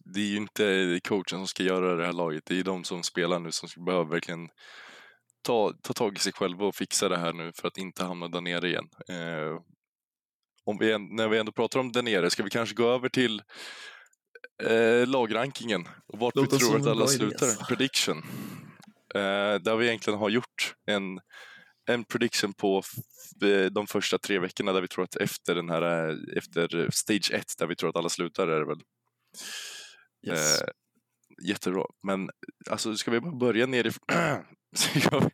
det 0.06 0.20
är 0.20 0.26
ju 0.26 0.38
inte 0.38 1.00
coachen 1.04 1.26
som 1.40 1.48
ska 1.48 1.64
göra 1.64 1.96
det 1.96 2.06
här 2.06 2.14
laget. 2.14 2.44
Det 2.46 2.60
är 2.60 2.64
de 2.64 2.84
som 2.84 3.04
spelar 3.04 3.40
nu 3.40 3.52
som 3.52 3.86
behöver 3.86 4.06
verkligen 4.06 4.50
ta, 5.42 5.74
ta 5.82 5.94
tag 5.94 6.18
i 6.18 6.20
sig 6.20 6.34
själva 6.34 6.66
och 6.66 6.76
fixa 6.76 7.10
det 7.10 7.18
här 7.18 7.34
nu 7.34 7.52
för 7.56 7.68
att 7.68 7.78
inte 7.78 8.04
hamna 8.04 8.28
där 8.28 8.42
nere 8.42 8.68
igen. 8.68 8.90
Eh, 9.10 9.62
om 10.66 10.78
vi, 10.78 10.98
när 10.98 11.28
vi 11.28 11.38
ändå 11.38 11.52
pratar 11.52 11.80
om 11.80 11.92
där 11.92 12.02
nere, 12.02 12.30
ska 12.30 12.44
vi 12.44 12.50
kanske 12.50 12.76
gå 12.76 12.90
över 12.90 13.10
till 13.10 13.42
eh, 14.64 15.08
lagrankingen 15.08 15.88
och 16.08 16.20
vart 16.20 16.36
Låt 16.36 16.54
vi 16.54 16.58
tror 16.58 16.80
att 16.80 16.88
alla 16.88 17.08
slutar. 17.08 17.66
Prediction. 17.66 18.18
Eh, 19.16 19.56
där 19.62 19.76
vi 19.76 19.88
egentligen 19.88 20.20
har 20.20 20.30
gjort 20.30 20.76
en 20.86 21.20
en 21.88 22.04
prediction 22.04 22.54
på 22.54 22.82
eh, 23.44 23.66
de 23.66 23.88
första 23.88 24.18
tre 24.18 24.40
veckorna 24.40 24.74
där 24.74 24.82
vi 24.82 24.88
tror 24.88 25.04
att 25.04 25.16
efter 25.16 25.56
den 25.56 25.70
här, 25.70 26.10
eh, 26.10 26.16
efter 26.38 26.90
stage 26.92 27.32
1 27.34 27.44
där 27.58 27.68
vi 27.68 27.76
tror 27.76 27.90
att 27.90 27.96
alla 27.96 28.10
slutar 28.10 28.48
är 28.48 28.60
det 28.60 28.66
väl. 28.66 28.82
Yes. 30.28 30.62
Eh, 30.62 30.68
jättebra, 31.48 31.86
men 32.08 32.30
alltså 32.70 32.96
ska 32.96 33.12
vi 33.12 33.20
bara 33.20 33.36
börja 33.36 33.66
nerifrån? 33.66 34.06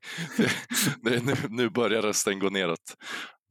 nu, 1.02 1.36
nu 1.50 1.70
börjar 1.70 2.02
rösten 2.02 2.40
gå 2.40 2.50
neråt. 2.50 2.96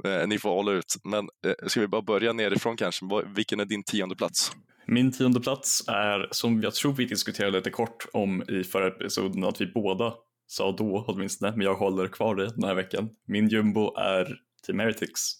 Eh, 0.04 0.28
ni 0.28 0.38
får 0.38 0.50
hålla 0.50 0.72
ut. 0.72 0.94
Men 1.04 1.28
eh, 1.46 1.68
ska 1.68 1.80
vi 1.80 1.88
bara 1.88 2.02
börja 2.02 2.32
nerifrån 2.32 2.76
kanske? 2.76 3.06
Vilken 3.36 3.60
är 3.60 3.64
din 3.64 3.84
tionde 3.84 4.16
plats? 4.16 4.52
Min 4.86 5.12
tionde 5.12 5.40
plats 5.40 5.84
är, 5.88 6.28
som 6.30 6.62
jag 6.62 6.74
tror 6.74 6.92
vi 6.92 7.04
diskuterade 7.04 7.56
lite 7.56 7.70
kort 7.70 8.06
om 8.12 8.42
i 8.48 8.64
förra 8.64 8.86
episoden, 8.86 9.44
att 9.44 9.60
vi 9.60 9.66
båda 9.66 10.14
sa 10.50 10.72
då 10.72 11.04
åtminstone, 11.08 11.52
men 11.56 11.60
jag 11.66 11.74
håller 11.74 12.08
kvar 12.08 12.34
det 12.34 12.54
den 12.54 12.64
här 12.64 12.74
veckan. 12.74 13.10
Min 13.26 13.48
jumbo 13.48 13.96
är 13.96 14.36
Team 14.66 14.78
Heretics. 14.78 15.32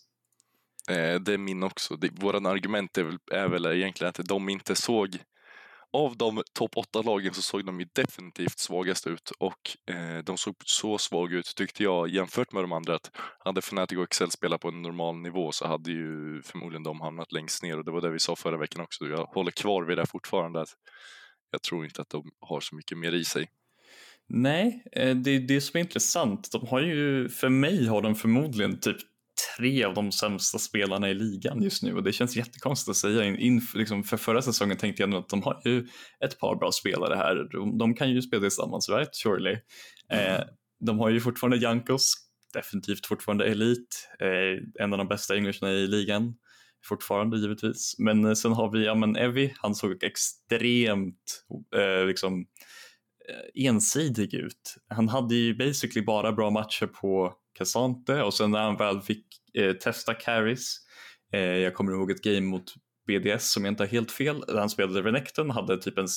Eh, 0.91 1.21
det 1.21 1.35
är 1.35 1.39
min 1.39 1.63
också. 1.63 1.99
Våran 2.13 2.47
argument 2.47 2.99
är 2.99 3.05
väl, 3.05 3.19
är 3.33 3.49
väl 3.49 3.67
egentligen 3.67 4.09
att 4.09 4.29
de 4.29 4.49
inte 4.49 4.75
såg 4.75 5.19
av 5.93 6.17
de 6.17 6.43
topp 6.53 6.75
8-lagen 6.75 7.33
så 7.33 7.43
såg 7.43 7.67
de 7.67 7.81
ju 7.81 7.87
definitivt 7.93 8.59
svagast 8.59 9.07
ut 9.07 9.31
och 9.39 9.95
eh, 9.95 10.19
de 10.19 10.39
såg 10.39 10.55
så 10.65 10.99
svaga 10.99 11.37
ut 11.37 11.53
tyckte 11.57 11.83
jag 11.83 12.09
jämfört 12.09 12.53
med 12.53 12.65
de 12.65 12.73
andra 12.73 12.95
att 12.95 13.11
hade 13.39 13.59
Fnatic 13.59 13.99
och 13.99 14.05
Excel 14.05 14.31
spelat 14.31 14.61
på 14.61 14.69
en 14.69 14.83
normal 14.83 15.17
nivå 15.17 15.53
så 15.53 15.67
hade 15.67 15.91
ju 15.91 16.43
förmodligen 16.43 16.83
de 16.83 17.01
hamnat 17.01 17.33
längst 17.33 17.63
ner 17.63 17.79
och 17.79 17.85
det 17.85 17.91
var 17.91 18.01
det 18.01 18.11
vi 18.11 18.19
sa 18.19 18.37
förra 18.37 18.57
veckan 18.57 18.83
också. 18.83 19.05
Jag 19.05 19.25
håller 19.25 19.51
kvar 19.51 19.83
vid 19.83 19.99
det 19.99 20.07
fortfarande 20.07 20.61
att 20.61 20.75
jag 21.51 21.63
tror 21.63 21.85
inte 21.85 22.03
att 22.03 22.11
de 22.11 22.31
har 22.41 22.61
så 22.61 22.77
mycket 22.77 22.99
mer 22.99 23.13
i 23.13 23.25
sig. 23.25 23.49
Nej, 24.33 24.85
eh, 24.93 25.17
det 25.17 25.31
är 25.31 25.41
det 25.41 25.61
som 25.61 25.79
är 25.79 25.81
intressant. 25.81 26.53
De 26.53 26.67
har 26.67 26.81
ju, 26.81 27.29
för 27.29 27.49
mig 27.49 27.87
har 27.87 28.03
de 28.03 28.15
förmodligen 28.15 28.81
typ 28.81 28.97
tre 29.57 29.85
av 29.85 29.95
de 29.95 30.13
sämsta 30.13 30.59
spelarna 30.59 31.11
i 31.11 31.15
ligan 31.15 31.63
just 31.63 31.83
nu 31.83 31.95
och 31.95 32.03
det 32.03 32.13
känns 32.13 32.37
jättekonstigt 32.37 32.91
att 32.91 32.97
säga. 32.97 33.25
In, 33.25 33.63
liksom 33.75 34.05
för 34.05 34.17
förra 34.17 34.43
säsongen 34.43 34.77
tänkte 34.77 35.03
jag 35.03 35.11
nog 35.11 35.21
att 35.21 35.29
de 35.29 35.43
har 35.43 35.63
ju 35.65 35.87
ett 36.25 36.39
par 36.39 36.57
bra 36.57 36.73
spelare 36.73 37.15
här. 37.15 37.49
De, 37.53 37.79
de 37.79 37.95
kan 37.95 38.11
ju 38.11 38.23
spela 38.23 38.41
tillsammans, 38.41 38.89
right? 38.89 39.15
Surely. 39.15 39.57
Mm. 40.09 40.35
Eh, 40.35 40.43
de 40.87 40.99
har 40.99 41.11
ju 41.11 41.21
fortfarande 41.21 41.57
Jankos, 41.57 42.15
definitivt 42.55 43.07
fortfarande 43.07 43.45
elit, 43.45 44.09
eh, 44.21 44.85
en 44.85 44.93
av 44.93 44.99
de 44.99 45.09
bästa 45.09 45.37
engelsarna 45.37 45.73
i 45.73 45.87
ligan 45.87 46.35
fortfarande 46.85 47.39
givetvis. 47.39 47.95
Men 47.99 48.25
eh, 48.25 48.33
sen 48.33 48.53
har 48.53 48.71
vi 48.73 48.85
ja, 48.85 48.95
men 48.95 49.17
Evi, 49.17 49.55
han 49.59 49.75
såg 49.75 50.05
extremt 50.05 51.45
eh, 51.77 52.07
liksom, 52.07 52.41
eh, 52.41 52.45
Eh, 53.29 53.67
ensidig 53.67 54.35
ut. 54.35 54.77
Han 54.89 55.09
hade 55.09 55.35
ju 55.35 55.55
basically 55.55 56.05
bara 56.05 56.33
bra 56.33 56.51
matcher 56.51 56.87
på 56.87 57.35
Cassante 57.59 58.23
och 58.23 58.35
sen 58.35 58.51
när 58.51 58.63
han 58.63 58.77
väl 58.77 59.01
fick 59.01 59.27
eh, 59.55 59.73
testa 59.73 60.15
carries, 60.15 60.77
eh, 61.33 61.41
jag 61.41 61.75
kommer 61.75 61.93
ihåg 61.93 62.11
ett 62.11 62.23
game 62.23 62.41
mot 62.41 62.75
BDS 63.07 63.53
som 63.53 63.65
jag 63.65 63.73
inte 63.73 63.83
har 63.83 63.89
helt 63.89 64.13
fel, 64.13 64.41
där 64.41 64.59
han 64.59 64.71
spelade 64.71 65.03
Renekton, 65.03 65.51
hade 65.51 65.79
typ 65.79 65.99
en 65.99 66.09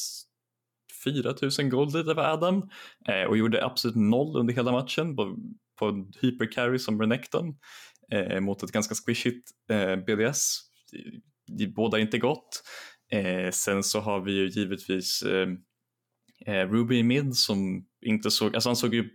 4000 1.03 1.69
gold 1.69 1.95
över 1.95 2.33
Adam 2.33 2.69
eh, 3.07 3.23
och 3.23 3.37
gjorde 3.37 3.65
absolut 3.65 3.95
noll 3.95 4.37
under 4.37 4.53
hela 4.53 4.71
matchen 4.71 5.15
på, 5.15 5.37
på 5.79 5.85
en 5.85 6.11
hypercarry 6.21 6.79
som 6.79 7.01
Renekton 7.01 7.55
eh, 8.11 8.39
mot 8.39 8.63
ett 8.63 8.71
ganska 8.71 8.95
squishigt 8.95 9.51
eh, 9.69 9.95
BDS. 9.95 10.59
Det 11.47 11.67
båda 11.67 11.99
inte 11.99 12.17
gott. 12.17 12.63
Eh, 13.11 13.51
sen 13.51 13.83
så 13.83 13.99
har 13.99 14.21
vi 14.21 14.31
ju 14.31 14.47
givetvis 14.47 15.21
eh, 15.21 15.47
eh, 16.45 16.67
Ruby 16.69 16.97
i 16.97 17.03
Mid 17.03 17.35
som 17.35 17.85
inte 18.05 18.31
såg, 18.31 18.55
alltså 18.55 18.69
han 18.69 18.75
såg 18.75 18.93
ju 18.93 19.09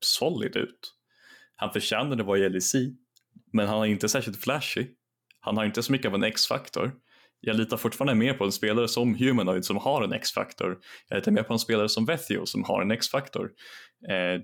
solid 0.00 0.56
ut. 0.56 0.94
Han 1.56 1.72
förtjänade 1.72 2.22
att 2.22 2.26
vara 2.26 2.38
i 2.38 2.48
LEC, 2.48 2.74
men 3.52 3.68
han 3.68 3.78
är 3.78 3.86
inte 3.86 4.08
särskilt 4.08 4.42
flashy. 4.42 4.86
Han 5.40 5.56
har 5.56 5.64
inte 5.64 5.82
så 5.82 5.92
mycket 5.92 6.08
av 6.08 6.14
en 6.14 6.24
X-faktor. 6.24 6.92
Jag 7.40 7.56
litar 7.56 7.76
fortfarande 7.76 8.14
mer 8.14 8.34
på 8.34 8.44
en 8.44 8.52
spelare 8.52 8.88
som 8.88 9.14
Humanoid 9.14 9.64
som 9.64 9.76
har 9.76 10.02
en 10.02 10.12
X-faktor. 10.12 10.78
Jag 11.08 11.16
litar 11.16 11.32
mer 11.32 11.42
på 11.42 11.52
en 11.52 11.58
spelare 11.58 11.88
som 11.88 12.06
Vethio 12.06 12.46
som 12.46 12.64
har 12.64 12.82
en 12.82 12.90
X-faktor. 12.90 13.50
Eh, 14.08 14.40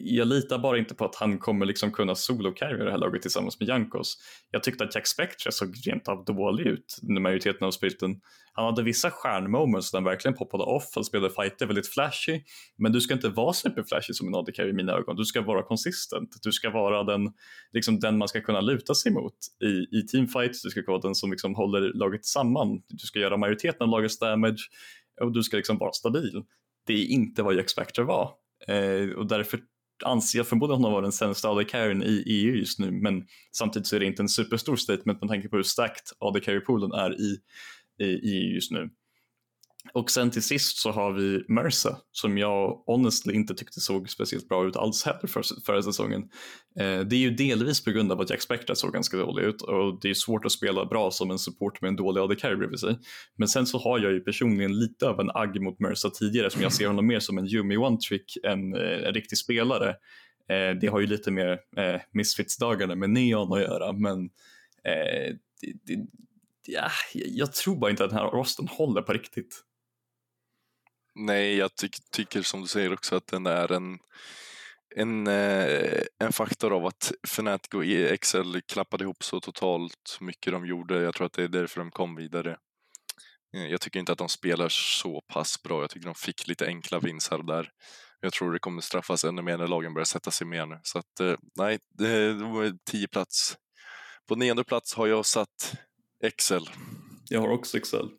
jag 0.00 0.28
litar 0.28 0.58
bara 0.58 0.78
inte 0.78 0.94
på 0.94 1.04
att 1.04 1.14
han 1.14 1.38
kommer 1.38 1.66
liksom 1.66 1.92
kunna 1.92 2.14
solo-carry 2.14 2.84
det 2.84 2.90
här 2.90 2.98
laget 2.98 3.22
tillsammans 3.22 3.60
med 3.60 3.68
Jankos. 3.68 4.16
Jag 4.50 4.62
tyckte 4.62 4.84
att 4.84 4.94
Jack 4.94 5.06
Spectre 5.06 5.52
såg 5.52 5.74
rent 5.86 6.08
av 6.08 6.24
dålig 6.24 6.66
ut 6.66 6.98
under 7.08 7.20
majoriteten 7.20 7.66
av 7.66 7.70
spelten. 7.70 8.20
Han 8.52 8.64
hade 8.64 8.82
vissa 8.82 9.10
stjärnmoments 9.10 9.90
där 9.90 9.98
han 9.98 10.04
verkligen 10.04 10.34
poppade 10.34 10.64
off, 10.64 10.92
han 10.94 11.04
spelade 11.04 11.34
fighter 11.34 11.66
väldigt 11.66 11.88
flashy, 11.88 12.40
men 12.78 12.92
du 12.92 13.00
ska 13.00 13.14
inte 13.14 13.28
vara 13.28 13.52
superflashy 13.52 14.12
som 14.12 14.28
en 14.28 14.34
AD 14.34 14.52
carry 14.52 14.70
i 14.70 14.72
mina 14.72 14.92
ögon. 14.92 15.16
Du 15.16 15.24
ska 15.24 15.42
vara 15.42 15.62
konsistent. 15.62 16.30
Du 16.42 16.52
ska 16.52 16.70
vara 16.70 17.04
den, 17.04 17.32
liksom 17.72 18.00
den 18.00 18.18
man 18.18 18.28
ska 18.28 18.40
kunna 18.40 18.60
luta 18.60 18.94
sig 18.94 19.12
mot 19.12 19.34
i, 19.64 19.98
i 19.98 20.06
teamfights. 20.12 20.62
Du 20.62 20.70
ska 20.70 20.82
vara 20.86 21.00
den 21.00 21.14
som 21.14 21.30
liksom 21.30 21.54
håller 21.54 21.92
laget 21.94 22.24
samman. 22.24 22.82
Du 22.88 23.06
ska 23.06 23.18
göra 23.18 23.36
majoriteten 23.36 23.82
av 23.82 23.88
lagets 23.88 24.18
damage 24.18 24.68
och 25.20 25.32
du 25.32 25.42
ska 25.42 25.56
liksom 25.56 25.78
vara 25.78 25.92
stabil. 25.92 26.42
Det 26.86 26.92
är 26.92 27.06
inte 27.06 27.42
vad 27.42 27.54
Jack 27.54 27.70
Spectre 27.70 28.04
var. 28.04 28.32
Eh, 28.68 29.10
och 29.16 29.26
därför 29.26 29.60
anser 30.04 30.38
jag 30.38 30.46
förmodligen 30.46 30.76
honom 30.76 30.92
vara 30.92 31.02
den 31.02 31.12
sämsta 31.12 31.48
AD 31.48 31.64
carryn 31.64 32.02
i 32.02 32.22
EU 32.26 32.54
just 32.54 32.78
nu 32.78 32.90
men 32.90 33.26
samtidigt 33.56 33.86
så 33.86 33.96
är 33.96 34.00
det 34.00 34.06
inte 34.06 34.22
en 34.22 34.28
superstor 34.28 34.76
statement 34.76 35.20
med 35.20 35.28
tanke 35.30 35.48
på 35.48 35.56
hur 35.56 35.62
stacked 35.62 36.04
AD 36.18 36.40
carry-poolen 36.40 36.92
är 36.92 37.20
i, 37.20 37.38
i 38.04 38.38
EU 38.38 38.54
just 38.54 38.70
nu. 38.70 38.90
Och 39.92 40.10
sen 40.10 40.30
till 40.30 40.42
sist 40.42 40.76
så 40.76 40.90
har 40.90 41.12
vi 41.12 41.44
Mercer 41.48 41.96
som 42.12 42.38
jag 42.38 42.82
honestly 42.86 43.34
inte 43.34 43.54
tyckte 43.54 43.80
såg 43.80 44.10
speciellt 44.10 44.48
bra 44.48 44.66
ut 44.68 44.76
alls 44.76 45.04
heller 45.04 45.26
för, 45.26 45.42
förra 45.66 45.82
säsongen. 45.82 46.22
Eh, 46.80 47.00
det 47.00 47.16
är 47.16 47.20
ju 47.20 47.30
delvis 47.30 47.84
på 47.84 47.90
grund 47.90 48.12
av 48.12 48.20
att 48.20 48.30
Jack 48.30 48.42
Spectre 48.42 48.76
såg 48.76 48.92
ganska 48.92 49.16
dålig 49.16 49.44
ut 49.44 49.62
och 49.62 50.00
det 50.00 50.10
är 50.10 50.14
svårt 50.14 50.44
att 50.44 50.52
spela 50.52 50.84
bra 50.84 51.10
som 51.10 51.30
en 51.30 51.38
support 51.38 51.80
med 51.80 51.88
en 51.88 51.96
dålig 51.96 52.20
AD 52.20 52.34
carry 52.36 52.56
bredvid 52.56 52.80
sig. 52.80 52.98
Men 53.36 53.48
sen 53.48 53.66
så 53.66 53.78
har 53.78 53.98
jag 53.98 54.12
ju 54.12 54.20
personligen 54.20 54.78
lite 54.78 55.08
av 55.08 55.20
en 55.20 55.30
agg 55.34 55.60
mot 55.60 55.80
Mercer 55.80 56.10
tidigare 56.10 56.50
som 56.50 56.62
jag 56.62 56.72
ser 56.72 56.86
honom 56.86 57.06
mer 57.06 57.20
som 57.20 57.38
en 57.38 57.46
Yumi 57.46 57.76
one-trick 57.76 58.36
än 58.44 58.74
eh, 58.74 59.08
en 59.08 59.14
riktig 59.14 59.38
spelare. 59.38 59.88
Eh, 60.48 60.76
det 60.80 60.86
har 60.86 61.00
ju 61.00 61.06
lite 61.06 61.30
mer 61.30 61.58
eh, 61.76 62.00
Misfits-dagarna 62.12 62.94
med 62.94 63.10
Neon 63.10 63.52
att 63.52 63.60
göra 63.60 63.92
men 63.92 64.24
eh, 64.84 65.34
det, 65.60 65.72
det, 65.84 66.06
ja, 66.66 66.88
jag 67.12 67.52
tror 67.52 67.76
bara 67.76 67.90
inte 67.90 68.04
att 68.04 68.10
den 68.10 68.18
här 68.18 68.30
rosten 68.30 68.68
håller 68.68 69.02
på 69.02 69.12
riktigt. 69.12 69.64
Nej, 71.20 71.56
jag 71.56 71.76
ty 71.76 71.88
tycker 72.12 72.42
som 72.42 72.60
du 72.60 72.68
säger 72.68 72.92
också 72.92 73.16
att 73.16 73.26
den 73.26 73.46
är 73.46 73.72
en, 73.72 73.98
en, 74.96 75.26
eh, 75.26 76.02
en 76.18 76.32
faktor 76.32 76.72
av 76.72 76.86
att 76.86 77.12
Fnatic 77.22 77.74
och 77.74 77.84
Excel 77.84 78.60
klappade 78.62 79.04
ihop 79.04 79.24
så 79.24 79.40
totalt 79.40 80.18
mycket 80.20 80.52
de 80.52 80.66
gjorde. 80.66 81.02
Jag 81.02 81.14
tror 81.14 81.26
att 81.26 81.32
det 81.32 81.42
är 81.42 81.48
därför 81.48 81.80
de 81.80 81.90
kom 81.90 82.16
vidare. 82.16 82.56
Eh, 83.54 83.66
jag 83.66 83.80
tycker 83.80 84.00
inte 84.00 84.12
att 84.12 84.18
de 84.18 84.28
spelar 84.28 84.68
så 84.68 85.20
pass 85.20 85.62
bra. 85.62 85.80
Jag 85.80 85.90
tycker 85.90 86.06
de 86.06 86.14
fick 86.14 86.48
lite 86.48 86.66
enkla 86.66 86.98
och 87.30 87.44
där. 87.44 87.70
Jag 88.20 88.32
tror 88.32 88.52
det 88.52 88.58
kommer 88.58 88.82
straffas 88.82 89.24
ännu 89.24 89.42
mer 89.42 89.58
när 89.58 89.66
lagen 89.66 89.94
börjar 89.94 90.04
sätta 90.04 90.30
sig 90.30 90.46
mer 90.46 90.66
nu. 90.66 90.80
Så 90.82 90.98
att, 90.98 91.20
eh, 91.20 91.34
nej, 91.56 91.78
det 91.98 92.32
var 92.32 92.78
tio 92.90 93.08
plats. 93.08 93.56
På 94.28 94.34
nionde 94.36 94.64
plats 94.64 94.94
har 94.94 95.06
jag 95.06 95.26
satt 95.26 95.74
Excel. 96.24 96.70
Jag 97.28 97.40
har 97.40 97.48
också 97.48 97.76
Excel. 97.76 98.10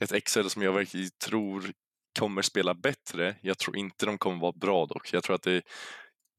Ett 0.00 0.12
Excel 0.12 0.50
som 0.50 0.62
jag 0.62 0.72
verkligen 0.72 1.10
tror 1.24 1.72
kommer 2.18 2.42
spela 2.42 2.74
bättre. 2.74 3.36
Jag 3.40 3.58
tror 3.58 3.76
inte 3.76 4.06
de 4.06 4.18
kommer 4.18 4.40
vara 4.40 4.52
bra 4.52 4.86
dock. 4.86 5.12
Jag 5.12 5.22
tror 5.22 5.36
att 5.36 5.42
det, 5.42 5.62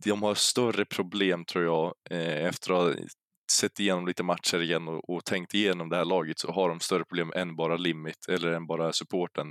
de 0.03 0.23
har 0.23 0.35
större 0.35 0.85
problem 0.85 1.45
tror 1.45 1.63
jag 1.63 1.93
eh, 2.09 2.45
efter 2.45 2.73
att 2.73 2.95
ha 2.95 3.05
sett 3.51 3.79
igenom 3.79 4.07
lite 4.07 4.23
matcher 4.23 4.61
igen 4.61 4.87
och, 4.87 5.09
och, 5.09 5.25
tänkt 5.25 5.53
igenom 5.53 5.89
det 5.89 5.95
här 5.95 6.05
laget 6.05 6.39
så 6.39 6.51
har 6.51 6.69
de 6.69 6.79
större 6.79 7.03
problem 7.03 7.31
än 7.35 7.55
bara 7.55 7.77
limit 7.77 8.25
eller 8.29 8.51
än 8.51 8.67
bara 8.67 8.93
supporten. 8.93 9.49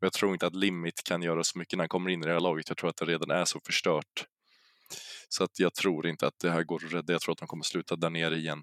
Och 0.00 0.06
jag 0.06 0.12
tror 0.12 0.32
inte 0.32 0.46
att 0.46 0.54
limit 0.54 1.04
kan 1.04 1.22
göra 1.22 1.44
så 1.44 1.58
mycket 1.58 1.76
när 1.76 1.82
han 1.82 1.88
kommer 1.88 2.10
in 2.10 2.22
i 2.22 2.26
det 2.26 2.32
här 2.32 2.40
laget. 2.40 2.68
Jag 2.68 2.78
tror 2.78 2.90
att 2.90 2.96
det 2.96 3.04
redan 3.04 3.30
är 3.30 3.44
så 3.44 3.60
förstört. 3.66 4.26
Så 5.28 5.44
att 5.44 5.58
jag 5.58 5.74
tror 5.74 6.06
inte 6.06 6.26
att 6.26 6.38
det 6.38 6.50
här 6.50 6.62
går 6.62 6.84
att 6.86 6.92
rädda. 6.92 7.12
Jag 7.12 7.20
tror 7.20 7.32
att 7.32 7.38
de 7.38 7.48
kommer 7.48 7.64
sluta 7.64 7.96
där 7.96 8.10
nere 8.10 8.36
igen. 8.36 8.62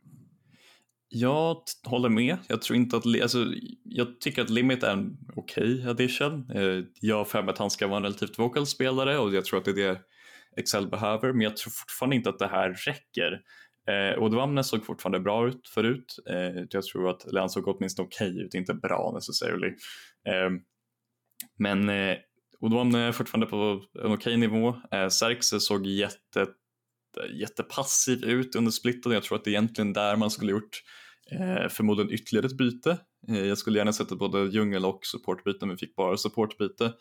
Jag 1.10 1.62
håller 1.84 2.10
med. 2.10 2.38
Jag 2.48 2.62
tror 2.62 2.78
inte 2.78 2.98
att, 2.98 3.06
alltså, 3.06 3.46
jag 3.84 4.20
tycker 4.20 4.42
att 4.42 4.50
Limit 4.50 4.84
är 4.84 4.92
en 4.92 5.18
okej 5.36 5.74
okay 5.74 5.90
addition. 5.90 6.52
Eh, 6.52 6.84
jag 7.02 7.16
har 7.16 7.26
för 7.26 7.42
mig 7.42 7.52
att 7.52 7.58
han 7.58 7.70
ska 7.70 7.88
vara 7.88 7.98
en 7.98 8.04
relativt 8.04 8.40
vocal 8.40 8.66
spelare 8.66 9.18
och 9.18 9.34
jag 9.34 9.46
tror 9.46 9.60
att 9.60 9.66
det 9.66 9.72
är 9.72 9.76
det 9.76 10.02
Excel 10.58 10.88
behöver, 10.88 11.34
men 11.34 11.42
jag 11.42 11.58
tror 11.58 11.72
fortfarande 11.72 12.16
inte 12.16 12.30
att 12.30 12.40
det 12.40 12.48
här 12.48 12.70
räcker. 12.70 13.42
Eh, 13.88 14.24
Odwamne 14.24 14.64
såg 14.64 14.86
fortfarande 14.86 15.20
bra 15.20 15.48
ut 15.48 15.68
förut. 15.68 16.16
Eh, 16.30 16.64
jag 16.70 16.84
tror 16.84 17.10
att, 17.10 17.26
eller 17.26 17.40
han 17.40 17.50
såg 17.50 17.68
åtminstone 17.68 18.08
okej 18.08 18.30
okay 18.30 18.46
ut, 18.46 18.54
inte 18.54 18.74
bra 18.74 19.12
necessarily. 19.14 19.68
Eh, 20.28 20.50
men 21.58 21.90
eh, 21.90 22.18
Odwamne 22.60 23.00
är 23.00 23.12
fortfarande 23.12 23.48
på 23.48 23.56
en 23.56 24.06
okej 24.06 24.14
okay 24.14 24.38
nivå. 24.38 24.76
Eh, 24.92 25.08
Serkse 25.08 25.60
såg 25.60 25.88
jätte 27.24 27.36
jättepassiv 27.38 28.24
ut 28.24 28.56
under 28.56 28.72
splitten. 28.72 29.12
Jag 29.12 29.24
tror 29.24 29.38
att 29.38 29.44
det 29.44 29.50
är 29.50 29.52
egentligen 29.52 29.94
där 29.94 30.16
man 30.16 30.32
skulle 30.32 30.52
gjort 30.52 30.84
eh, 31.32 31.70
förmodligen 31.70 32.14
ytterligare 32.14 32.46
ett 32.46 32.58
byte. 32.58 32.98
Eh, 33.28 33.46
jag 33.46 33.58
skulle 33.58 33.78
gärna 33.78 33.94
sett 33.94 34.10
både 34.10 34.46
djungel 34.46 34.86
och 34.86 35.00
supportbyte 35.06 35.66
men 35.66 35.78
fick 35.78 35.96
bara 35.96 36.18
supportbyte. 36.18 36.94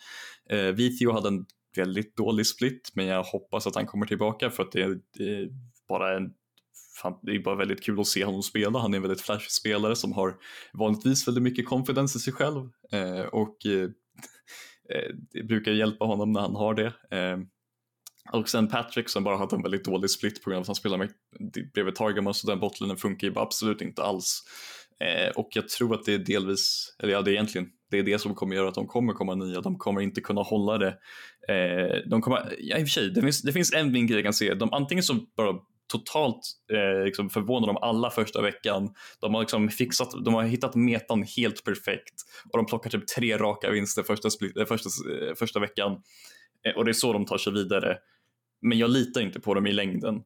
Eh, 0.51 0.67
Vithio 0.67 1.13
hade 1.13 1.29
en 1.29 1.47
väldigt 1.77 2.17
dålig 2.17 2.47
split 2.47 2.93
men 2.95 3.07
jag 3.07 3.23
hoppas 3.23 3.67
att 3.67 3.75
han 3.75 3.87
kommer 3.87 4.07
tillbaka 4.07 4.51
för 4.51 4.63
att 4.63 4.73
det 4.73 4.83
är, 4.83 4.99
det 5.19 5.25
är 5.25 5.49
bara 5.89 6.17
en 6.17 6.31
fan, 7.03 7.19
det 7.23 7.33
är 7.33 7.39
bara 7.39 7.55
väldigt 7.55 7.83
kul 7.83 8.01
att 8.01 8.07
se 8.07 8.25
honom 8.25 8.43
spela. 8.43 8.79
Han 8.79 8.95
är 8.95 8.97
en 8.97 9.03
väldigt 9.03 9.21
flashig 9.21 9.51
spelare 9.51 9.97
som 9.97 10.13
har 10.13 10.35
vanligtvis 10.73 11.29
väldigt 11.29 11.43
mycket 11.43 11.67
confidence 11.67 12.19
i 12.19 12.21
sig 12.21 12.33
själv 12.33 12.71
eh, 12.93 13.21
och 13.21 13.67
eh, 13.67 13.83
eh, 14.95 15.15
det 15.33 15.43
brukar 15.43 15.73
hjälpa 15.73 16.05
honom 16.05 16.33
när 16.33 16.41
han 16.41 16.57
har 16.57 16.75
det. 16.75 16.87
Eh, 17.11 17.39
och 18.33 18.49
sen 18.49 18.69
Patrick 18.69 19.09
som 19.09 19.25
bara 19.25 19.37
hade 19.37 19.57
en 19.57 19.63
väldigt 19.63 19.85
dålig 19.85 20.11
split 20.11 20.43
på 20.43 20.51
grund 20.51 20.59
av 20.59 20.61
att 20.61 20.67
han 20.67 20.75
spelade 20.75 20.99
med, 20.99 21.13
bredvid 21.75 21.95
Targamas 21.95 22.45
och 22.45 22.51
den 22.51 22.61
botlinen 22.61 22.97
funkar 22.97 23.29
ju 23.29 23.33
absolut 23.37 23.83
inte 23.83 24.03
alls. 24.03 24.43
Eh, 25.01 25.31
och 25.37 25.49
jag 25.53 25.69
tror 25.69 25.95
att 25.95 26.05
det 26.05 26.15
är 26.15 26.19
delvis, 26.19 26.97
eller 27.03 27.13
ja 27.13 27.23
det 27.23 27.31
är 27.31 27.33
egentligen, 27.33 27.69
det 27.91 27.99
är 27.99 28.03
det 28.03 28.19
som 28.19 28.35
kommer 28.35 28.57
göra 28.57 28.69
att 28.69 28.75
de 28.75 28.87
kommer 28.87 29.13
komma 29.13 29.35
nya, 29.35 29.61
de 29.61 29.79
kommer 29.79 30.01
inte 30.01 30.21
kunna 30.21 30.43
hålla 30.43 30.79
det. 30.79 30.99
Eh, 31.49 31.97
de 32.11 32.21
kommer, 32.23 32.55
ja 32.59 32.79
i 32.79 32.85
och 32.85 32.87
för 32.89 32.93
sig, 32.93 33.11
det 33.11 33.23
finns, 33.23 33.43
det 33.43 33.53
finns 33.53 33.73
en 33.73 33.93
vinkel 33.93 34.17
jag 34.17 34.25
kan 34.25 34.33
se, 34.33 34.55
de 34.55 34.73
antingen 34.73 35.05
så 35.05 35.15
bara 35.37 35.55
totalt 35.93 36.41
eh, 36.73 37.05
liksom 37.05 37.31
förvånade 37.31 37.71
om 37.71 37.79
alla 37.83 38.11
första 38.11 38.43
veckan. 38.43 38.95
De 39.21 39.35
har, 39.35 39.41
liksom 39.41 39.69
fixat, 39.69 40.25
de 40.25 40.35
har 40.35 40.43
hittat 40.43 40.75
metan 40.75 41.23
helt 41.23 41.65
perfekt 41.65 42.15
och 42.53 42.59
de 42.59 42.67
plockar 42.67 42.91
typ 42.91 43.07
tre 43.07 43.37
raka 43.37 43.71
vinster 43.71 44.03
första, 44.03 44.29
eh, 44.61 44.67
första, 44.67 44.89
eh, 44.89 45.35
första 45.35 45.61
veckan 45.61 45.93
eh, 46.67 46.77
och 46.77 46.85
det 46.85 46.91
är 46.91 46.93
så 46.93 47.13
de 47.13 47.27
tar 47.27 47.39
sig 47.39 47.53
vidare. 47.53 47.99
Men 48.67 48.79
jag 48.79 48.91
litar 48.91 49.21
inte 49.21 49.41
på 49.41 49.55
dem 49.55 49.67
i 49.67 49.73
längden. 49.73 50.25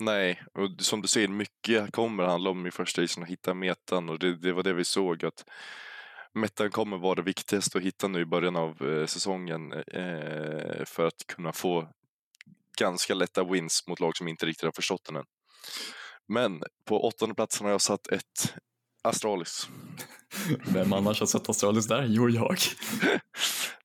Nej, 0.00 0.42
och 0.54 0.70
som 0.78 1.02
du 1.02 1.08
säger, 1.08 1.28
mycket 1.28 1.92
kommer 1.92 2.24
handla 2.24 2.50
om 2.50 2.66
i 2.66 2.70
första 2.70 3.02
isen 3.02 3.22
att 3.22 3.28
hitta 3.28 3.54
metan 3.54 4.08
och 4.08 4.18
det, 4.18 4.36
det 4.36 4.52
var 4.52 4.62
det 4.62 4.72
vi 4.72 4.84
såg 4.84 5.24
att 5.24 5.44
metan 6.32 6.70
kommer 6.70 6.98
vara 6.98 7.14
det 7.14 7.22
viktigaste 7.22 7.78
att 7.78 7.84
hitta 7.84 8.08
nu 8.08 8.20
i 8.20 8.24
början 8.24 8.56
av 8.56 8.82
eh, 8.88 9.06
säsongen 9.06 9.72
eh, 9.72 10.84
för 10.84 11.06
att 11.06 11.26
kunna 11.26 11.52
få 11.52 11.88
ganska 12.78 13.14
lätta 13.14 13.44
wins 13.44 13.86
mot 13.86 14.00
lag 14.00 14.16
som 14.16 14.28
inte 14.28 14.46
riktigt 14.46 14.64
har 14.64 14.72
förstått 14.72 15.04
den 15.04 15.16
än. 15.16 15.26
Men 16.28 16.62
på 16.84 17.04
åttonde 17.04 17.34
platsen 17.34 17.64
har 17.64 17.70
jag 17.70 17.80
satt 17.80 18.06
ett 18.06 18.54
Astralis. 19.02 19.68
Vem 20.74 20.92
annars 20.92 21.20
har 21.20 21.26
sett 21.26 21.48
Astralis 21.48 21.86
där? 21.86 22.06
Jo, 22.08 22.28
jag. 22.28 22.56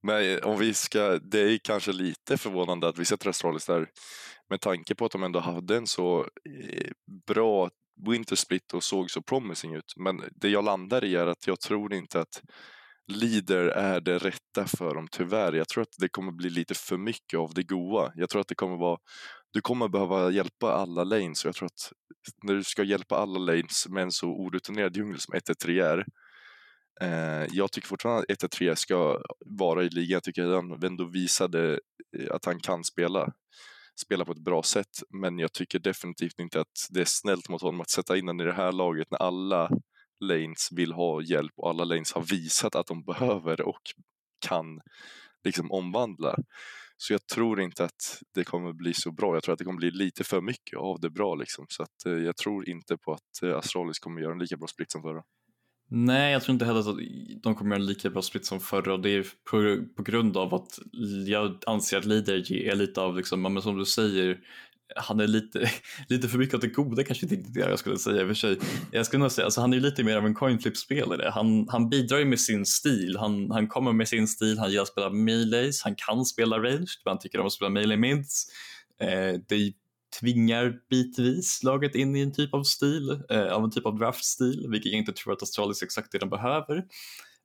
Men 0.02 0.44
om 0.44 0.60
vi 0.60 0.74
ska, 0.74 1.20
det 1.20 1.40
är 1.40 1.58
kanske 1.58 1.92
lite 1.92 2.38
förvånande 2.38 2.88
att 2.88 2.98
vi 2.98 3.06
sätter 3.06 3.30
Astralis 3.30 3.66
där 3.66 3.88
med 4.50 4.62
tanke 4.62 4.96
på 4.96 5.06
att 5.06 5.12
de 5.12 5.24
ändå 5.24 5.40
hade 5.40 5.78
en 5.78 5.88
så 5.88 6.20
eh, 6.20 6.92
bra 7.28 7.70
Winter 8.08 8.36
Split 8.36 8.74
och 8.74 8.84
såg 8.84 9.12
så 9.12 9.22
promising 9.22 9.76
ut. 9.76 9.94
Men 9.98 10.24
det 10.32 10.50
jag 10.50 10.66
landar 10.66 11.04
i 11.04 11.16
är 11.16 11.28
att 11.28 11.48
jag 11.48 11.60
tror 11.60 11.94
inte 11.94 12.20
att 12.20 12.42
Leader 13.08 13.68
är 13.68 14.02
det 14.02 14.18
rätta 14.18 14.68
för 14.68 14.96
dem 14.96 15.08
tyvärr. 15.12 15.54
Jag 15.54 15.68
tror 15.68 15.82
att 15.82 15.96
det 15.98 16.10
kommer 16.10 16.32
bli 16.32 16.50
lite 16.50 16.74
för 16.74 16.98
mycket 16.98 17.40
av 17.40 17.54
det 17.54 17.64
goa. 17.64 18.12
Jag 18.16 18.30
tror 18.30 18.42
att 18.42 18.48
det 18.48 18.56
kommer 18.56 18.78
vara 18.78 18.98
du 19.54 19.62
kommer 19.62 19.88
behöva 19.88 20.32
hjälpa 20.32 20.72
alla 20.72 21.04
lanes 21.04 21.46
och 21.46 21.48
jag 21.48 21.56
tror 21.56 21.66
att 21.66 21.92
när 22.44 22.54
du 22.54 22.64
ska 22.64 22.84
hjälpa 22.84 23.16
alla 23.16 23.40
lanes 23.40 23.88
med 23.88 24.04
en 24.04 24.12
så 24.12 24.28
orutinerad 24.28 24.96
djungel 24.98 25.20
som 25.20 25.34
1-3 25.34 25.84
är 25.84 26.06
eh, 27.02 27.48
jag 27.52 27.72
tycker 27.72 27.88
fortfarande 27.88 28.26
att 28.30 28.44
1-3 28.44 28.76
ska 28.76 29.22
vara 29.46 29.84
i 29.84 29.90
ligan. 29.90 30.10
Jag 30.10 30.24
tycker 30.24 30.44
att 30.44 30.56
han 30.56 30.84
ändå 30.84 31.06
visade 31.06 31.80
eh, 32.18 32.32
att 32.32 32.46
han 32.46 32.60
kan 32.60 32.84
spela 32.84 33.34
spela 34.00 34.26
på 34.26 34.32
ett 34.32 34.44
bra 34.44 34.64
sätt 34.64 35.04
men 35.10 35.40
jag 35.40 35.54
tycker 35.54 35.80
definitivt 35.80 36.40
inte 36.40 36.62
att 36.62 36.88
det 36.90 37.02
är 37.02 37.06
snällt 37.06 37.50
mot 37.50 37.62
honom 37.62 37.82
att 37.82 37.90
sätta 37.90 38.18
in 38.18 38.28
honom 38.28 38.42
i 38.42 38.50
det 38.50 38.56
här 38.56 38.72
laget 38.72 39.12
när 39.12 39.18
alla 39.18 39.70
lanes 40.20 40.70
vill 40.72 40.92
ha 40.92 41.22
hjälp 41.22 41.54
och 41.58 41.70
alla 41.70 41.84
lanes 41.84 42.14
har 42.14 42.22
visat 42.22 42.76
att 42.76 42.88
de 42.88 43.04
behöver 43.04 43.62
och 43.62 43.82
kan 44.48 44.82
liksom 45.44 45.72
omvandla. 45.72 46.36
Så 46.98 47.14
jag 47.14 47.28
tror 47.28 47.62
inte 47.62 47.86
att 47.86 48.22
det 48.34 48.44
kommer 48.44 48.74
bli 48.74 48.94
så 48.94 49.12
bra. 49.12 49.36
Jag 49.36 49.44
tror 49.44 49.54
att 49.54 49.60
det 49.60 49.66
kommer 49.66 49.78
bli 49.78 49.92
lite 49.92 50.24
för 50.24 50.42
mycket 50.42 50.80
av 50.80 51.00
det 51.00 51.10
bra 51.10 51.36
liksom. 51.36 51.66
Så 51.70 51.84
att 51.84 52.06
eh, 52.06 52.14
jag 52.14 52.38
tror 52.38 52.70
inte 52.70 52.98
på 52.98 53.14
att 53.14 53.44
eh, 53.44 53.58
Astralis 53.58 54.00
kommer 54.00 54.22
göra 54.22 54.32
en 54.32 54.40
lika 54.40 54.58
bra 54.58 54.68
split 54.68 54.92
som 54.92 55.02
förra. 55.02 55.22
Nej, 55.90 56.32
jag 56.34 56.42
tror 56.42 56.54
inte 56.54 56.66
heller 56.66 56.80
att 56.80 56.98
de 57.44 57.56
kommer 57.56 57.72
göra 57.72 57.82
en 57.82 57.86
lika 57.86 58.10
bra 58.10 58.22
split 58.22 58.46
som 58.46 58.60
förra 58.60 58.98
det 58.98 59.10
är 59.10 59.28
på, 59.52 59.86
på 59.96 60.04
grund 60.04 60.38
av 60.38 60.54
att 60.54 60.80
jag 61.28 61.58
anser 61.66 61.98
att 61.98 62.06
Leader 62.06 62.52
är 62.52 62.76
lite 62.76 63.02
av, 63.02 63.18
liksom, 63.18 63.42
men 63.42 63.62
som 63.62 63.78
du 63.78 63.86
säger, 63.86 64.40
han 64.96 65.20
är 65.20 65.28
lite, 65.28 65.72
lite 66.10 66.28
för 66.28 66.38
mycket 66.38 66.54
av 66.54 66.60
det 66.60 66.68
goda 66.68 67.04
kanske 67.04 67.26
inte 67.26 67.50
det 67.50 67.60
jag 67.60 67.80
skulle 67.80 67.98
säga 67.98 68.22
i 68.22 68.24
och 68.24 68.28
för 68.28 68.36
sig. 68.36 68.60
Jag 68.92 69.06
skulle 69.06 69.20
nog 69.20 69.32
säga, 69.32 69.46
alltså 69.46 69.62
han 69.62 69.74
är 69.74 69.80
lite 69.80 70.04
mer 70.04 70.18
av 70.18 70.26
en 70.26 70.34
coinflip-spelare. 70.34 71.30
Han, 71.34 71.68
han 71.70 71.90
bidrar 71.90 72.18
ju 72.18 72.26
med 72.26 72.40
sin 72.40 72.66
stil, 72.66 73.18
han, 73.20 73.52
han 73.52 73.68
kommer 73.68 73.94
med 73.94 74.08
sin 74.08 74.28
stil, 74.28 74.60
han 74.60 74.70
gillar 74.70 74.84
att 74.84 74.88
spela 74.88 75.10
melees, 75.10 75.82
han 75.84 75.96
kan 75.96 76.26
spela 76.26 76.58
range, 76.58 76.88
han 77.06 77.20
tycker 77.20 77.40
om 77.40 77.46
att 77.46 77.54
spela 77.54 77.70
melee 77.70 77.98
mids. 77.98 78.46
Eh, 79.02 79.40
det 79.50 79.74
tvingar 80.20 80.74
bitvis 80.90 81.64
laget 81.64 81.96
in 81.96 82.16
i 82.16 82.22
en 82.22 82.34
typ 82.34 82.54
av 82.54 82.64
stil, 82.64 83.22
eh, 83.30 83.48
av 83.48 83.64
en 83.64 83.72
typ 83.72 83.86
av 83.86 83.98
draftstil, 83.98 84.68
vilket 84.70 84.92
jag 84.92 85.00
inte 85.00 85.14
tror 85.14 85.34
att 85.34 85.44
Astralis 85.44 85.84
exakt 85.84 86.12
det 86.12 86.18
de 86.18 86.30
behöver. 86.30 86.84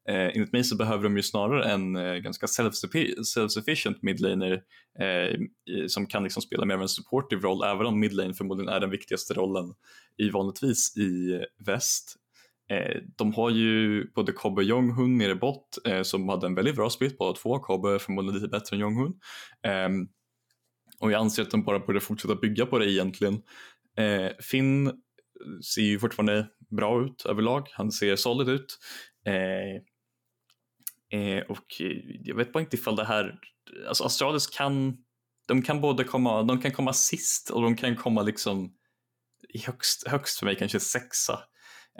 Eh, 0.08 0.30
enligt 0.34 0.52
mig 0.52 0.64
så 0.64 0.76
behöver 0.76 1.04
de 1.04 1.16
ju 1.16 1.22
snarare 1.22 1.72
en 1.72 1.96
eh, 1.96 2.14
ganska 2.14 2.46
self-sufficient 2.46 3.98
midlaner 4.02 4.62
eh, 4.98 5.40
som 5.88 6.06
kan 6.06 6.22
liksom 6.22 6.42
spela 6.42 6.64
mer 6.64 6.74
av 6.74 6.82
en 6.82 6.88
supportive 6.88 7.42
roll 7.42 7.64
även 7.64 7.86
om 7.86 8.00
midlane 8.00 8.34
förmodligen 8.34 8.72
är 8.72 8.80
den 8.80 8.90
viktigaste 8.90 9.34
rollen 9.34 9.74
i 10.18 10.30
vanligtvis 10.30 10.96
i 10.96 11.40
väst. 11.66 12.16
Eh, 12.70 13.02
de 13.16 13.34
har 13.34 13.50
ju 13.50 14.04
både 14.14 14.32
Kobbe 14.32 14.60
och 14.60 14.68
Jonghun 14.68 15.18
nere 15.18 15.34
bort 15.34 15.68
eh, 15.84 16.02
som 16.02 16.28
hade 16.28 16.46
en 16.46 16.54
väldigt 16.54 16.76
bra 16.76 16.90
split 16.90 17.18
båda 17.18 17.34
två. 17.34 17.58
Kobbe 17.58 17.94
är 17.94 17.98
förmodligen 17.98 18.34
lite 18.34 18.50
bättre 18.50 18.76
än 18.76 18.80
Jonghun. 18.80 19.12
Ehm, 19.62 20.08
och 21.00 21.12
jag 21.12 21.20
anser 21.20 21.42
att 21.42 21.50
de 21.50 21.64
bara 21.64 21.78
borde 21.78 22.00
fortsätta 22.00 22.34
bygga 22.34 22.66
på 22.66 22.78
det 22.78 22.92
egentligen. 22.92 23.42
Eh, 23.98 24.30
Finn 24.40 24.92
ser 25.74 25.82
ju 25.82 25.98
fortfarande 25.98 26.48
bra 26.70 27.04
ut 27.04 27.26
överlag. 27.26 27.68
Han 27.72 27.92
ser 27.92 28.16
solid 28.16 28.48
ut. 28.48 28.78
Eh, 29.26 29.82
Eh, 31.12 31.42
och 31.48 31.80
eh, 31.80 31.96
jag 32.24 32.36
vet 32.36 32.52
bara 32.52 32.60
inte 32.60 32.76
ifall 32.76 32.96
det 32.96 33.04
här, 33.04 33.38
alltså 33.88 34.04
Astralis 34.04 34.46
kan, 34.46 34.96
de 35.48 35.62
kan 35.62 35.80
både 35.80 36.04
komma, 36.04 36.42
de 36.42 36.60
kan 36.60 36.72
komma 36.72 36.92
sist 36.92 37.50
och 37.50 37.62
de 37.62 37.76
kan 37.76 37.96
komma 37.96 38.22
liksom 38.22 38.72
högst, 39.66 40.08
högst 40.08 40.38
för 40.38 40.46
mig 40.46 40.56
kanske 40.56 40.80
sexa. 40.80 41.38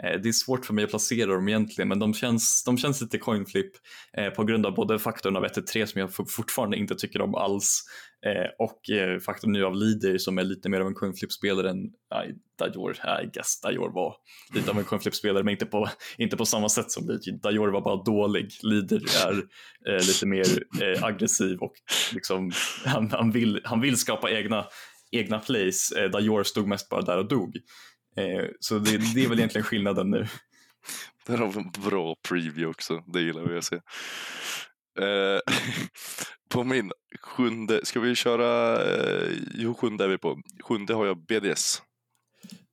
Eh, 0.03 0.21
det 0.21 0.29
är 0.29 0.33
svårt 0.33 0.65
för 0.65 0.73
mig 0.73 0.83
att 0.83 0.89
placera 0.89 1.33
dem 1.33 1.47
egentligen 1.47 1.87
men 1.87 1.99
de 1.99 2.13
känns, 2.13 2.63
de 2.63 2.77
känns 2.77 3.01
lite 3.01 3.17
coinflip 3.17 3.71
eh, 4.17 4.29
på 4.29 4.43
grund 4.43 4.65
av 4.65 4.73
både 4.73 4.99
faktorn 4.99 5.35
av 5.35 5.45
1-3 5.45 5.85
som 5.85 6.01
jag 6.01 6.09
fortfarande 6.13 6.77
inte 6.77 6.95
tycker 6.95 7.21
om 7.21 7.35
alls 7.35 7.83
eh, 8.25 8.65
och 8.65 8.89
eh, 8.89 9.19
faktorn 9.19 9.51
nu 9.51 9.65
av 9.65 9.75
Leader 9.75 10.17
som 10.17 10.37
är 10.37 10.43
lite 10.43 10.69
mer 10.69 10.81
av 10.81 10.87
en 10.87 10.93
coinflip-spelare 10.93 11.69
än 11.69 11.83
I, 12.27 12.33
Dior, 12.59 12.91
I 13.23 13.25
guess 13.33 13.61
Dior 13.61 13.93
var 13.93 14.15
lite 14.55 14.71
av 14.71 14.77
en 14.77 14.83
coinflip-spelare 14.83 15.43
men 15.43 15.51
inte 15.51 15.65
på, 15.65 15.89
inte 16.17 16.37
på 16.37 16.45
samma 16.45 16.69
sätt 16.69 16.91
som 16.91 17.07
Leader. 17.07 17.51
Dior 17.51 17.67
var 17.67 17.81
bara 17.81 18.03
dålig, 18.03 18.49
Leader 18.63 19.01
är 19.27 19.33
eh, 19.89 20.07
lite 20.07 20.25
mer 20.25 20.45
aggressiv 21.01 21.57
och 21.57 21.73
liksom, 22.13 22.51
han, 22.85 23.11
han, 23.11 23.31
vill, 23.31 23.61
han 23.63 23.81
vill 23.81 23.97
skapa 23.97 24.31
egna 24.31 24.65
egna 25.13 25.39
plays. 25.39 25.91
Eh, 25.91 26.43
stod 26.43 26.67
mest 26.67 26.89
bara 26.89 27.01
där 27.01 27.17
och 27.17 27.27
dog. 27.27 27.57
Eh, 28.15 28.45
så 28.59 28.79
det, 28.79 29.13
det 29.13 29.23
är 29.23 29.29
väl 29.29 29.39
egentligen 29.39 29.65
skillnaden 29.65 30.09
nu. 30.09 30.27
Där 31.25 31.37
har 31.37 31.47
vi 31.47 31.59
en 31.59 31.71
bra 31.89 32.15
preview 32.29 32.65
också, 32.65 33.03
det 33.07 33.21
gillar 33.21 33.47
vi 33.47 33.57
att 33.57 33.65
se. 33.65 33.75
Eh, 34.99 35.39
på 36.49 36.63
min 36.63 36.91
sjunde, 37.21 37.85
ska 37.85 37.99
vi 37.99 38.15
köra, 38.15 38.81
eh, 38.83 39.31
jo 39.53 39.73
sjunde 39.73 40.03
är 40.03 40.07
vi 40.07 40.17
på. 40.17 40.41
Sjunde 40.63 40.93
har 40.93 41.05
jag 41.05 41.25
BDS. 41.25 41.81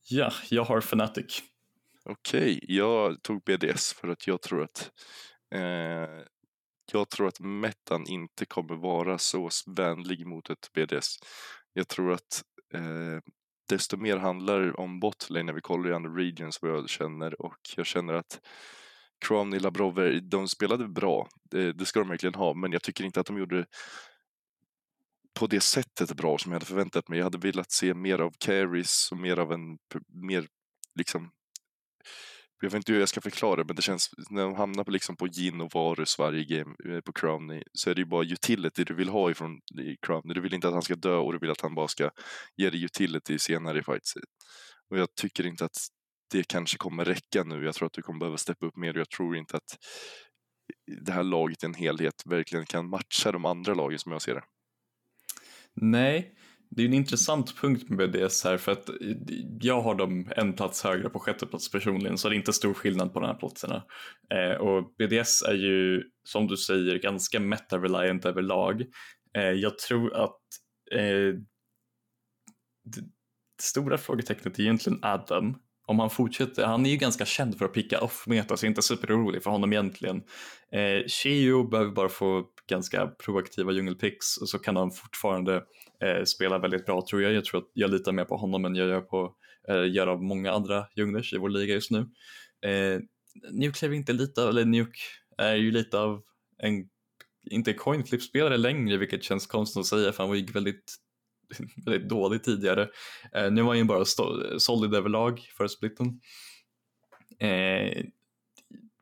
Ja, 0.08 0.32
jag 0.50 0.64
har 0.64 0.78
Fnatic. 0.78 1.42
Okej, 2.04 2.56
okay, 2.56 2.76
jag 2.76 3.22
tog 3.22 3.42
BDS 3.44 3.92
för 3.92 4.08
att 4.08 4.26
jag 4.26 4.42
tror 4.42 4.62
att 4.62 4.90
eh, 5.54 6.24
jag 6.92 7.10
tror 7.10 7.28
att 7.28 7.40
metan 7.40 8.06
inte 8.06 8.46
kommer 8.46 8.74
vara 8.74 9.18
så 9.18 9.48
vänlig 9.76 10.26
mot 10.26 10.50
ett 10.50 10.72
BDS. 10.74 11.16
Jag 11.72 11.88
tror 11.88 12.12
att 12.12 12.42
eh, 12.74 13.18
desto 13.70 13.96
mer 13.96 14.16
handlar 14.16 14.80
om 14.80 15.00
botlane 15.00 15.42
när 15.42 15.52
vi 15.52 15.60
kollar 15.60 15.90
i 15.90 15.94
andra 15.94 16.10
regions 16.10 16.62
vad 16.62 16.70
jag 16.70 16.88
känner 16.88 17.42
och 17.42 17.58
jag 17.76 17.86
känner 17.86 18.14
att 18.14 18.40
Crowny, 19.26 19.58
Labrover, 19.58 20.20
de 20.20 20.48
spelade 20.48 20.88
bra. 20.88 21.28
Det, 21.50 21.72
det, 21.72 21.86
ska 21.86 22.00
de 22.00 22.08
verkligen 22.08 22.34
ha, 22.34 22.54
men 22.54 22.72
jag 22.72 22.82
tycker 22.82 23.04
inte 23.04 23.20
att 23.20 23.26
de 23.26 23.38
gjorde 23.38 23.66
på 25.34 25.46
det 25.46 25.60
sättet 25.60 26.16
bra 26.16 26.38
som 26.38 26.52
jag 26.52 26.56
hade 26.56 26.66
förväntat 26.66 27.08
mig. 27.08 27.18
Jag 27.18 27.26
hade 27.26 27.38
velat 27.38 27.70
se 27.70 27.94
mer 27.94 28.18
av 28.18 28.32
carries 28.38 29.08
och 29.12 29.18
mer 29.18 29.38
av 29.38 29.52
en 29.52 29.78
mer 30.08 30.46
liksom 30.94 31.30
jag 32.60 32.70
vet 32.70 32.76
inte 32.76 32.92
hur 32.92 33.00
jag 33.00 33.08
ska 33.08 33.20
förklara 33.20 33.64
men 33.64 33.76
det 33.76 33.82
känns 33.82 34.10
när 34.30 34.42
de 34.42 34.54
hamnar 34.54 34.84
på, 34.84 34.90
liksom 34.90 35.16
på 35.16 35.26
gin 35.26 35.60
och 35.60 35.70
varus 35.74 36.18
varje 36.18 36.44
game 36.44 36.74
eh, 36.88 37.00
på 37.00 37.12
Crowny 37.12 37.62
så 37.72 37.90
är 37.90 37.94
det 37.94 38.00
ju 38.00 38.06
bara 38.06 38.24
utility 38.24 38.84
du 38.84 38.94
vill 38.94 39.08
ha 39.08 39.30
ifrån 39.30 39.60
Crowny. 40.06 40.34
Du 40.34 40.40
vill 40.40 40.54
inte 40.54 40.68
att 40.68 40.74
han 40.74 40.82
ska 40.82 40.94
dö 40.94 41.16
och 41.16 41.32
du 41.32 41.38
vill 41.38 41.50
att 41.50 41.60
han 41.60 41.74
bara 41.74 41.88
ska 41.88 42.10
ge 42.56 42.70
dig 42.70 42.84
utility 42.84 43.38
senare 43.38 43.78
i 43.78 43.82
fights. 43.82 44.14
Och 44.90 44.98
jag 44.98 45.14
tycker 45.14 45.46
inte 45.46 45.64
att 45.64 45.76
det 46.30 46.48
kanske 46.48 46.78
kommer 46.78 47.04
räcka 47.04 47.44
nu. 47.44 47.64
Jag 47.64 47.74
tror 47.74 47.86
att 47.86 47.92
du 47.92 48.02
kommer 48.02 48.20
behöva 48.20 48.36
steppa 48.36 48.66
upp 48.66 48.76
mer 48.76 48.94
och 48.94 49.00
jag 49.00 49.10
tror 49.10 49.36
inte 49.36 49.56
att 49.56 49.78
det 51.04 51.12
här 51.12 51.22
laget 51.22 51.62
i 51.62 51.66
en 51.66 51.74
helhet 51.74 52.22
verkligen 52.26 52.66
kan 52.66 52.88
matcha 52.88 53.32
de 53.32 53.44
andra 53.44 53.74
lagen 53.74 53.98
som 53.98 54.12
jag 54.12 54.22
ser 54.22 54.34
det. 54.34 54.42
Nej, 55.74 56.34
det 56.70 56.82
är 56.82 56.86
en 56.86 56.94
intressant 56.94 57.56
punkt 57.56 57.88
med 57.88 58.10
BDS 58.10 58.44
här 58.44 58.56
för 58.56 58.72
att 58.72 58.90
jag 59.60 59.82
har 59.82 59.94
dem 59.94 60.32
en 60.36 60.52
plats 60.52 60.84
högre 60.84 61.10
på 61.10 61.18
sjätte 61.18 61.46
plats 61.46 61.70
personligen 61.70 62.18
så 62.18 62.28
det 62.28 62.34
är 62.34 62.36
inte 62.36 62.52
stor 62.52 62.74
skillnad 62.74 63.12
på 63.12 63.20
de 63.20 63.26
här 63.26 63.34
platserna. 63.34 63.84
Eh, 64.34 64.60
och 64.60 64.94
BDS 64.98 65.42
är 65.42 65.54
ju 65.54 66.02
som 66.24 66.46
du 66.46 66.56
säger 66.56 66.98
ganska 66.98 67.40
meta-reliant 67.40 68.24
överlag. 68.24 68.84
Eh, 69.36 69.42
jag 69.42 69.78
tror 69.78 70.14
att 70.14 70.40
eh, 70.92 71.34
det, 72.84 73.00
det 73.56 73.62
stora 73.62 73.98
frågetecknet 73.98 74.58
är 74.58 74.62
egentligen 74.62 74.98
Adam 75.02 75.56
om 75.90 75.98
han 75.98 76.10
fortsätter, 76.10 76.66
han 76.66 76.86
är 76.86 76.90
ju 76.90 76.96
ganska 76.96 77.24
känd 77.24 77.58
för 77.58 77.64
att 77.64 77.72
picka 77.72 78.00
off 78.00 78.26
meta 78.26 78.56
så 78.56 78.64
jag 78.64 78.68
är 78.68 78.70
inte 78.70 78.82
superorolig 78.82 79.42
för 79.42 79.50
honom 79.50 79.72
egentligen. 79.72 80.16
Eh, 80.72 81.06
behöver 81.70 81.90
bara 81.90 82.08
få 82.08 82.44
ganska 82.70 83.06
proaktiva 83.06 83.72
djungelpicks 83.72 84.36
och 84.36 84.48
så 84.48 84.58
kan 84.58 84.76
han 84.76 84.90
fortfarande 84.90 85.64
eh, 86.02 86.24
spela 86.24 86.58
väldigt 86.58 86.86
bra 86.86 87.06
tror 87.10 87.22
jag. 87.22 87.32
Jag 87.32 87.44
tror 87.44 87.60
att 87.60 87.70
jag 87.72 87.90
litar 87.90 88.12
mer 88.12 88.24
på 88.24 88.36
honom 88.36 88.64
än 88.64 88.74
jag 88.74 88.88
gör 88.88 89.00
på 89.00 89.34
eh, 89.68 89.92
gör 89.92 90.06
av 90.06 90.22
många 90.22 90.52
andra 90.52 90.86
djunglers 90.96 91.32
i 91.32 91.38
vår 91.38 91.48
liga 91.48 91.74
just 91.74 91.90
nu. 91.90 91.98
Eh, 92.70 93.00
Nuke 93.50 93.86
är 93.86 93.92
inte 93.92 94.12
lite, 94.12 94.42
eller 94.42 94.64
Nuke 94.64 95.00
är 95.38 95.54
ju 95.54 95.70
lite 95.70 95.98
av 95.98 96.22
en, 96.58 96.88
inte 97.50 97.72
coin 97.72 98.04
flip-spelare 98.04 98.56
längre 98.56 98.96
vilket 98.96 99.22
känns 99.22 99.46
konstigt 99.46 99.80
att 99.80 99.86
säga 99.86 100.12
för 100.12 100.26
han 100.26 100.36
gick 100.36 100.56
väldigt 100.56 100.96
väldigt 101.86 102.08
dålig 102.08 102.44
tidigare. 102.44 102.88
Eh, 103.34 103.50
nu 103.50 103.62
var 103.62 103.68
han 103.68 103.78
ju 103.78 103.84
bara 103.84 104.04
solid 104.58 104.94
överlag 104.94 105.40
för 105.56 105.68
splitten. 105.68 106.20
Eh, 107.38 108.04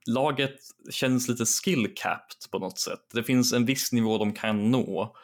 laget 0.09 0.57
känns 0.91 1.29
lite 1.29 1.45
skill 1.47 1.93
capped 1.97 2.51
på 2.51 2.59
något 2.59 2.79
sätt. 2.79 3.01
Det 3.15 3.23
finns 3.23 3.53
en 3.53 3.65
viss 3.65 3.93
nivå 3.93 4.19
de 4.19 4.33
kan 4.33 4.71
nå 4.71 5.17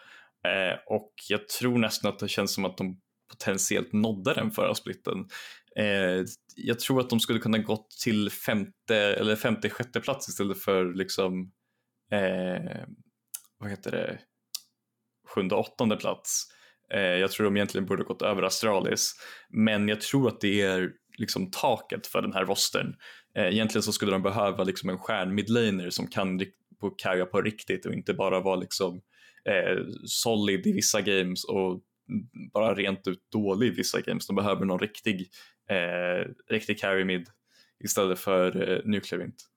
eh, 0.45 0.79
och 0.87 1.13
jag 1.29 1.49
tror 1.49 1.79
nästan 1.79 2.13
att 2.13 2.19
det 2.19 2.29
känns 2.29 2.55
som 2.55 2.65
att 2.65 2.77
de 2.77 3.01
potentiellt 3.31 3.93
nådde 3.93 4.35
den 4.35 4.51
förra 4.51 4.75
splitten. 4.75 5.29
Eh, 5.77 6.25
jag 6.57 6.81
tror 6.81 7.01
att 7.01 7.11
de 7.11 7.21
skulle 7.21 7.39
kunna 7.39 7.59
gått 7.59 7.91
till 7.91 8.31
femte 8.31 8.97
eller 8.97 9.37
femte 9.37 9.71
sjätte 9.71 10.01
plats 10.01 10.29
istället 10.29 10.59
för 10.59 10.95
liksom 10.95 11.53
eh, 12.13 12.83
vad 13.59 13.71
heter 13.71 13.91
det 13.91 14.19
sjunde 15.29 15.55
åttonde 15.55 15.97
plats. 15.97 16.47
Eh, 16.93 17.01
jag 17.01 17.31
tror 17.31 17.45
de 17.45 17.57
egentligen 17.57 17.87
borde 17.87 18.05
gått 18.05 18.23
över 18.23 18.43
Astralis, 18.43 19.15
men 19.49 19.89
jag 19.89 20.01
tror 20.01 20.29
att 20.29 20.41
det 20.41 20.61
är 20.61 20.91
liksom 21.19 21.51
taket 21.51 22.07
för 22.07 22.23
den 22.23 22.33
här 22.33 22.45
rostern. 22.45 22.95
Eh, 23.37 23.47
egentligen 23.47 23.83
så 23.83 23.93
skulle 23.93 24.13
de 24.13 24.23
behöva 24.23 24.65
liksom 24.65 24.91
en 24.91 24.99
stjärn 24.99 25.35
midlaner 25.35 25.91
som 25.91 26.07
kan 26.07 26.41
på 26.81 26.91
carrya 26.91 27.27
på 27.27 27.41
riktigt 27.43 27.87
och 27.87 27.95
inte 27.95 28.15
bara 28.15 28.41
vara 28.41 28.57
liksom 28.57 29.01
eh, 29.45 29.85
solid 30.05 30.67
i 30.67 30.73
vissa 30.73 31.01
games 31.01 31.45
och 31.45 31.81
bara 32.53 32.75
rent 32.75 33.07
ut 33.07 33.31
dålig 33.33 33.67
i 33.67 33.71
vissa 33.71 34.01
games. 34.01 34.27
De 34.27 34.37
behöver 34.37 34.65
någon 34.65 34.79
riktig, 34.79 35.29
eh, 35.71 36.31
riktig 36.51 36.79
carry 36.79 37.05
mid 37.05 37.29
istället 37.85 38.19
för 38.19 38.71
eh, 38.71 38.81
nuclear 38.85 39.23
vint. 39.23 39.51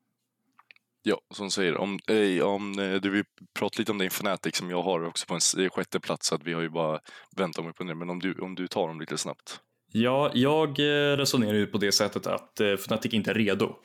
Ja, 1.02 1.22
som 1.34 1.52
säger, 1.52 1.78
om, 1.78 2.00
eh, 2.08 2.44
om 2.44 2.74
du 3.02 3.10
vill 3.10 3.24
prata 3.60 3.80
lite 3.80 3.92
om 3.92 3.98
din 3.98 4.08
Fnatic 4.08 4.56
som 4.56 4.70
jag 4.70 4.82
har 4.82 5.04
också 5.04 5.26
på 5.26 5.34
en 5.34 5.70
sjätte 5.70 6.00
plats, 6.00 6.28
så 6.28 6.36
att 6.36 6.44
vi 6.44 6.54
har 6.54 6.62
ju 6.62 6.70
bara 6.70 7.00
väntat 7.38 7.66
mig 7.66 7.74
på 7.74 7.84
det, 7.84 7.96
men 7.96 8.10
om 8.10 8.20
du, 8.20 8.34
om 8.34 8.56
du 8.56 8.68
tar 8.68 8.88
dem 8.88 9.00
lite 9.00 9.18
snabbt. 9.18 9.62
Ja, 9.92 10.32
jag 10.34 10.80
eh, 10.80 11.18
resonerar 11.18 11.54
ju 11.54 11.68
på 11.68 11.78
det 11.78 11.92
sättet 11.92 12.28
att 12.28 12.60
eh, 12.60 12.68
Fnatic 12.68 13.14
inte 13.14 13.32
är 13.32 13.36
redo. 13.36 13.76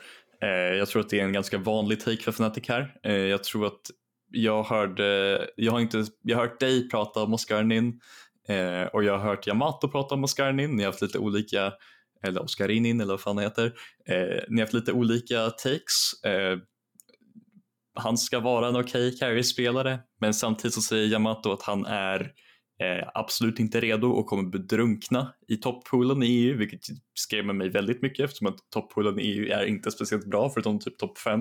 Eh, 0.43 0.49
jag 0.49 0.89
tror 0.89 1.01
att 1.01 1.09
det 1.09 1.21
är 1.21 1.25
en 1.25 1.33
ganska 1.33 1.59
vanlig 1.59 2.01
take 2.01 2.23
för 2.23 2.31
Fnatic 2.33 2.69
här. 2.69 3.09
Jag 3.09 3.45
tror 3.45 3.67
att 3.67 3.81
jag 4.31 4.63
hörde, 4.63 5.49
jag 5.57 5.73
har 5.73 5.81
inte, 5.81 6.05
jag 6.23 6.37
har 6.37 6.47
hört 6.47 6.61
dig 6.61 6.89
prata 6.89 7.23
om 7.23 7.35
Oskarnin 7.35 8.01
och 8.93 9.05
jag 9.05 9.19
har 9.19 9.29
hört 9.29 9.47
Yamato 9.47 9.89
prata 9.89 10.15
om 10.15 10.25
Oskarnin, 10.25 10.77
Ni 10.77 10.83
har 10.83 10.91
haft 10.91 11.03
lite 11.03 11.19
olika, 11.19 11.73
eller 12.25 12.43
Oscarinin 12.43 13.01
eller 13.01 13.13
vad 13.13 13.21
fan 13.21 13.37
det 13.37 13.43
heter. 13.43 13.73
Ni 14.49 14.57
har 14.57 14.61
haft 14.61 14.73
lite 14.73 14.93
olika 14.93 15.51
takes 15.51 16.15
han 17.95 18.19
ska 18.19 18.41
vara 18.41 18.69
en 18.69 18.77
okej 18.77 19.09
okay 19.09 19.19
carry-spelare 19.19 19.99
men 20.21 20.35
samtidigt 20.35 20.75
så 20.75 20.83
säger 20.83 21.07
Yamato 21.07 21.53
att 21.53 21.63
han 21.63 21.87
är 21.87 22.21
eh, 22.21 22.27
Eh, 22.81 23.09
absolut 23.15 23.59
inte 23.59 23.81
redo 23.81 24.09
och 24.09 24.27
kommer 24.27 24.43
bedrunkna 24.43 25.35
i 25.49 25.57
toppoolen 25.57 26.23
i 26.23 26.27
EU 26.27 26.57
vilket 26.57 26.81
skrämmer 27.15 27.53
mig 27.53 27.69
väldigt 27.69 28.03
mycket 28.03 28.25
eftersom 28.25 28.47
att 28.47 28.71
toppoolen 28.71 29.21
i 29.21 29.23
EU 29.23 29.53
är 29.53 29.65
inte 29.65 29.91
speciellt 29.91 30.27
bra 30.27 30.51
förutom 30.51 30.81
typ 30.81 30.99
topp 30.99 31.19
5. 31.19 31.41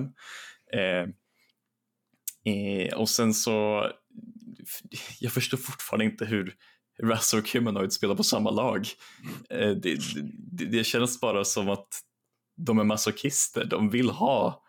Eh, 0.72 1.08
eh, 2.54 2.94
och 2.94 3.08
sen 3.08 3.34
så 3.34 3.86
jag 5.20 5.32
förstår 5.32 5.58
fortfarande 5.58 6.04
inte 6.04 6.24
hur 6.24 6.54
Razor 7.02 7.38
och 7.38 7.48
Humanoid 7.48 7.92
spelar 7.92 8.14
på 8.14 8.24
samma 8.24 8.50
lag. 8.50 8.86
Eh, 9.50 9.70
det, 9.70 9.98
det, 10.36 10.64
det 10.64 10.84
känns 10.84 11.20
bara 11.20 11.44
som 11.44 11.68
att 11.68 11.88
de 12.56 12.78
är 12.78 12.84
masochister, 12.84 13.64
de 13.64 13.90
vill 13.90 14.10
ha 14.10 14.62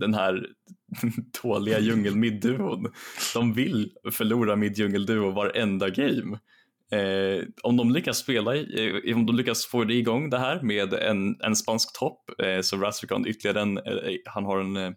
den 0.00 0.14
här 0.14 0.46
dåliga 1.42 1.78
djungelmidduon. 1.78 2.92
De 3.34 3.54
vill 3.54 3.92
förlora 4.12 4.56
midjungelduo 4.56 5.30
varenda 5.30 5.88
game. 5.88 6.38
Eh, 6.90 7.44
om 7.62 7.76
de 7.76 7.90
lyckas 7.90 8.18
spela, 8.18 8.56
eh, 8.56 9.16
om 9.16 9.26
de 9.26 9.36
lyckas 9.36 9.66
få 9.66 9.84
det 9.84 9.94
igång 9.94 10.30
det 10.30 10.38
här 10.38 10.62
med 10.62 10.94
en, 10.94 11.40
en 11.40 11.56
spansk 11.56 11.98
topp, 11.98 12.40
eh, 12.42 12.60
så 12.60 12.76
Rastricon 12.76 13.26
ytterligare 13.26 13.60
en, 13.60 13.78
eh, 13.78 13.92
eh, 13.92 14.16
han 14.24 14.44
har 14.44 14.60
en 14.60 14.76
eh, 14.76 14.90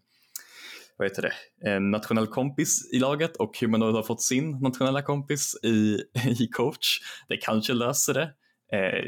vad 0.98 1.10
heter 1.10 1.22
det, 1.22 1.34
en 1.70 1.92
nationell 1.92 2.28
kompis 2.28 2.94
i 2.94 3.00
laget 3.00 3.36
och 3.36 3.58
Humanoid 3.62 3.96
har 3.96 4.04
fått 4.04 4.22
sin 4.22 4.60
nationella 4.60 5.02
kompis 5.02 5.56
i, 5.64 5.98
i 6.40 6.48
coach. 6.48 7.00
Det 7.28 7.38
kanske 7.38 7.74
löser 7.74 8.14
det. 8.14 8.34
Eh, 8.78 9.06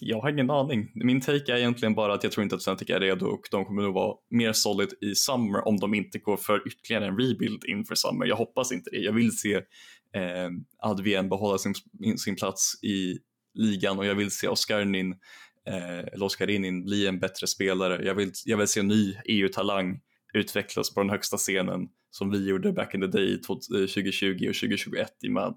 jag 0.00 0.20
har 0.20 0.30
ingen 0.30 0.50
aning. 0.50 0.90
Min 0.94 1.20
take 1.20 1.52
är 1.52 1.56
egentligen 1.56 1.94
bara 1.94 2.14
att 2.14 2.22
jag 2.22 2.32
tror 2.32 2.42
inte 2.42 2.56
att 2.56 2.62
Celtic 2.62 2.90
är 2.90 3.00
redo 3.00 3.26
och 3.26 3.48
de 3.50 3.64
kommer 3.64 3.82
nog 3.82 3.94
vara 3.94 4.16
mer 4.30 4.52
solid 4.52 4.88
i 5.00 5.14
Summer 5.14 5.68
om 5.68 5.76
de 5.76 5.94
inte 5.94 6.18
går 6.18 6.36
för 6.36 6.68
ytterligare 6.68 7.06
en 7.06 7.18
rebuild 7.18 7.64
inför 7.64 7.94
Summer. 7.94 8.26
Jag 8.26 8.36
hoppas 8.36 8.72
inte 8.72 8.90
det. 8.90 8.98
Jag 8.98 9.12
vill 9.12 9.38
se 9.38 9.54
eh, 10.14 10.50
Advien 10.78 11.28
behålla 11.28 11.58
sin, 11.58 11.74
sin 12.16 12.36
plats 12.36 12.84
i 12.84 13.18
ligan 13.54 13.98
och 13.98 14.06
jag 14.06 14.14
vill 14.14 14.30
se 14.30 14.48
Oskarnin, 14.48 15.12
eh, 15.66 15.98
eller 15.98 16.22
Oscarinin 16.22 16.84
bli 16.84 17.06
en 17.06 17.18
bättre 17.18 17.46
spelare. 17.46 18.04
Jag 18.04 18.14
vill, 18.14 18.32
jag 18.44 18.56
vill 18.56 18.68
se 18.68 18.80
en 18.80 18.88
ny 18.88 19.16
EU-talang 19.24 20.00
utvecklas 20.34 20.94
på 20.94 21.00
den 21.00 21.10
högsta 21.10 21.36
scenen 21.36 21.88
som 22.10 22.30
vi 22.30 22.48
gjorde 22.48 22.72
back 22.72 22.94
in 22.94 23.00
the 23.00 23.06
day 23.06 23.40
2020 23.40 24.26
eh, 24.26 24.48
och 24.48 24.54
2021 24.54 25.08
i 25.22 25.28
MAD. 25.28 25.56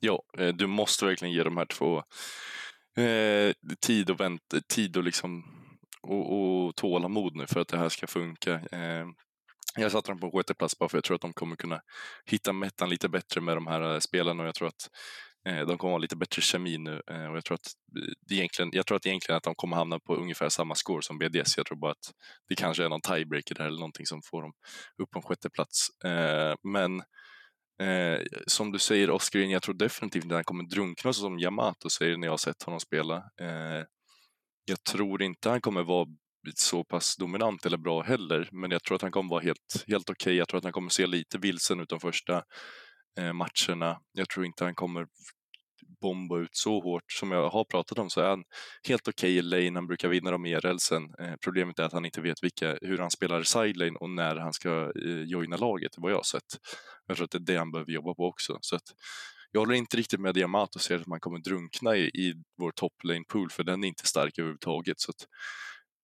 Ja, 0.00 0.22
eh, 0.38 0.48
du 0.48 0.66
måste 0.66 1.04
verkligen 1.04 1.34
ge 1.34 1.42
de 1.42 1.56
här 1.56 1.66
två 1.66 2.02
eh, 2.98 3.52
tid 3.86 4.10
och 4.10 4.20
vänt, 4.20 4.54
tid 4.68 4.96
och 4.96 5.04
liksom 5.04 5.44
och, 6.02 6.66
och 6.66 6.76
tålamod 6.76 7.36
nu 7.36 7.46
för 7.46 7.60
att 7.60 7.68
det 7.68 7.78
här 7.78 7.88
ska 7.88 8.06
funka. 8.06 8.52
Eh, 8.54 9.06
jag 9.76 9.92
satte 9.92 10.10
dem 10.10 10.20
på 10.20 10.30
sjätte 10.30 10.54
plats 10.54 10.78
bara 10.78 10.88
för 10.88 10.96
jag 10.96 11.04
tror 11.04 11.14
att 11.14 11.20
de 11.20 11.32
kommer 11.32 11.56
kunna 11.56 11.80
hitta 12.24 12.52
mättan 12.52 12.90
lite 12.90 13.08
bättre 13.08 13.40
med 13.40 13.56
de 13.56 13.66
här 13.66 13.94
eh, 13.94 13.98
spelarna 13.98 14.42
och 14.42 14.46
jag 14.48 14.54
tror 14.54 14.68
att 14.68 14.90
eh, 15.48 15.66
de 15.66 15.78
kommer 15.78 15.92
ha 15.92 15.98
lite 15.98 16.16
bättre 16.16 16.42
kemi 16.42 16.78
nu 16.78 17.02
eh, 17.10 17.30
och 17.30 17.36
jag 17.36 17.44
tror 17.44 17.54
att 17.54 17.72
det 18.28 18.34
egentligen, 18.34 18.70
jag 18.72 18.86
tror 18.86 18.96
att 18.96 19.06
egentligen 19.06 19.36
att 19.36 19.42
de 19.42 19.54
kommer 19.54 19.76
hamna 19.76 19.98
på 19.98 20.14
ungefär 20.14 20.48
samma 20.48 20.74
score 20.74 21.02
som 21.02 21.18
BDS. 21.18 21.56
Jag 21.56 21.66
tror 21.66 21.78
bara 21.78 21.92
att 21.92 22.12
det 22.48 22.54
kanske 22.54 22.84
är 22.84 22.88
någon 22.88 23.00
tiebreaker 23.00 23.54
där 23.54 23.64
eller 23.64 23.78
någonting 23.78 24.06
som 24.06 24.22
får 24.22 24.42
dem 24.42 24.52
upp 25.02 25.10
på 25.10 25.18
en 25.18 25.22
sjätte 25.22 25.50
plats. 25.50 25.88
Eh, 26.04 26.54
men 26.62 27.02
Eh, 27.82 28.22
som 28.46 28.72
du 28.72 28.78
säger, 28.78 29.10
Oskar, 29.10 29.40
jag 29.40 29.62
tror 29.62 29.74
definitivt 29.74 30.24
att 30.24 30.32
han 30.32 30.44
kommer 30.44 30.64
drunkna 30.64 31.12
som 31.12 31.38
Yamato 31.38 31.90
säger 31.90 32.16
när 32.16 32.26
jag 32.26 32.32
har 32.32 32.38
sett 32.38 32.62
honom 32.62 32.80
spela. 32.80 33.16
Eh, 33.16 33.84
jag 34.64 34.84
tror 34.84 35.22
inte 35.22 35.50
han 35.50 35.60
kommer 35.60 35.82
vara 35.82 36.06
så 36.54 36.84
pass 36.84 37.16
dominant 37.16 37.66
eller 37.66 37.76
bra 37.76 38.02
heller, 38.02 38.48
men 38.52 38.70
jag 38.70 38.82
tror 38.82 38.94
att 38.96 39.02
han 39.02 39.10
kommer 39.10 39.30
vara 39.30 39.42
helt, 39.42 39.84
helt 39.86 40.10
okej. 40.10 40.30
Okay. 40.30 40.36
Jag 40.36 40.48
tror 40.48 40.58
att 40.58 40.64
han 40.64 40.72
kommer 40.72 40.90
se 40.90 41.06
lite 41.06 41.38
vilsen 41.38 41.80
ut 41.80 41.88
de 41.88 42.00
första 42.00 42.42
eh, 43.18 43.32
matcherna. 43.32 44.00
Jag 44.12 44.28
tror 44.28 44.46
inte 44.46 44.64
han 44.64 44.74
kommer 44.74 45.06
bomba 46.00 46.38
ut 46.38 46.56
så 46.56 46.80
hårt. 46.80 47.12
Som 47.12 47.32
jag 47.32 47.48
har 47.48 47.64
pratat 47.64 47.98
om 47.98 48.10
så 48.10 48.20
är 48.20 48.28
han 48.28 48.44
helt 48.88 49.08
okej 49.08 49.38
okay 49.40 49.58
i 49.58 49.64
lane, 49.64 49.78
han 49.78 49.86
brukar 49.86 50.08
vinna 50.08 50.30
dem 50.30 50.46
i. 50.46 50.52
Eh, 50.52 50.60
problemet 51.44 51.78
är 51.78 51.82
att 51.82 51.92
han 51.92 52.04
inte 52.04 52.20
vet 52.20 52.42
vilka, 52.42 52.78
hur 52.82 52.98
han 52.98 53.10
spelar 53.10 53.42
sidelane 53.42 53.98
och 53.98 54.10
när 54.10 54.36
han 54.36 54.52
ska 54.52 54.92
eh, 55.04 55.22
joina 55.22 55.56
laget, 55.56 55.92
vad 55.96 56.12
jag 56.12 56.16
har 56.16 56.22
sett. 56.22 56.58
Jag 57.06 57.16
tror 57.16 57.24
att 57.24 57.30
det 57.30 57.38
är 57.38 57.54
det 57.54 57.56
han 57.56 57.72
behöver 57.72 57.92
jobba 57.92 58.14
på 58.14 58.24
också. 58.24 58.58
Så 58.60 58.76
att, 58.76 58.92
jag 59.50 59.60
håller 59.60 59.74
inte 59.74 59.96
riktigt 59.96 60.20
med 60.20 60.34
Diamat 60.34 60.74
och 60.74 60.80
ser 60.80 60.96
att 60.96 61.06
man 61.06 61.20
kommer 61.20 61.38
drunkna 61.38 61.96
i, 61.96 62.04
i 62.04 62.34
vår 62.58 62.70
top 62.70 63.04
lane 63.04 63.24
pool 63.28 63.50
för 63.50 63.64
den 63.64 63.84
är 63.84 63.88
inte 63.88 64.06
stark 64.06 64.38
överhuvudtaget. 64.38 65.00
Så 65.00 65.10
att, 65.10 65.26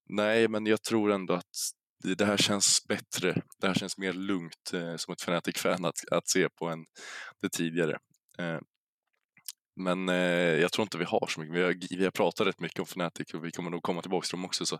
nej, 0.09 0.49
men 0.49 0.66
jag 0.66 0.82
tror 0.82 1.12
ändå 1.12 1.34
att 1.34 1.57
det, 2.05 2.24
här 2.24 2.36
känns 2.36 2.86
bättre. 2.88 3.42
Det 3.61 3.66
här 3.66 3.74
känns 3.74 3.99
mer 3.99 4.12
lugnt 4.12 4.72
eh, 4.72 4.97
som 4.97 5.12
ett 5.12 5.22
fanatic 5.22 5.59
fan 5.59 5.84
att, 5.84 6.09
att 6.11 6.28
se 6.28 6.49
på 6.49 6.68
än 6.68 6.84
det 7.42 7.49
tidigare. 7.49 7.99
Eh, 8.38 8.59
men 9.77 10.09
eh, 10.09 10.14
jag 10.61 10.72
tror 10.72 10.83
inte 10.83 10.99
vi 10.99 11.05
har 11.05 11.27
så 11.29 11.41
mycket. 11.41 11.57
Vi 11.57 11.62
har, 11.62 11.97
vi 11.97 12.05
har 12.05 12.11
pratat 12.11 12.47
rätt 12.47 12.61
mycket 12.61 12.79
om 12.79 12.87
Fnatic 12.87 13.35
och 13.35 13.45
vi 13.45 13.51
kommer 13.51 13.70
nog 13.70 13.83
komma 13.83 14.03
tillbaka 14.03 14.25
till 14.25 14.37
dem 14.37 14.45
också. 14.45 14.66
Så. 14.66 14.79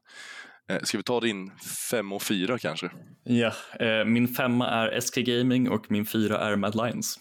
Eh, 0.71 0.83
ska 0.83 0.97
vi 0.97 1.05
ta 1.05 1.21
din 1.21 1.53
fem 1.91 2.13
och 2.13 2.23
fyra 2.23 2.59
kanske? 2.59 2.91
Ja, 3.25 3.53
eh, 3.81 4.05
min 4.05 4.29
femma 4.29 4.69
är 4.69 5.01
SK 5.01 5.15
Gaming 5.17 5.71
och 5.71 5.91
min 5.91 6.07
fyra 6.07 6.39
är 6.39 6.57
Mad 6.57 6.75
Lions. 6.75 7.19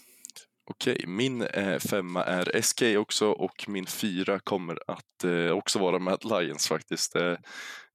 Okej, 0.70 1.04
min 1.06 1.42
eh, 1.42 1.78
femma 1.78 2.24
är 2.24 2.60
SK 2.62 2.82
också 2.82 3.26
och 3.26 3.64
min 3.68 3.86
fyra 3.86 4.38
kommer 4.38 4.78
att 4.86 5.24
eh, 5.24 5.50
också 5.50 5.78
vara 5.78 5.98
Mad 5.98 6.24
Lions 6.24 6.68
faktiskt. 6.68 7.16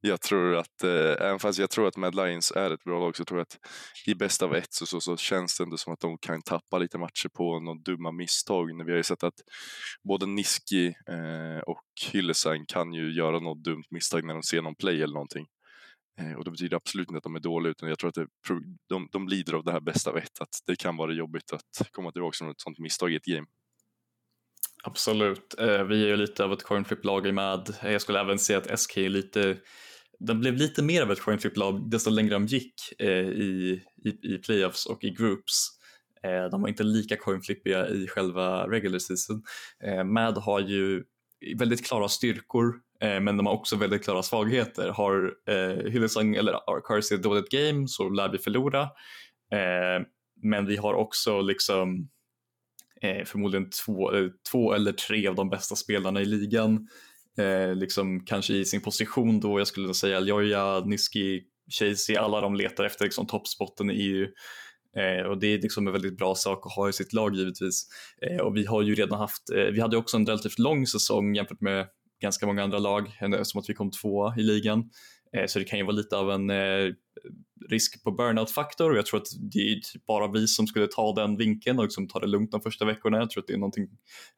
Jag 0.02 0.22
tror 0.22 0.56
att, 0.56 0.84
eh, 0.84 1.26
även 1.28 1.40
fast 1.40 1.60
jag 1.60 1.70
tror 1.70 1.88
att 1.88 1.98
Mad 1.98 2.16
Lions 2.16 2.52
är 2.52 2.72
ett 2.72 2.84
bra 2.84 3.00
lag 3.00 3.18
så 3.18 3.26
tror 3.26 3.40
jag 3.40 3.44
att 3.44 3.58
i 4.06 4.16
bästa 4.16 4.46
av 4.46 4.56
ett 4.56 4.74
så, 4.74 4.86
så, 4.86 5.02
så 5.02 5.18
känns 5.18 5.58
det 5.58 5.64
ändå 5.64 5.78
som 5.78 5.94
att 5.94 6.00
de 6.00 6.18
kan 6.18 6.42
tappa 6.42 6.78
lite 6.78 6.98
matcher 6.98 7.30
på 7.34 7.60
några 7.60 7.80
dumma 7.80 8.12
misstag. 8.12 8.86
Vi 8.86 8.92
har 8.92 8.98
ju 8.98 9.04
sett 9.04 9.24
att 9.24 9.42
både 10.04 10.26
Niski 10.26 10.88
eh, 10.88 11.60
och 11.68 11.84
Hyllesan 12.12 12.66
kan 12.66 12.94
ju 12.94 13.14
göra 13.14 13.40
något 13.40 13.64
dumt 13.64 13.84
misstag 13.90 14.24
när 14.26 14.34
de 14.34 14.44
ser 14.44 14.62
någon 14.62 14.76
play 14.76 15.02
eller 15.02 15.14
någonting. 15.14 15.48
Eh, 16.20 16.34
och 16.34 16.44
det 16.44 16.52
betyder 16.52 16.78
absolut 16.78 17.10
inte 17.10 17.18
att 17.18 17.24
de 17.24 17.36
är 17.36 17.40
dåliga 17.40 17.72
utan 17.72 17.90
jag 17.90 18.00
tror 18.00 18.08
att 18.08 18.16
det, 18.16 18.28
de, 18.90 19.10
de 19.12 19.28
lider 19.28 19.54
av 19.54 19.64
det 19.64 19.72
här 19.72 19.80
bästa 19.80 20.10
av 20.10 20.18
ett. 20.18 20.42
Att 20.42 20.64
det 20.66 20.76
kan 20.76 20.98
vara 20.98 21.14
jobbigt 21.14 21.54
att 21.54 21.92
komma 21.92 22.12
tillbaka 22.12 22.36
från 22.38 22.50
ett 22.50 22.62
sånt 22.62 22.80
misstag 22.80 23.14
i 23.14 23.16
ett 23.16 23.26
game. 23.26 23.48
Absolut. 24.84 25.56
Eh, 25.60 25.84
vi 25.84 26.04
är 26.04 26.08
ju 26.08 26.18
lite 26.18 26.44
av 26.44 26.54
ett 26.54 26.64
coin 26.64 26.86
flip-lag 26.86 27.28
i 27.28 27.32
MAD. 27.32 27.76
Eh, 27.82 27.92
jag 27.92 28.02
skulle 28.02 28.20
även 28.20 28.40
säga 28.40 28.58
att 28.58 28.80
SK 28.80 28.98
är 28.98 29.10
lite 29.10 29.58
den 30.20 30.40
blev 30.40 30.56
lite 30.56 30.84
mer 30.84 31.02
av 31.02 31.12
ett 31.12 31.22
coin 31.22 31.40
flip-lag 31.40 31.90
desto 31.90 32.10
längre 32.10 32.34
de 32.34 32.46
gick 32.46 32.74
eh, 33.00 33.08
i, 33.30 33.82
i, 34.06 34.34
i 34.36 34.38
playoffs 34.38 34.86
och 34.86 35.04
i 35.04 35.10
groups. 35.10 35.70
Eh, 36.24 36.50
de 36.52 36.62
var 36.62 36.70
inte 36.70 36.84
lika 36.84 37.16
coin 37.16 37.42
flippiga 37.42 37.90
i 37.90 38.08
själva 38.08 38.68
regular 38.68 39.00
season. 39.00 39.44
Eh, 39.84 40.04
MAD 40.04 40.38
har 40.38 40.60
ju 40.60 41.04
väldigt 41.58 41.86
klara 41.86 42.10
styrkor 42.10 42.74
Eh, 43.02 43.20
men 43.20 43.38
de 43.38 43.46
har 43.46 43.54
också 43.54 43.76
väldigt 43.76 44.04
klara 44.04 44.24
svagheter. 44.24 44.90
Har 44.90 45.34
eh, 45.48 45.92
Hillesong 45.92 46.36
eller 46.36 46.54
Arcarsi 46.54 47.16
ett 47.16 47.24
dåligt 47.24 47.50
game 47.50 47.88
så 47.88 48.10
lär 48.10 48.30
vi 48.30 48.38
förlora. 48.38 48.82
Eh, 49.52 50.06
men 50.42 50.66
vi 50.66 50.78
har 50.78 50.94
också 50.94 51.42
liksom 51.42 52.10
eh, 53.02 53.26
förmodligen 53.26 53.70
två, 53.70 54.14
eh, 54.14 54.28
två 54.52 54.74
eller 54.74 54.92
tre 54.92 55.28
av 55.28 55.36
de 55.36 55.50
bästa 55.50 55.76
spelarna 55.76 56.22
i 56.22 56.26
ligan. 56.26 56.88
Eh, 57.40 57.76
liksom 57.76 58.26
kanske 58.26 58.54
i 58.54 58.66
sin 58.66 58.82
position 58.82 59.40
då, 59.40 59.60
jag 59.60 59.68
skulle 59.68 59.94
säga 59.94 60.20
Ljoja, 60.20 60.80
Niski, 60.80 61.42
Chasey, 61.80 62.16
alla 62.16 62.42
de 62.42 62.56
letar 62.56 62.84
efter 62.84 63.06
liksom, 63.06 63.28
toppspotten 63.28 63.92
i 63.92 63.94
EU. 63.94 64.28
Eh, 64.98 65.26
och 65.26 65.40
det 65.40 65.48
är 65.48 65.62
liksom 65.62 65.88
en 65.88 65.94
väldigt 65.94 66.18
bra 66.18 66.36
sak 66.36 66.66
att 66.66 66.76
ha 66.76 66.90
i 66.90 66.94
sitt 66.94 67.14
lag 67.14 67.36
givetvis. 67.36 67.88
Eh, 68.22 68.38
och 68.38 68.58
vi 68.58 68.66
har 68.66 68.82
ju 68.82 68.96
redan 68.96 69.20
haft, 69.20 69.50
eh, 69.50 69.64
vi 69.64 69.82
hade 69.82 69.98
också 69.98 70.18
en 70.18 70.26
relativt 70.26 70.60
lång 70.60 70.88
säsong 70.88 71.36
jämfört 71.36 71.62
med 71.62 71.88
ganska 72.22 72.46
många 72.46 72.64
andra 72.64 72.80
lag, 72.80 73.12
eh, 73.22 73.42
som 73.44 73.60
att 73.60 73.70
vi 73.70 73.74
kom 73.74 73.92
tvåa 73.92 74.36
i 74.38 74.44
ligan. 74.44 74.90
Eh, 75.38 75.46
så 75.48 75.60
det 75.60 75.66
kan 75.66 75.80
ju 75.80 75.86
vara 75.86 75.96
lite 75.96 76.18
av 76.18 76.32
en 76.32 76.50
eh, 76.50 76.94
risk 77.70 78.04
på 78.04 78.12
burnout-faktor 78.12 78.92
och 78.92 78.98
jag 78.98 79.06
tror 79.06 79.20
att 79.20 79.28
det 79.52 79.60
är 79.60 79.76
typ 79.76 80.06
bara 80.06 80.32
vi 80.32 80.48
som 80.48 80.68
skulle 80.68 80.88
ta 80.88 81.14
den 81.14 81.38
vinkeln 81.38 81.78
och 81.78 81.84
liksom 81.84 82.08
ta 82.08 82.20
det 82.20 82.28
lugnt 82.28 82.52
de 82.52 82.62
första 82.62 82.86
veckorna. 82.86 83.18
Jag 83.18 83.30
tror 83.30 83.44
att 83.44 83.48
det 83.48 83.54
är 83.54 83.58
någonting 83.58 83.88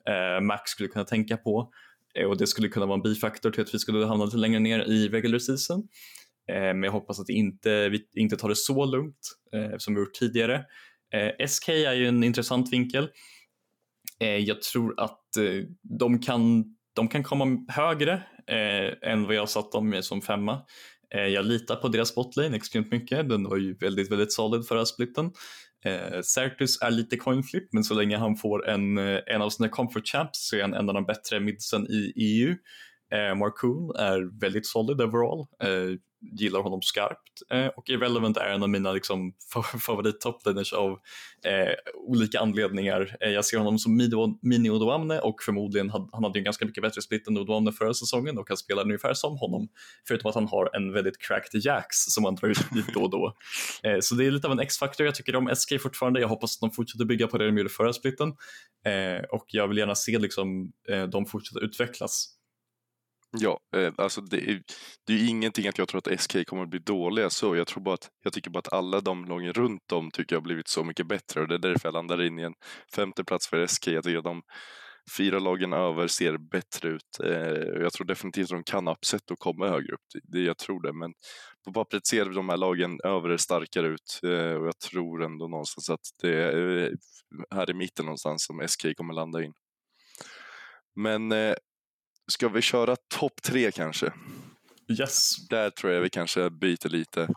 eh, 0.08 0.42
Max 0.42 0.72
skulle 0.72 0.90
kunna 0.90 1.06
tänka 1.06 1.38
på 1.38 1.72
Eh, 2.20 2.26
och 2.26 2.38
det 2.38 2.48
skulle 2.48 2.68
kunna 2.68 2.86
vara 2.86 2.96
en 2.96 3.02
bifaktor 3.02 3.52
till 3.52 3.62
att 3.62 3.74
vi 3.74 3.80
skulle 3.80 4.06
hamna 4.06 4.26
lite 4.26 4.38
längre 4.38 4.60
ner 4.60 4.80
i 4.80 5.10
regular 5.10 5.40
season. 5.40 5.88
Eh, 6.52 6.56
men 6.56 6.84
jag 6.84 6.92
hoppas 6.92 7.20
att 7.20 7.30
inte, 7.30 7.90
vi 7.90 8.06
inte 8.16 8.38
tar 8.38 8.50
det 8.50 8.56
så 8.56 8.86
lugnt 8.86 9.32
eh, 9.56 9.78
som 9.78 9.96
vi 9.96 10.00
gjort 10.00 10.14
tidigare. 10.14 10.66
SK 11.48 11.70
är 11.70 11.94
ju 11.94 12.08
en 12.08 12.24
intressant 12.24 12.74
vinkel. 12.74 13.10
Jag 14.40 14.62
tror 14.62 15.00
att 15.00 15.28
de 16.00 16.20
kan 16.20 16.66
de 16.94 17.08
kan 17.08 17.24
komma 17.24 17.66
högre 17.68 18.14
eh, 18.48 19.12
än 19.12 19.24
vad 19.26 19.36
jag 19.36 19.50
satt 19.50 19.72
dem 19.72 20.00
som 20.02 20.22
femma. 20.22 20.62
Eh, 21.16 21.28
jag 21.28 21.46
litar 21.46 21.76
på 21.76 21.88
deras 21.88 22.16
botlane 22.16 22.58
extremt 22.58 22.92
mycket. 22.92 23.30
Den 23.30 23.44
var 23.44 23.58
ju 23.58 23.74
väldigt, 23.74 24.12
väldigt 24.12 24.34
solid 24.34 24.68
förra 24.68 24.86
splitten. 24.86 25.32
Eh, 25.86 26.22
Sertus 26.22 26.82
är 26.82 26.92
lite 26.92 27.18
coinflip 27.18 27.74
men 27.74 27.84
så 27.84 27.94
länge 27.94 28.18
han 28.18 28.36
får 28.36 28.70
en, 28.70 28.98
eh, 28.98 29.20
en 29.28 29.42
av 29.42 29.50
sina 29.50 29.70
comfort 29.70 30.08
champs 30.08 30.48
så 30.50 30.56
är 30.56 30.62
han 30.62 30.74
en 30.74 30.90
av 30.90 30.96
de 30.96 31.06
bättre 31.06 31.40
midsen 31.40 31.88
i 31.90 32.14
EU. 32.16 32.56
Eh, 33.12 33.36
Marcoon 33.36 33.96
är 33.96 34.40
väldigt 34.40 34.66
solid 34.66 35.02
overall. 35.02 35.40
Eh, 35.64 35.98
gillar 36.22 36.60
honom 36.60 36.82
skarpt 36.82 37.42
eh, 37.52 37.68
och 37.68 37.90
Irrelevant 37.90 38.38
är 38.38 38.46
en 38.46 38.64
av 38.64 38.70
mina 38.70 38.92
liksom, 38.92 39.34
favorit 39.86 40.22
topliners 40.22 40.74
av 40.74 40.92
eh, 41.46 41.74
olika 42.08 42.40
anledningar. 42.40 43.18
Eh, 43.20 43.30
jag 43.30 43.46
ser 43.46 43.58
honom 43.58 43.80
som 43.80 43.98
mini 44.42 44.70
Odoamne 44.70 45.20
och 45.20 45.44
förmodligen 45.44 45.90
hade 45.90 46.08
han 46.12 46.24
hade 46.24 46.40
en 46.40 46.44
ganska 46.44 46.66
mycket 46.66 46.84
bättre 46.84 47.02
split 47.02 47.28
än 47.28 47.38
Odoamne 47.38 47.72
förra 47.72 47.94
säsongen 47.94 48.38
och 48.38 48.46
han 48.48 48.58
spelar 48.58 48.84
ungefär 48.84 49.14
som 49.14 49.38
honom 49.38 49.68
förutom 50.08 50.30
att 50.30 50.36
han 50.36 50.48
har 50.48 50.76
en 50.76 50.94
väldigt 50.94 51.22
cracked 51.22 51.66
jacks 51.66 51.98
som 51.98 52.26
han 52.26 52.36
drar 52.36 52.50
ut 52.50 52.72
lite 52.76 52.92
då 52.92 53.02
och 53.02 53.10
då. 53.10 53.34
Eh, 53.84 53.98
så 54.00 54.16
det 54.16 54.26
är 54.26 54.32
lite 54.32 54.48
av 54.48 54.54
en 54.54 54.60
X-faktor. 54.60 55.06
Jag 55.06 55.16
tycker 55.16 55.36
om 55.36 55.56
SK 55.56 55.82
fortfarande. 55.82 56.20
Jag 56.20 56.28
hoppas 56.28 56.56
att 56.56 56.60
de 56.62 56.72
fortsätter 56.72 57.06
bygga 57.06 57.28
på 57.28 57.38
det 57.38 57.46
de 57.46 57.58
gjorde 57.58 57.70
förra 57.70 57.94
splitten 57.94 58.28
eh, 58.86 59.24
och 59.30 59.46
jag 59.48 59.68
vill 59.68 59.78
gärna 59.78 59.96
se 59.96 60.20
liksom, 60.20 60.72
eh, 60.90 61.04
de 61.04 61.26
fortsätta 61.26 61.60
utvecklas. 61.60 62.41
Ja, 63.38 63.60
eh, 63.76 63.94
alltså 63.98 64.22
det 64.22 64.38
är, 64.38 64.62
det 65.08 65.14
är 65.14 65.30
ingenting 65.30 65.68
att 65.68 65.78
jag 65.78 65.88
tror 65.88 66.02
att 66.08 66.22
SK 66.22 66.48
kommer 66.48 66.64
att 66.64 66.70
bli 66.70 66.80
dåliga 66.80 67.30
så. 67.30 67.56
Jag, 67.56 67.68
tror 67.68 67.84
bara 67.84 67.94
att, 67.94 68.10
jag 68.24 68.34
tycker 68.34 68.52
bara 68.52 68.60
att 68.60 68.74
alla 68.74 69.02
de 69.02 69.26
lagen 69.26 69.54
runt 69.54 69.92
om 69.92 70.12
tycker 70.12 70.36
jag 70.36 70.40
har 70.40 70.44
blivit 70.44 70.68
så 70.68 70.84
mycket 70.84 71.08
bättre 71.08 71.42
och 71.42 71.48
det 71.48 71.56
är 71.56 71.60
därför 71.60 71.88
jag 71.88 71.94
landar 71.94 72.22
in 72.22 72.40
i 72.40 72.42
en 72.42 72.54
femte 72.96 73.24
plats 73.24 73.48
för 73.48 73.68
SK. 73.68 73.88
Jag 73.88 74.04
tycker 74.04 74.18
att 74.18 74.24
de 74.24 74.42
fyra 75.18 75.40
lagen 75.40 75.74
över 75.74 76.08
ser 76.08 76.38
bättre 76.38 76.90
ut. 76.90 77.20
Eh, 77.24 77.82
jag 77.82 77.94
tror 77.94 78.08
definitivt 78.08 78.44
att 78.44 78.50
de 78.50 78.64
kan 78.64 78.88
upset 78.88 79.32
och 79.32 79.40
komma 79.40 79.68
högre 79.70 79.94
upp. 79.94 80.24
Det, 80.24 80.40
jag 80.40 80.58
tror 80.58 80.82
det, 80.82 80.94
men 80.94 81.14
på 81.66 81.74
pappret 81.74 82.08
ser 82.08 82.26
de 82.26 82.50
här 82.50 82.58
lagen 82.58 83.00
över 83.04 83.38
starkare 83.38 83.88
ut 83.88 84.20
eh, 84.24 84.54
och 84.54 84.68
jag 84.68 84.80
tror 84.80 85.24
ändå 85.24 85.48
någonstans 85.48 85.90
att 85.90 86.06
det 86.22 86.44
är 86.44 86.84
eh, 86.84 86.90
här 87.56 87.70
i 87.70 87.74
mitten 87.74 88.06
någonstans 88.06 88.46
som 88.46 88.68
SK 88.68 88.98
kommer 88.98 89.14
landa 89.14 89.44
in. 89.44 89.54
Men 90.96 91.32
eh, 91.32 91.56
Ska 92.32 92.50
vi 92.50 92.62
köra 92.62 92.96
topp 92.96 93.42
tre 93.42 93.72
kanske? 93.72 94.14
Yes. 95.00 95.48
Där 95.50 95.70
tror 95.70 95.94
jag 95.94 96.02
vi 96.02 96.10
kanske 96.10 96.50
byter 96.50 96.90
lite. 96.90 97.30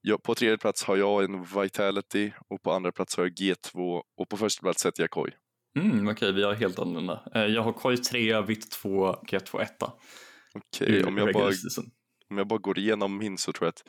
Jag, 0.00 0.22
på 0.22 0.34
tredje 0.34 0.58
plats 0.58 0.84
har 0.84 0.96
jag 0.96 1.24
en 1.24 1.44
Vitality 1.44 2.32
och 2.48 2.62
på 2.62 2.72
andra 2.72 2.92
plats 2.92 3.16
har 3.16 3.24
jag 3.24 3.32
G2 3.32 4.02
och 4.16 4.28
på 4.28 4.36
första 4.36 4.62
plats 4.62 4.82
sätter 4.82 5.02
jag 5.02 5.10
Koi. 5.10 5.30
Mm, 5.78 5.90
Okej, 5.90 6.12
okay, 6.12 6.32
vi 6.32 6.42
har 6.42 6.54
helt 6.54 6.78
annorlunda. 6.78 7.22
Eh, 7.34 7.44
jag 7.44 7.62
har 7.62 7.72
Koi 7.72 7.96
3, 7.96 8.40
Vitt 8.40 8.70
2, 8.70 9.12
G2 9.12 9.62
1. 9.62 9.70
Okej, 10.54 11.04
om, 11.04 11.18
jag 11.18 11.32
bara, 11.32 11.52
om 12.30 12.38
jag 12.38 12.46
bara 12.46 12.58
går 12.58 12.78
igenom 12.78 13.18
min 13.18 13.38
så 13.38 13.52
tror 13.52 13.66
jag 13.66 13.70
att 13.70 13.84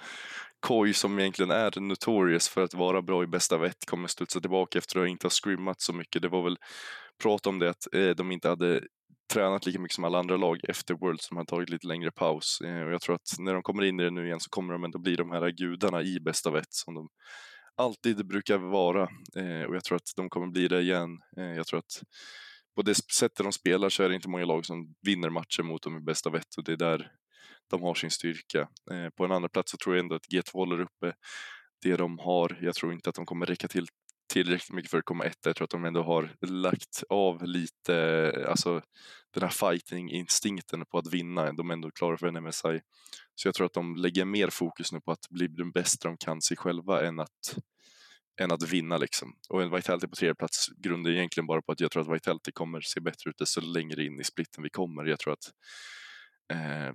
Koi 0.60 0.94
som 0.94 1.20
egentligen 1.20 1.52
är 1.52 1.80
notorious 1.80 2.50
för 2.50 2.64
att 2.64 2.74
vara 2.74 3.02
bra 3.02 3.24
i 3.24 3.28
bästa 3.28 3.58
vett 3.58 3.86
kommer 3.86 4.08
studsa 4.08 4.40
tillbaka 4.40 4.78
efter 4.78 5.00
att 5.00 5.10
inte 5.10 5.26
ha 5.26 5.32
scrimmat 5.32 5.82
så 5.82 5.94
mycket. 5.94 6.22
Det 6.22 6.30
var 6.30 6.44
väl 6.44 6.58
prat 7.22 7.48
om 7.48 7.60
det 7.60 7.70
att 7.70 7.94
eh, 7.94 8.10
de 8.10 8.32
inte 8.32 8.50
hade 8.50 8.82
tränat 9.34 9.66
lika 9.66 9.80
mycket 9.80 9.96
som 9.96 10.04
alla 10.04 10.20
andra 10.20 10.38
lag 10.38 10.60
efter 10.70 10.94
World 10.94 11.22
som 11.22 11.38
har 11.38 11.46
tagit 11.46 11.70
lite 11.70 11.88
längre 11.88 12.12
paus. 12.12 12.62
Eh, 12.62 12.82
och 12.82 12.94
jag 12.94 13.02
tror 13.02 13.16
att 13.16 13.40
när 13.40 13.54
de 13.54 13.64
kommer 13.64 13.84
in 13.84 14.00
i 14.00 14.04
det 14.04 14.10
nu 14.10 14.26
igen 14.26 14.40
så 14.40 14.50
kommer 14.50 14.74
de 14.74 14.84
ändå 14.84 15.00
bli 15.00 15.16
de 15.16 15.32
här 15.32 15.50
gudarna 15.50 16.02
i 16.02 16.20
bästa 16.20 16.52
vett 16.52 16.74
som 16.74 16.94
de 16.94 17.10
alltid 17.76 18.28
brukar 18.28 18.58
vara. 18.58 19.02
Eh, 19.36 19.64
och 19.68 19.76
jag 19.76 19.84
tror 19.84 19.96
att 19.96 20.14
de 20.16 20.30
kommer 20.30 20.48
bli 20.48 20.68
det 20.68 20.82
igen. 20.82 21.10
Eh, 21.38 21.44
jag 21.56 21.68
tror 21.68 21.80
att 21.80 22.04
på 22.76 22.82
det 22.82 22.96
sättet 22.96 23.44
de 23.44 23.52
spelar 23.52 23.90
så 23.90 24.04
är 24.04 24.10
det 24.10 24.16
inte 24.16 24.30
många 24.30 24.46
lag 24.46 24.66
som 24.66 24.96
vinner 25.02 25.30
matcher 25.30 25.64
mot 25.64 25.84
dem 25.84 25.98
i 25.98 26.02
bästa 26.02 26.30
vett 26.30 26.56
och 26.58 26.64
det 26.64 26.72
är 26.72 26.78
där 26.78 27.12
de 27.70 27.82
har 27.82 27.94
sin 27.94 28.12
styrka. 28.12 28.68
På 29.18 29.26
en 29.26 29.32
andra 29.32 29.50
plats 29.50 29.72
så 29.72 29.78
tror 29.78 29.96
jag 29.96 30.04
ändå 30.04 30.16
att 30.16 30.28
G2 30.34 30.54
håller 30.54 30.82
uppe 30.82 31.14
det 31.84 31.96
de 31.96 32.20
har. 32.20 32.60
Jag 32.62 32.76
tror 32.76 32.94
inte 32.94 33.10
att 33.10 33.16
de 33.16 33.26
kommer 33.26 33.46
räcka 33.46 33.68
till 33.68 33.88
tillräckligt 34.34 34.72
mycket 34.72 34.92
för 34.92 34.98
att 34.98 35.06
komma 35.06 35.26
etta. 35.26 35.50
Jag 35.50 35.56
tror 35.56 35.66
att 35.66 35.72
de 35.72 35.86
ändå 35.86 36.04
har 36.04 36.30
lagt 36.42 37.04
av 37.10 37.44
lite, 37.44 38.46
alltså 38.50 38.82
den 39.34 39.44
här 39.44 39.50
fighting-instinkten 39.50 40.86
på 40.86 40.98
att 40.98 41.14
vinna. 41.14 41.52
De 41.52 41.70
är 41.70 41.74
ändå 41.74 41.92
klara 41.92 42.18
för 42.18 42.28
en 42.28 42.44
MSI. 42.44 42.82
Så 43.36 43.48
jag 43.48 43.56
tror 43.56 43.66
att 43.66 43.74
de 43.74 43.96
lägger 43.96 44.26
mer 44.26 44.50
fokus 44.50 44.92
nu 44.92 45.02
på 45.02 45.12
att 45.12 45.30
bli 45.30 45.48
den 45.48 45.72
bästa 45.72 46.08
de 46.08 46.18
kan 46.18 46.42
sig 46.42 46.58
själva 46.58 47.08
än 47.08 47.20
att, 47.20 47.58
än 48.42 48.52
att 48.52 48.70
vinna 48.70 48.98
liksom. 48.98 49.34
Och 49.50 49.64
en 49.64 49.72
Vitality 49.72 50.08
på 50.08 50.16
tredje 50.16 50.36
plats 50.36 50.68
grundar 50.78 51.12
egentligen 51.12 51.48
bara 51.48 51.62
på 51.62 51.72
att 51.72 51.80
jag 51.80 51.92
tror 51.92 52.02
att 52.02 52.16
Vitality 52.16 52.52
kommer 52.52 52.82
se 52.82 53.00
bättre 53.00 53.30
ut 53.30 53.48
så 53.48 53.62
längre 53.62 54.06
in 54.06 54.20
i 54.20 54.24
splitten 54.24 54.64
vi 54.64 54.70
kommer. 54.70 55.06
Jag 55.06 55.20
tror 55.20 55.34
att 55.34 55.52
eh, 56.54 56.94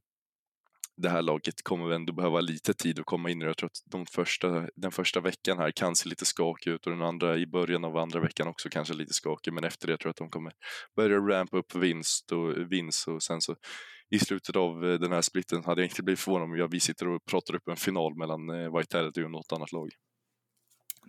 det 0.99 1.09
här 1.09 1.23
laget 1.23 1.63
kommer 1.63 1.91
ändå 1.91 2.13
behöva 2.13 2.41
lite 2.41 2.75
tid 2.75 2.99
att 2.99 3.07
komma 3.07 3.31
in 3.31 3.43
i 3.43 3.45
Jag 3.45 3.57
tror 3.57 3.67
att 3.67 3.91
de 3.91 4.07
första, 4.07 4.67
den 4.77 4.91
första 4.91 5.21
veckan 5.21 5.59
här 5.59 5.71
kan 5.71 5.97
se 5.97 6.09
lite 6.09 6.25
skakig 6.25 6.71
ut 6.71 6.87
och 6.87 6.93
den 6.93 7.03
andra 7.03 7.37
i 7.37 7.47
början 7.47 7.85
av 7.85 7.97
andra 7.97 8.21
veckan 8.21 8.49
också 8.49 8.69
kanske 8.69 8.95
lite 8.95 9.15
skakig. 9.15 9.53
Men 9.53 9.65
efter 9.65 9.87
det 9.87 9.97
tror 9.97 10.09
jag 10.09 10.11
att 10.11 10.17
de 10.17 10.31
kommer 10.31 10.53
börja 10.97 11.19
rampa 11.19 11.57
upp 11.57 11.75
vinst 11.75 12.33
och 12.33 12.73
vinst 12.73 13.09
och 13.09 13.23
sen 13.23 13.41
så 13.41 13.57
i 14.11 14.19
slutet 14.19 14.57
av 14.57 14.85
eh, 14.85 15.01
den 15.01 15.13
här 15.13 15.23
splitten 15.23 15.65
hade 15.65 15.81
jag 15.81 15.87
inte 15.87 16.03
blivit 16.03 16.21
förvånad 16.21 16.61
om 16.61 16.69
vi 16.71 16.81
sitter 16.81 17.09
och 17.09 17.25
pratar 17.31 17.55
upp 17.55 17.69
en 17.69 17.77
final 17.77 18.17
mellan 18.17 18.51
eh, 18.51 18.79
Vitality 18.79 19.23
och 19.23 19.31
något 19.31 19.53
annat 19.53 19.73
lag. 19.73 19.89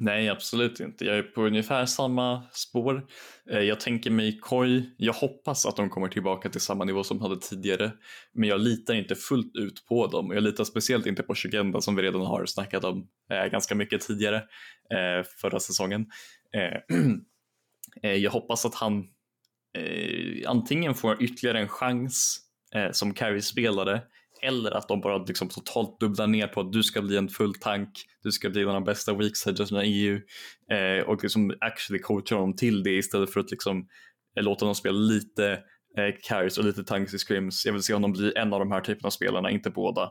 Nej, 0.02 0.30
absolut 0.30 0.80
inte. 0.80 1.06
Jag 1.06 1.18
är 1.18 1.24
på 1.24 1.46
ungefär 1.46 1.86
samma 1.86 2.44
spår. 2.52 3.08
Eh, 3.50 3.60
jag 3.60 3.80
tänker 3.80 4.12
mig 4.12 4.40
Koi. 4.40 4.90
Jag 4.98 5.14
hoppas 5.14 5.66
att 5.66 5.76
de 5.76 5.90
kommer 5.90 6.08
tillbaka 6.08 6.50
till 6.50 6.62
samma 6.62 6.86
nivå 6.86 7.04
som 7.04 7.18
de 7.18 7.24
hade 7.24 7.42
tidigare. 7.42 7.92
Men 8.34 8.50
jag 8.50 8.62
litar 8.62 8.94
inte 8.94 9.16
fullt 9.16 9.56
ut 9.56 9.86
på 9.86 10.08
dem. 10.08 10.32
Jag 10.32 10.44
litar 10.44 10.64
speciellt 10.64 11.06
inte 11.06 11.24
på 11.24 11.36
Shugenda 11.36 11.82
som 11.82 11.96
vi 11.96 12.02
redan 12.02 12.22
har 12.22 12.46
snackat 12.46 12.84
om 12.84 13.08
eh, 13.32 13.46
ganska 13.46 13.76
mycket 13.76 14.02
tidigare 14.02 14.38
eh, 14.94 15.26
förra 15.42 15.60
säsongen. 15.60 16.06
Jag 18.02 18.32
hoppas 18.32 18.66
att 18.66 18.76
han 18.76 19.08
antingen 20.48 20.96
får 20.96 21.24
ytterligare 21.24 21.60
en 21.60 21.68
chans 21.68 22.40
som 22.92 23.14
carry-spelare 23.14 24.02
eller 24.42 24.72
att 24.72 24.88
de 24.88 25.02
bara 25.02 25.18
liksom 25.18 25.50
totalt 25.50 26.00
dubblar 26.00 26.28
ner 26.28 26.48
på 26.48 26.62
att 26.62 26.72
du 26.72 26.84
ska 26.84 27.02
bli 27.02 27.18
en 27.18 27.30
full 27.30 27.54
tank, 27.54 27.90
du 28.24 28.32
ska 28.32 28.50
bli 28.50 28.62
en 28.62 28.68
av 28.68 28.74
de 28.74 28.84
bästa 28.84 29.14
weaksidesna 29.14 29.86
i 29.86 30.06
EU 30.06 30.20
eh, 30.72 31.04
och 31.04 31.24
liksom 31.24 31.54
actually 31.60 32.02
coacha 32.02 32.36
dem 32.36 32.56
till 32.56 32.84
det 32.84 32.92
istället 32.98 33.34
för 33.34 33.40
att 33.40 33.52
liksom 33.52 33.88
eh, 34.38 34.44
låta 34.44 34.66
dem 34.66 34.76
spela 34.76 34.98
lite 34.98 35.52
eh, 35.98 36.16
carries 36.24 36.58
och 36.58 36.66
lite 36.66 36.84
tanks 36.84 37.14
i 37.14 37.18
scrims. 37.18 37.66
Jag 37.66 37.74
vill 37.74 37.84
se 37.84 37.94
honom 37.94 38.12
bli 38.12 38.34
en 38.36 38.54
av 38.54 38.60
de 38.60 38.72
här 38.72 38.82
typerna 38.82 39.08
av 39.08 39.12
spelarna, 39.12 39.52
inte 39.52 39.70
båda. 39.70 40.10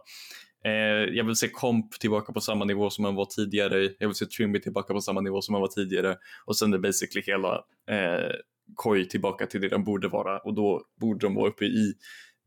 Eh, 0.64 1.14
jag 1.16 1.24
vill 1.24 1.36
se 1.36 1.48
Komp 1.48 1.92
tillbaka 2.00 2.32
på 2.32 2.40
samma 2.40 2.64
nivå 2.64 2.90
som 2.90 3.04
han 3.04 3.14
var 3.14 3.24
tidigare. 3.24 3.90
Jag 3.98 4.08
vill 4.08 4.14
se 4.14 4.26
Trimby 4.26 4.60
tillbaka 4.60 4.94
på 4.94 5.00
samma 5.00 5.20
nivå 5.20 5.42
som 5.42 5.54
han 5.54 5.62
var 5.62 5.68
tidigare 5.68 6.16
och 6.46 6.56
sen 6.56 6.74
är 6.74 6.78
basically 6.78 7.22
hela 7.26 7.54
eh, 7.90 8.30
Koi 8.74 9.04
tillbaka 9.04 9.46
till 9.46 9.60
det 9.60 9.68
de 9.68 9.84
borde 9.84 10.08
vara 10.08 10.38
och 10.38 10.54
då 10.54 10.82
borde 11.00 11.26
de 11.26 11.34
vara 11.34 11.48
uppe 11.48 11.64
i 11.64 11.94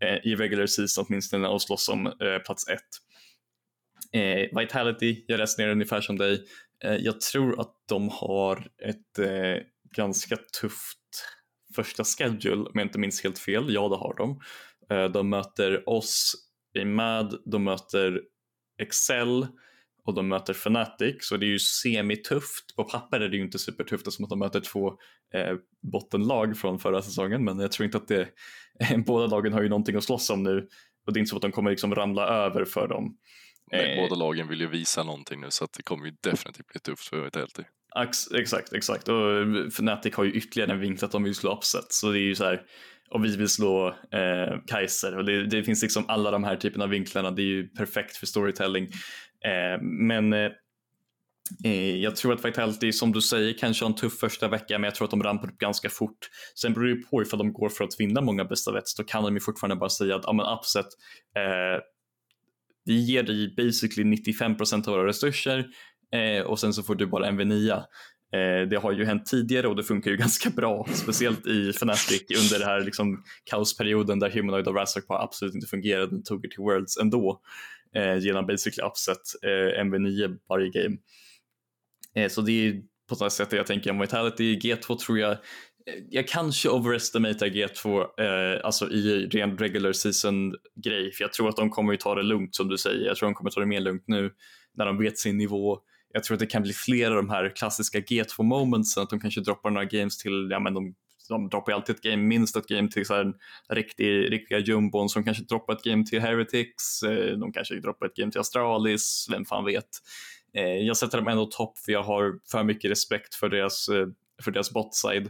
Eh, 0.01 0.17
i 0.23 0.35
regular 0.35 0.65
season 0.65 1.05
åtminstone 1.07 1.47
och 1.47 1.61
slåss 1.61 1.89
om 1.89 2.07
eh, 2.07 2.37
plats 2.45 2.67
ett. 2.67 2.89
Eh, 4.13 4.59
Vitality, 4.59 5.25
jag 5.27 5.39
resonerar 5.39 5.71
ungefär 5.71 6.01
som 6.01 6.17
dig. 6.17 6.43
Eh, 6.83 6.95
jag 6.95 7.21
tror 7.21 7.59
att 7.59 7.75
de 7.87 8.09
har 8.09 8.67
ett 8.85 9.19
eh, 9.19 9.63
ganska 9.95 10.37
tufft 10.61 10.97
första 11.75 12.03
schedule 12.03 12.61
om 12.61 12.71
jag 12.73 12.85
inte 12.85 12.99
minns 12.99 13.23
helt 13.23 13.39
fel. 13.39 13.73
Ja, 13.73 13.89
det 13.89 13.95
har 13.95 14.15
de. 14.17 14.41
de 15.13 15.29
möter 15.29 15.89
oss 15.89 16.33
i 16.79 16.85
MAD, 16.85 17.41
de 17.45 17.63
möter 17.63 18.21
Excel 18.81 19.47
och 20.03 20.13
de 20.13 20.27
möter 20.27 20.53
Fnatic 20.53 21.15
så 21.19 21.37
det 21.37 21.45
är 21.45 21.49
ju 21.49 21.59
semitufft. 21.59 22.75
På 22.75 22.83
papper 22.83 23.19
är 23.19 23.29
det 23.29 23.37
ju 23.37 23.43
inte 23.43 23.59
supertufft 23.59 24.07
eftersom 24.07 24.23
att 24.25 24.29
de 24.29 24.39
möter 24.39 24.59
två 24.59 24.87
eh, 25.33 25.55
bottenlag 25.91 26.57
från 26.57 26.79
förra 26.79 27.01
säsongen 27.01 27.43
men 27.43 27.59
jag 27.59 27.71
tror 27.71 27.85
inte 27.85 27.97
att 27.97 28.07
det, 28.07 28.27
båda 29.05 29.27
lagen 29.27 29.53
har 29.53 29.61
ju 29.61 29.69
någonting 29.69 29.95
att 29.95 30.03
slåss 30.03 30.29
om 30.29 30.43
nu 30.43 30.67
och 31.05 31.13
det 31.13 31.17
är 31.17 31.19
inte 31.19 31.29
så 31.29 31.35
att 31.35 31.41
de 31.41 31.51
kommer 31.51 31.69
liksom 31.69 31.95
ramla 31.95 32.27
över 32.27 32.65
för 32.65 32.87
dem. 32.87 33.17
Nej, 33.71 33.97
eh, 33.97 34.03
båda 34.03 34.15
lagen 34.15 34.47
vill 34.47 34.61
ju 34.61 34.67
visa 34.67 35.03
någonting 35.03 35.41
nu 35.41 35.47
så 35.49 35.63
att 35.63 35.73
det 35.73 35.83
kommer 35.83 36.05
ju 36.05 36.11
definitivt 36.21 36.67
bli 36.67 36.79
tufft 36.79 37.07
för 37.07 37.23
Vitality. 37.23 37.63
Exakt, 38.35 38.73
exakt 38.73 39.07
och 39.07 39.17
Fnatic 39.67 40.15
har 40.15 40.23
ju 40.23 40.31
ytterligare 40.31 40.71
en 40.71 40.79
vinklat 40.79 41.03
att 41.03 41.11
de 41.11 41.23
vill 41.23 41.35
slå 41.35 41.55
uppset 41.55 41.85
så 41.89 42.11
det 42.11 42.19
är 42.19 42.21
ju 42.21 42.35
så 42.35 42.43
här 42.43 42.61
och 43.11 43.25
vi 43.25 43.37
vill 43.37 43.49
slå 43.49 43.87
eh, 43.87 44.59
Kaiser 44.67 45.17
och 45.17 45.25
det, 45.25 45.47
det, 45.47 45.63
finns 45.63 45.81
liksom 45.81 46.05
alla 46.07 46.31
de 46.31 46.43
här 46.43 46.55
typerna 46.55 46.83
av 46.83 46.89
vinklarna. 46.89 47.31
Det 47.31 47.41
är 47.41 47.45
ju 47.45 47.67
perfekt 47.67 48.15
för 48.15 48.25
storytelling. 48.25 48.87
Eh, 49.45 49.81
men 49.81 50.33
eh, 50.33 50.51
eh, 51.63 51.95
jag 51.95 52.15
tror 52.15 52.33
att 52.33 52.45
Vitality, 52.45 52.91
som 52.91 53.11
du 53.11 53.21
säger, 53.21 53.53
kanske 53.53 53.85
har 53.85 53.89
en 53.89 53.95
tuff 53.95 54.19
första 54.19 54.47
vecka, 54.47 54.79
men 54.79 54.83
jag 54.83 54.95
tror 54.95 55.05
att 55.05 55.11
de 55.11 55.23
rampar 55.23 55.47
upp 55.47 55.57
ganska 55.57 55.89
fort. 55.89 56.29
Sen 56.55 56.73
beror 56.73 56.87
det 56.87 56.95
på 56.95 57.21
ifall 57.21 57.39
de 57.39 57.53
går 57.53 57.69
för 57.69 57.83
att 57.83 57.99
vinna 57.99 58.21
många 58.21 58.45
bästa 58.45 58.71
vets, 58.71 58.95
då 58.95 59.03
kan 59.03 59.23
de 59.23 59.33
ju 59.33 59.39
fortfarande 59.39 59.75
bara 59.75 59.89
säga 59.89 60.15
att 60.15 60.23
ja, 60.25 60.33
men 60.33 60.45
upset, 60.45 60.87
eh, 61.35 61.81
vi 62.85 62.99
ger 62.99 63.23
dig 63.23 63.53
basically 63.57 64.15
95% 64.15 64.87
av 64.87 64.93
våra 64.93 65.07
resurser 65.07 65.65
eh, 66.13 66.45
och 66.45 66.59
sen 66.59 66.73
så 66.73 66.83
får 66.83 66.95
du 66.95 67.07
bara 67.07 67.27
en 67.27 67.41
V9. 67.41 67.83
Eh, 68.33 68.67
det 68.69 68.79
har 68.81 68.91
ju 68.91 69.05
hänt 69.05 69.25
tidigare 69.25 69.67
och 69.67 69.75
det 69.75 69.83
funkar 69.83 70.11
ju 70.11 70.17
ganska 70.25 70.49
bra, 70.49 70.87
speciellt 70.93 71.47
i 71.47 71.69
Fnatic 71.69 72.23
under 72.43 72.59
den 72.59 72.67
här 72.67 72.81
liksom, 72.81 73.23
kaosperioden 73.43 74.19
där 74.19 74.29
Humanoid 74.29 74.67
och 74.67 74.75
Razork 74.75 75.07
bara 75.07 75.21
absolut 75.21 75.55
inte 75.55 75.67
fungerade 75.67 76.07
den 76.07 76.23
tog 76.23 76.45
er 76.45 76.49
till 76.49 76.59
Worlds 76.59 76.97
ändå 76.97 77.41
eh, 77.95 78.17
genom 78.17 78.45
basically 78.45 78.89
upset 78.89 79.21
eh, 79.43 79.83
MV9 79.83 80.37
varje 80.49 80.69
game. 80.69 80.97
Eh, 82.15 82.29
så 82.29 82.41
det 82.41 82.67
är 82.67 82.81
på 83.09 83.23
något 83.23 83.33
sätt 83.33 83.51
jag 83.51 83.67
tänker 83.67 83.91
om 83.91 83.99
Vitality. 83.99 84.59
G2 84.59 84.97
tror 84.97 85.19
jag, 85.19 85.31
eh, 85.31 85.37
jag 86.09 86.27
kanske 86.27 86.69
overestimatar 86.69 87.47
G2 87.47 87.99
eh, 88.19 88.65
alltså 88.65 88.89
i 88.91 89.27
ren 89.27 89.57
regular 89.57 89.91
season 89.91 90.55
grej 90.83 91.11
för 91.11 91.23
jag 91.23 91.33
tror 91.33 91.49
att 91.49 91.55
de 91.55 91.69
kommer 91.69 91.91
ju 91.91 91.97
ta 91.97 92.15
det 92.15 92.23
lugnt 92.23 92.55
som 92.55 92.67
du 92.67 92.77
säger. 92.77 93.05
Jag 93.05 93.17
tror 93.17 93.29
de 93.29 93.33
kommer 93.33 93.51
ta 93.51 93.59
det 93.59 93.65
mer 93.65 93.79
lugnt 93.79 94.03
nu 94.07 94.31
när 94.77 94.85
de 94.85 94.97
vet 94.97 95.17
sin 95.17 95.37
nivå. 95.37 95.79
Jag 96.13 96.23
tror 96.23 96.35
att 96.35 96.39
det 96.39 96.45
kan 96.45 96.61
bli 96.61 96.73
fler 96.73 97.11
av 97.11 97.15
de 97.15 97.29
här 97.29 97.55
klassiska 97.55 97.99
G2 97.99 98.43
momentsen, 98.43 99.03
att 99.03 99.09
de 99.09 99.19
kanske 99.19 99.41
droppar 99.41 99.69
några 99.69 99.85
games 99.85 100.17
till, 100.17 100.47
ja 100.51 100.59
men 100.59 100.73
de 100.73 100.95
de 101.31 101.49
droppar 101.49 101.71
ju 101.71 101.75
alltid 101.75 101.95
ett 101.95 102.01
game, 102.01 102.23
minst 102.23 102.55
ett 102.55 102.67
game 102.67 102.87
till 102.89 103.05
så 103.05 103.13
här 103.13 103.33
riktig, 103.69 104.31
riktiga 104.31 104.59
jumbon 104.59 105.09
som 105.09 105.23
kanske 105.23 105.43
droppar 105.43 105.73
ett 105.73 105.83
game 105.83 106.05
till 106.05 106.21
Heretics, 106.21 107.03
eh, 107.03 107.37
de 107.37 107.53
kanske 107.53 107.75
droppar 107.75 108.05
ett 108.05 108.15
game 108.15 108.31
till 108.31 108.41
Astralis, 108.41 109.27
vem 109.31 109.45
fan 109.45 109.65
vet. 109.65 109.89
Eh, 110.53 110.63
jag 110.63 110.97
sätter 110.97 111.17
dem 111.17 111.27
ändå 111.27 111.45
topp 111.45 111.77
för 111.77 111.91
jag 111.91 112.03
har 112.03 112.39
för 112.51 112.63
mycket 112.63 112.91
respekt 112.91 113.35
för 113.35 113.49
deras, 113.49 113.89
eh, 113.89 114.07
för 114.43 114.51
deras 114.51 114.71
botside. 114.71 115.27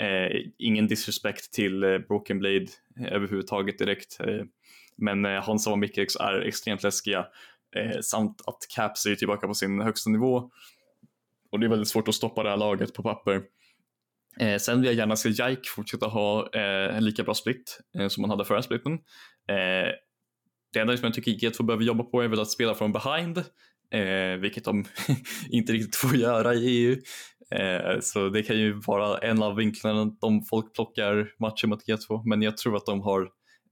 Eh, 0.00 0.40
ingen 0.58 0.86
disrespect 0.86 1.52
till 1.52 1.84
eh, 1.84 1.98
Broken 1.98 2.38
Blade 2.38 2.66
överhuvudtaget 3.10 3.78
direkt. 3.78 4.18
Men 4.96 5.24
Hansa 5.24 5.70
och 5.70 5.78
Mikkex 5.78 6.16
är 6.16 6.40
extremt 6.40 6.82
läskiga 6.82 7.26
samt 8.00 8.42
att 8.46 8.58
Caps 8.74 9.06
är 9.06 9.14
tillbaka 9.14 9.46
på 9.46 9.54
sin 9.54 9.80
högsta 9.80 10.10
nivå. 10.10 10.50
Och 11.50 11.60
det 11.60 11.66
är 11.66 11.70
väldigt 11.70 11.88
svårt 11.88 12.08
att 12.08 12.14
stoppa 12.14 12.42
det 12.42 12.50
här 12.50 12.56
laget 12.56 12.94
på 12.94 13.02
papper. 13.02 13.42
Eh, 14.40 14.58
sen 14.58 14.80
vill 14.80 14.86
jag 14.86 14.94
gärna 14.94 15.16
se 15.16 15.28
Jaik 15.28 15.68
fortsätta 15.68 16.06
ha 16.06 16.48
eh, 16.52 16.96
en 16.96 17.04
lika 17.04 17.22
bra 17.22 17.34
split 17.34 17.80
eh, 17.98 18.08
som 18.08 18.20
man 18.20 18.30
hade 18.30 18.44
förra 18.44 18.62
splitten. 18.62 18.92
Eh, 19.48 19.92
det 20.72 20.80
enda 20.80 20.96
som 20.96 21.04
jag 21.04 21.14
tycker 21.14 21.32
G2 21.32 21.62
behöver 21.62 21.84
jobba 21.84 22.04
på 22.04 22.22
är 22.22 22.28
väl 22.28 22.40
att 22.40 22.50
spela 22.50 22.74
från 22.74 22.92
behind, 22.92 23.38
eh, 23.90 24.40
vilket 24.40 24.64
de 24.64 24.84
inte 25.50 25.72
riktigt 25.72 25.96
får 25.96 26.16
göra 26.16 26.54
i 26.54 26.66
EU. 26.66 26.96
Eh, 27.50 28.00
så 28.00 28.28
det 28.28 28.42
kan 28.42 28.58
ju 28.58 28.80
vara 28.86 29.18
en 29.18 29.42
av 29.42 29.56
vinklarna 29.56 30.04
de 30.20 30.44
folk 30.44 30.74
plockar 30.74 31.30
matcher 31.38 31.66
mot 31.66 31.86
G2, 31.88 32.22
men 32.24 32.42
jag 32.42 32.56
tror 32.56 32.76
att 32.76 32.86
de 32.86 33.00
har 33.00 33.22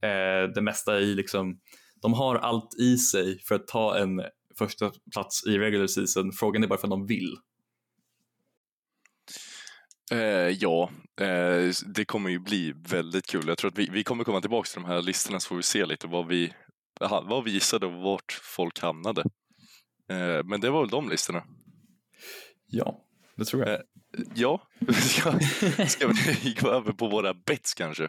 eh, 0.02 0.52
det 0.54 0.62
mesta 0.62 1.00
i 1.00 1.14
liksom, 1.14 1.58
de 2.02 2.14
har 2.14 2.36
allt 2.36 2.74
i 2.80 2.96
sig 2.96 3.38
för 3.48 3.54
att 3.54 3.66
ta 3.66 3.98
en 3.98 4.22
första 4.58 4.90
plats 5.12 5.46
i 5.46 5.58
regular 5.58 5.86
season. 5.86 6.32
Frågan 6.32 6.62
är 6.62 6.66
bara 6.66 6.78
för 6.78 6.86
att 6.86 6.90
de 6.90 7.06
vill. 7.06 7.36
Eh, 10.10 10.48
ja, 10.48 10.90
eh, 11.20 11.72
det 11.86 12.04
kommer 12.04 12.30
ju 12.30 12.38
bli 12.38 12.74
väldigt 12.76 13.26
kul. 13.26 13.48
Jag 13.48 13.58
tror 13.58 13.70
att 13.70 13.78
vi, 13.78 13.88
vi 13.92 14.04
kommer 14.04 14.24
komma 14.24 14.40
tillbaka 14.40 14.66
till 14.66 14.82
de 14.82 14.88
här 14.88 15.02
listorna 15.02 15.40
så 15.40 15.48
får 15.48 15.56
vi 15.56 15.62
se 15.62 15.86
lite 15.86 16.06
vad 16.06 16.26
vi, 16.26 16.52
vad 17.00 17.44
vi 17.44 17.50
gissade 17.50 17.86
och 17.86 17.92
vart 17.92 18.40
folk 18.42 18.80
hamnade. 18.80 19.20
Eh, 20.10 20.44
men 20.44 20.60
det 20.60 20.70
var 20.70 20.80
väl 20.80 20.90
de 20.90 21.08
listorna. 21.08 21.44
Ja, 22.66 23.04
det 23.36 23.44
tror 23.44 23.62
jag. 23.62 23.74
Eh, 23.74 23.80
ja, 24.34 24.68
ska, 24.92 25.38
ska 25.88 26.08
vi 26.08 26.54
gå 26.60 26.68
över 26.68 26.92
på 26.92 27.08
våra 27.08 27.34
bets 27.34 27.74
kanske? 27.74 28.08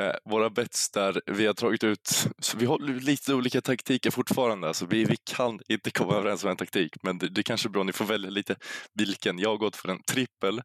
Eh, 0.00 0.14
våra 0.24 0.50
bets 0.50 0.90
där 0.90 1.20
vi 1.26 1.46
har 1.46 1.54
tagit 1.54 1.84
ut, 1.84 2.08
så 2.38 2.56
vi 2.56 2.66
har 2.66 2.78
lite 2.78 3.34
olika 3.34 3.60
taktiker 3.60 4.10
fortfarande, 4.10 4.68
alltså 4.68 4.86
vi, 4.86 5.04
vi 5.04 5.16
kan 5.16 5.60
inte 5.68 5.90
komma 5.90 6.14
överens 6.14 6.44
om 6.44 6.50
en 6.50 6.56
taktik, 6.56 6.96
men 7.02 7.18
det, 7.18 7.28
det 7.28 7.42
kanske 7.42 7.68
är 7.68 7.70
bra, 7.70 7.82
ni 7.82 7.92
får 7.92 8.04
välja 8.04 8.30
lite 8.30 8.56
vilken. 8.94 9.38
Jag 9.38 9.48
har 9.48 9.56
gått 9.56 9.76
för 9.76 9.88
en 9.88 10.02
trippel, 10.02 10.58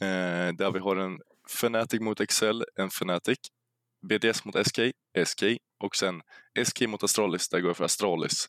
eh, 0.00 0.52
där 0.58 0.72
vi 0.72 0.78
har 0.78 0.96
en 0.96 1.18
Fnatic 1.48 2.00
mot 2.00 2.20
Excel, 2.20 2.64
en 2.74 2.88
Fnatic, 2.88 3.38
BDS 4.08 4.44
mot 4.44 4.66
SK, 4.66 4.78
SK 5.24 5.42
och 5.84 5.96
sen 5.96 6.22
SK 6.64 6.80
mot 6.80 7.02
Astralis, 7.02 7.48
där 7.48 7.60
går 7.60 7.68
jag 7.68 7.76
för 7.76 7.84
Astralis. 7.84 8.48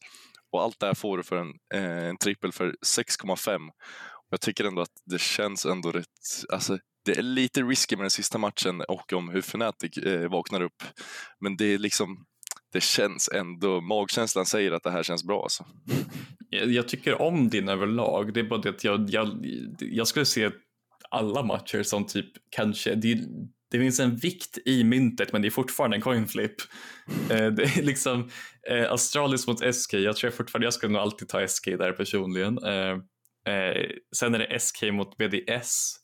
Och 0.51 0.61
allt 0.61 0.79
det 0.79 0.85
här 0.85 0.93
får 0.93 1.17
du 1.17 1.23
för 1.23 1.35
en, 1.35 1.53
eh, 1.73 2.07
en 2.07 2.17
trippel 2.17 2.51
för 2.51 2.75
6,5. 2.85 3.69
Jag 4.29 4.41
tycker 4.41 4.63
ändå 4.63 4.81
att 4.81 5.01
det 5.05 5.21
känns 5.21 5.65
ändå 5.65 5.91
rätt, 5.91 6.07
alltså 6.49 6.77
det 7.05 7.17
är 7.17 7.21
lite 7.21 7.61
risky 7.61 7.95
med 7.95 8.03
den 8.03 8.11
sista 8.11 8.37
matchen 8.37 8.81
och 8.81 9.13
om 9.13 9.29
hur 9.29 9.39
Fnatic 9.39 9.97
eh, 9.97 10.29
vaknar 10.29 10.61
upp. 10.61 10.83
Men 11.39 11.57
det 11.57 11.65
är 11.65 11.77
liksom, 11.77 12.25
det 12.73 12.83
känns 12.83 13.29
ändå, 13.33 13.81
magkänslan 13.81 14.45
säger 14.45 14.71
att 14.71 14.83
det 14.83 14.91
här 14.91 15.03
känns 15.03 15.23
bra 15.23 15.43
alltså. 15.43 15.65
Jag 16.49 16.87
tycker 16.87 17.21
om 17.21 17.49
din 17.49 17.69
överlag, 17.69 18.33
det 18.33 18.39
är 18.39 18.43
bara 18.43 18.61
det 18.61 18.69
att 18.69 18.83
jag, 18.83 19.09
jag, 19.09 19.45
jag 19.79 20.07
skulle 20.07 20.25
se 20.25 20.51
alla 21.09 21.43
matcher 21.43 21.83
som 21.83 22.05
typ 22.05 22.31
kanske, 22.49 22.95
det, 22.95 23.19
det 23.71 23.79
finns 23.79 23.99
en 23.99 24.15
vikt 24.15 24.57
i 24.65 24.83
myntet 24.83 25.33
men 25.33 25.41
det 25.41 25.47
är 25.47 25.49
fortfarande 25.49 25.97
en 25.97 26.01
coin 26.01 26.27
flip. 26.27 26.55
Eh, 27.29 27.47
det 27.47 27.63
är 27.63 27.83
liksom 27.83 28.29
eh, 28.69 28.91
Astralis 28.91 29.47
mot 29.47 29.75
SK, 29.75 29.93
jag 29.93 30.15
tror 30.15 30.27
jag 30.27 30.37
fortfarande, 30.37 30.65
jag 30.65 30.73
skulle 30.73 30.93
nog 30.93 31.01
alltid 31.01 31.29
ta 31.29 31.47
SK 31.47 31.65
där 31.65 31.91
personligen. 31.91 32.57
Eh, 32.57 32.91
eh, 33.53 33.89
sen 34.15 34.35
är 34.35 34.39
det 34.39 34.59
SK 34.59 34.83
mot 34.83 35.17
BDS 35.17 36.02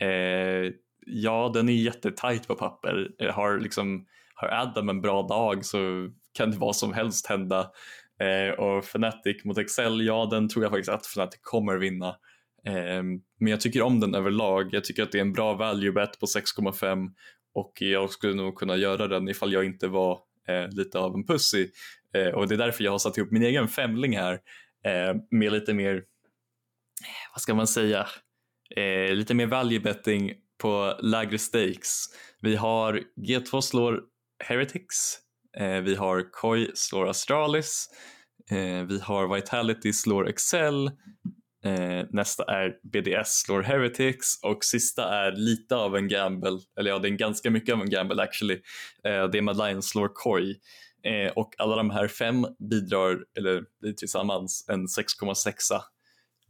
Eh, 0.00 0.72
ja, 1.06 1.50
den 1.54 1.68
är 1.68 1.72
jättetajt 1.72 2.48
på 2.48 2.54
papper. 2.54 3.08
Eh, 3.18 3.34
har, 3.34 3.58
liksom, 3.58 4.06
har 4.34 4.48
Adam 4.48 4.88
en 4.88 5.00
bra 5.00 5.22
dag 5.22 5.64
så 5.64 6.08
kan 6.32 6.50
det 6.50 6.56
vad 6.56 6.76
som 6.76 6.92
helst 6.92 7.26
hända. 7.26 7.70
Eh, 8.20 8.58
och 8.58 8.84
Fnatic 8.84 9.44
mot 9.44 9.58
Excel, 9.58 10.06
ja 10.06 10.28
den 10.30 10.48
tror 10.48 10.64
jag 10.64 10.72
faktiskt 10.72 10.90
att 10.90 11.06
Fnatic 11.06 11.40
kommer 11.42 11.76
vinna. 11.76 12.08
Eh, 12.66 13.02
men 13.38 13.50
jag 13.50 13.60
tycker 13.60 13.82
om 13.82 14.00
den 14.00 14.14
överlag. 14.14 14.68
Jag 14.72 14.84
tycker 14.84 15.02
att 15.02 15.12
det 15.12 15.18
är 15.18 15.22
en 15.22 15.32
bra 15.32 15.54
value 15.54 15.92
bet 15.92 16.20
på 16.20 16.26
6,5 16.26 17.08
och 17.54 17.72
jag 17.80 18.10
skulle 18.10 18.34
nog 18.34 18.54
kunna 18.54 18.76
göra 18.76 19.08
den 19.08 19.28
ifall 19.28 19.52
jag 19.52 19.64
inte 19.64 19.88
var 19.88 20.18
eh, 20.48 20.68
lite 20.68 20.98
av 20.98 21.14
en 21.14 21.26
pussy. 21.26 21.68
Eh, 22.14 22.28
och 22.28 22.48
det 22.48 22.54
är 22.54 22.58
därför 22.58 22.84
jag 22.84 22.90
har 22.90 22.98
satt 22.98 23.18
ihop 23.18 23.30
min 23.30 23.42
egen 23.42 23.68
femling 23.68 24.16
här 24.16 24.32
eh, 24.84 25.16
med 25.30 25.52
lite 25.52 25.74
mer, 25.74 25.94
eh, 25.94 27.32
vad 27.34 27.40
ska 27.40 27.54
man 27.54 27.66
säga, 27.66 28.06
Eh, 28.76 29.14
lite 29.14 29.34
mer 29.34 29.46
value 29.46 29.80
betting 29.80 30.32
på 30.62 30.94
lägre 31.02 31.38
stakes. 31.38 32.04
Vi 32.40 32.56
har 32.56 33.00
G2 33.28 33.60
slår 33.60 34.00
Heretics, 34.44 35.18
eh, 35.56 35.80
vi 35.80 35.94
har 35.94 36.32
Koi 36.32 36.70
slår 36.74 37.08
Astralis, 37.08 37.88
eh, 38.50 38.84
vi 38.86 39.00
har 39.00 39.34
Vitality 39.34 39.92
slår 39.92 40.28
Excel, 40.28 40.86
eh, 41.64 42.06
nästa 42.10 42.44
är 42.44 42.76
BDS 42.92 43.42
slår 43.46 43.62
Heretics 43.62 44.42
och 44.42 44.64
sista 44.64 45.08
är 45.08 45.32
lite 45.32 45.76
av 45.76 45.96
en 45.96 46.08
gamble, 46.08 46.58
eller 46.78 46.90
ja 46.90 46.98
det 46.98 47.08
är 47.08 47.10
ganska 47.10 47.50
mycket 47.50 47.74
av 47.74 47.80
en 47.80 47.90
gamble 47.90 48.22
actually. 48.22 48.54
Eh, 49.04 49.30
det 49.30 49.38
är 49.38 49.42
Mad 49.42 49.56
Lions 49.56 49.88
slår 49.88 50.10
Koi. 50.14 50.56
Eh, 51.06 51.32
och 51.32 51.54
alla 51.58 51.76
de 51.76 51.90
här 51.90 52.08
fem 52.08 52.46
bidrar, 52.70 53.24
eller 53.38 53.64
blir 53.80 53.92
tillsammans 53.92 54.66
en 54.68 54.86
6,6 54.86 55.72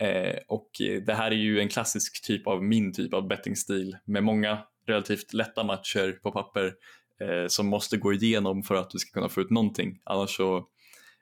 eh, 0.00 0.38
och 0.48 0.70
det 1.06 1.14
här 1.14 1.30
är 1.30 1.36
ju 1.36 1.60
en 1.60 1.68
klassisk 1.68 2.26
typ 2.26 2.46
av 2.46 2.64
min 2.64 2.92
typ 2.92 3.14
av 3.14 3.28
bettingstil 3.28 3.96
med 4.04 4.24
många 4.24 4.58
relativt 4.86 5.32
lätta 5.32 5.64
matcher 5.64 6.18
på 6.22 6.32
papper 6.32 6.74
eh, 7.20 7.46
som 7.48 7.66
måste 7.66 7.96
gå 7.96 8.12
igenom 8.12 8.62
för 8.62 8.74
att 8.74 8.90
du 8.90 8.98
ska 8.98 9.10
kunna 9.12 9.28
få 9.28 9.40
ut 9.40 9.50
någonting. 9.50 10.00
Annars 10.04 10.36
så, 10.36 10.56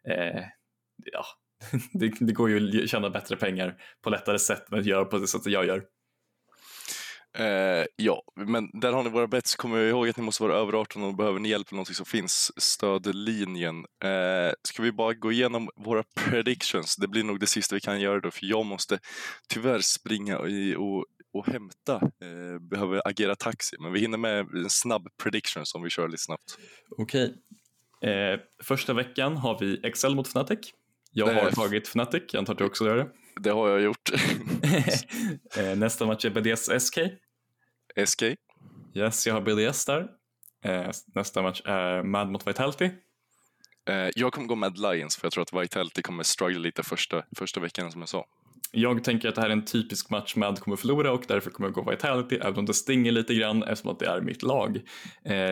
eh, 0.08 0.42
ja, 1.12 1.24
det, 1.92 2.12
det, 2.20 2.32
går 2.32 2.50
ju 2.50 2.82
att 2.82 2.90
tjäna 2.90 3.10
bättre 3.10 3.36
pengar 3.36 3.76
på 4.02 4.10
lättare 4.10 4.38
sätt 4.38 4.72
än 4.72 4.78
att 4.78 4.86
göra 4.86 5.04
på 5.04 5.18
det 5.18 5.26
sättet 5.26 5.52
jag 5.52 5.66
gör. 5.66 5.84
Eh, 7.38 7.86
ja, 7.96 8.22
men 8.36 8.80
där 8.80 8.92
har 8.92 9.02
ni 9.02 9.10
våra 9.10 9.26
bets. 9.26 9.56
Kom 9.56 9.76
ihåg 9.76 10.08
att 10.08 10.16
ni 10.16 10.22
måste 10.22 10.42
vara 10.42 10.56
över 10.56 10.72
18 10.72 11.02
och 11.02 11.14
behöver 11.14 11.40
ni 11.40 11.48
hjälp 11.48 11.70
med 11.70 11.76
någonting 11.76 11.94
så 11.94 12.04
finns 12.04 12.52
stödlinjen. 12.56 13.76
Eh, 14.04 14.52
ska 14.62 14.82
vi 14.82 14.92
bara 14.92 15.14
gå 15.14 15.32
igenom 15.32 15.68
våra 15.76 16.02
predictions? 16.14 16.96
Det 16.96 17.08
blir 17.08 17.24
nog 17.24 17.40
det 17.40 17.46
sista 17.46 17.74
vi 17.74 17.80
kan 17.80 18.00
göra 18.00 18.20
då, 18.20 18.30
för 18.30 18.46
jag 18.46 18.66
måste 18.66 18.98
tyvärr 19.48 19.80
springa 19.80 20.38
och, 20.38 21.04
och 21.32 21.46
hämta. 21.46 21.94
Eh, 21.94 22.58
behöver 22.70 23.08
agera 23.08 23.36
taxi, 23.36 23.76
men 23.80 23.92
vi 23.92 24.00
hinner 24.00 24.18
med 24.18 24.40
en 24.40 24.70
snabb 24.70 25.08
prediction 25.22 25.66
som 25.66 25.82
vi 25.82 25.90
kör 25.90 26.08
lite 26.08 26.22
snabbt. 26.22 26.58
Okej. 26.98 27.34
Eh, 28.02 28.40
första 28.64 28.94
veckan 28.94 29.36
har 29.36 29.58
vi 29.60 29.86
Excel 29.86 30.14
mot 30.14 30.26
Fnatic. 30.26 30.58
Jag 31.12 31.26
har 31.26 31.50
tagit 31.50 31.88
Fnatic, 31.88 32.22
jag 32.32 32.38
antar 32.38 32.52
att 32.52 32.58
du 32.58 32.64
också 32.64 32.86
gör 32.86 32.96
det. 32.96 33.08
Det 33.40 33.50
har 33.50 33.68
jag 33.68 33.80
gjort. 33.80 34.10
Eh, 35.58 35.76
nästa 35.76 36.06
match 36.06 36.24
är 36.24 36.30
BDS 36.30 36.86
SK. 36.86 36.98
SK. 38.06 38.22
Yes, 38.94 39.26
jag 39.26 39.34
har 39.34 39.40
BDS 39.40 39.84
där. 39.84 40.08
Eh, 40.64 40.90
nästa 41.14 41.42
match 41.42 41.62
är 41.64 42.02
Mad 42.02 42.30
mot 42.30 42.46
Vitality. 42.46 42.90
Eh, 43.88 44.08
jag 44.14 44.32
kommer 44.32 44.46
gå 44.46 44.54
med 44.54 44.78
Lions 44.78 45.16
för 45.16 45.26
jag 45.26 45.32
tror 45.32 45.42
att 45.42 45.62
Vitality 45.62 46.02
kommer 46.02 46.22
struggle 46.22 46.58
lite 46.58 46.82
första, 46.82 47.22
första 47.36 47.60
veckan 47.60 47.92
som 47.92 48.00
jag 48.00 48.08
sa. 48.08 48.24
Jag 48.72 49.04
tänker 49.04 49.28
att 49.28 49.34
det 49.34 49.40
här 49.40 49.48
är 49.48 49.52
en 49.52 49.64
typisk 49.64 50.10
match 50.10 50.36
Mad 50.36 50.60
kommer 50.60 50.76
förlora 50.76 51.12
och 51.12 51.24
därför 51.28 51.50
kommer 51.50 51.68
jag 51.68 51.74
gå 51.74 51.90
Vitality 51.90 52.36
även 52.36 52.58
om 52.58 52.66
det 52.66 52.74
stinger 52.74 53.12
lite 53.12 53.34
grann 53.34 53.62
eftersom 53.62 53.90
att 53.90 53.98
det 53.98 54.06
är 54.06 54.20
mitt 54.20 54.42
lag. 54.42 54.80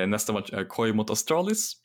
nästa 0.09 0.33
match 0.33 0.51
är 0.53 0.65
Koi 0.65 0.93
mot 0.93 1.11
Astralis. 1.11 1.80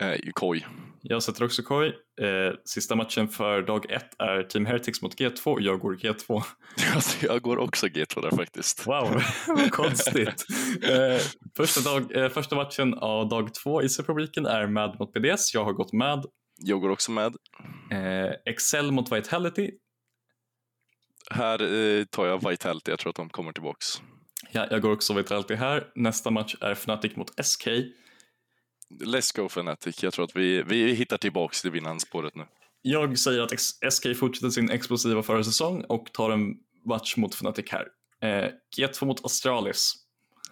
Eh, 0.00 0.32
Koi. 0.34 0.66
Jag 1.02 1.22
sätter 1.22 1.44
också 1.44 1.62
Koi. 1.62 1.88
Eh, 2.20 2.54
sista 2.64 2.96
matchen 2.96 3.28
för 3.28 3.62
dag 3.62 3.90
ett 3.90 4.10
är 4.18 4.42
Team 4.42 4.66
Heretics 4.66 5.02
mot 5.02 5.20
G2 5.20 5.46
och 5.46 5.60
jag 5.60 5.80
går 5.80 5.94
G2. 5.94 6.42
Alltså, 6.94 7.26
jag 7.26 7.42
går 7.42 7.56
också 7.58 7.86
G2 7.86 8.22
där 8.22 8.36
faktiskt. 8.36 8.86
Wow, 8.86 9.22
vad 9.46 9.70
konstigt. 9.70 10.46
eh, 10.82 11.20
första, 11.56 11.80
dag, 11.80 12.16
eh, 12.16 12.28
första 12.28 12.56
matchen 12.56 12.94
av 12.94 13.28
dag 13.28 13.54
två 13.54 13.82
i 13.82 13.88
Superpubliken 13.88 14.46
är 14.46 14.66
Mad 14.66 14.96
mot 14.98 15.12
BDS. 15.12 15.54
Jag 15.54 15.64
har 15.64 15.72
gått 15.72 15.92
Mad. 15.92 16.26
Jag 16.56 16.80
går 16.80 16.90
också 16.90 17.12
med. 17.12 17.34
Eh, 17.92 18.32
Excel 18.44 18.92
mot 18.92 19.12
Vitality. 19.12 19.70
Här 21.30 21.62
eh, 21.62 22.04
tar 22.04 22.26
jag 22.26 22.48
Vitality, 22.50 22.90
jag 22.90 22.98
tror 22.98 23.10
att 23.10 23.16
de 23.16 23.30
kommer 23.30 23.52
tillbaks. 23.52 23.86
Ja, 24.52 24.66
jag 24.70 24.82
går 24.82 24.92
också 24.92 25.14
Vitality 25.14 25.54
här. 25.54 25.86
Nästa 25.94 26.30
match 26.30 26.54
är 26.60 26.72
Fnatic 26.72 27.16
mot 27.16 27.44
SK. 27.44 27.68
Let's 28.98 29.36
go 29.36 29.46
Fnatic. 29.48 30.02
Jag 30.02 30.12
tror 30.12 30.24
att 30.24 30.36
vi, 30.36 30.62
vi 30.62 30.92
hittar 30.92 31.16
tillbaks 31.16 31.62
till 31.62 31.70
vinnarspåret 31.70 32.34
nu. 32.34 32.46
Jag 32.82 33.18
säger 33.18 33.42
att 33.42 33.60
SK 33.92 34.16
fortsätter 34.16 34.50
sin 34.50 34.70
explosiva 34.70 35.22
förra 35.22 35.44
säsong 35.44 35.84
och 35.88 36.12
tar 36.12 36.30
en 36.30 36.54
match 36.86 37.16
mot 37.16 37.34
Fnatic 37.34 37.64
här. 37.70 37.86
Eh, 38.22 38.50
G2 38.78 39.04
mot 39.04 39.24
Astralis. 39.24 39.94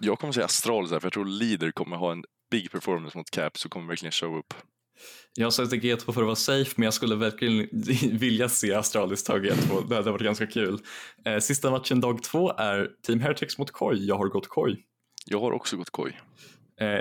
Jag 0.00 0.18
kommer 0.18 0.32
säga 0.32 0.46
Astralis 0.46 0.90
här, 0.90 1.00
för 1.00 1.06
jag 1.06 1.12
tror 1.12 1.24
Leader 1.24 1.70
kommer 1.70 1.96
ha 1.96 2.12
en 2.12 2.24
big 2.50 2.70
performance 2.70 3.18
mot 3.18 3.30
Caps 3.30 3.64
och 3.64 3.70
kommer 3.70 3.88
verkligen 3.88 4.12
show 4.12 4.38
upp. 4.38 4.54
Jag 5.34 5.52
sätter 5.52 5.76
G2 5.76 6.12
för 6.12 6.20
att 6.20 6.26
vara 6.26 6.36
safe, 6.36 6.72
men 6.76 6.84
jag 6.84 6.94
skulle 6.94 7.14
verkligen 7.14 7.68
vilja 8.18 8.48
se 8.48 8.74
Astralis 8.74 9.24
ta 9.24 9.38
G2. 9.38 9.88
Det 9.88 9.94
hade 9.94 10.10
varit 10.10 10.22
ganska 10.22 10.46
kul. 10.46 10.80
Eh, 11.24 11.38
sista 11.38 11.70
matchen 11.70 12.00
dag 12.00 12.22
två 12.22 12.52
är 12.52 12.90
Team 13.06 13.20
Heretics 13.20 13.58
mot 13.58 13.70
Koi. 13.70 14.06
Jag 14.06 14.18
har 14.18 14.26
gått 14.26 14.48
Koi. 14.48 14.76
Jag 15.26 15.40
har 15.40 15.52
också 15.52 15.76
gått 15.76 15.90
Koi. 15.90 16.12
Eh, 16.80 17.00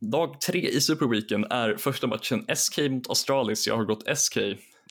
Dag 0.00 0.40
tre 0.40 0.68
i 0.68 0.80
Superweeken 0.80 1.44
är 1.44 1.76
första 1.76 2.06
matchen 2.06 2.46
SK 2.56 2.78
mot 2.78 3.10
Astralis. 3.10 3.66
Jag 3.66 3.76
har 3.76 3.84
gått 3.84 4.18
SK. 4.18 4.36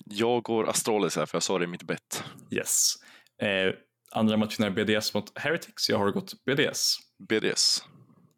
Jag 0.05 0.43
går 0.43 0.69
Astralis 0.69 1.15
här 1.15 1.25
för 1.25 1.35
jag 1.35 1.43
sa 1.43 1.57
det 1.57 1.63
i 1.63 1.67
mitt 1.67 1.83
bett. 1.83 2.23
Yes. 2.51 2.93
Eh, 3.41 3.73
andra 4.11 4.37
matchen 4.37 4.65
är 4.65 4.69
BDS 4.69 5.13
mot 5.13 5.39
Heretics. 5.39 5.89
Jag 5.89 5.97
har 5.97 6.11
gått 6.11 6.45
BDS. 6.45 6.95
BDS. 7.29 7.83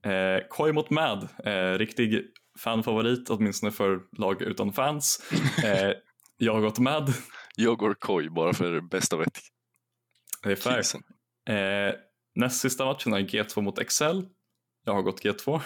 Eh, 0.05 0.47
Koi 0.49 0.71
mot 0.71 0.89
Mad. 0.89 1.27
Eh, 1.45 1.71
riktig 1.77 2.25
fanfavorit, 2.59 3.29
åtminstone 3.29 3.71
för 3.71 3.99
lag 4.17 4.41
utan 4.41 4.73
fans. 4.73 5.31
Eh, 5.63 5.91
jag 6.37 6.53
har 6.53 6.61
gått 6.61 6.79
Mad. 6.79 7.13
Jag 7.55 7.77
går 7.77 7.93
Koi 7.93 8.29
bara 8.29 8.53
för 8.53 8.81
bästa 8.81 9.17
vett. 9.17 9.39
Det 10.43 10.51
är 10.51 10.55
fair. 10.55 10.83
Eh, 11.49 11.93
näst 12.35 12.61
sista 12.61 12.85
matchen 12.85 13.13
är 13.13 13.19
G2 13.19 13.61
mot 13.61 13.79
Excel. 13.79 14.25
Jag 14.85 14.93
har 14.93 15.01
gått 15.01 15.23
G2. 15.23 15.61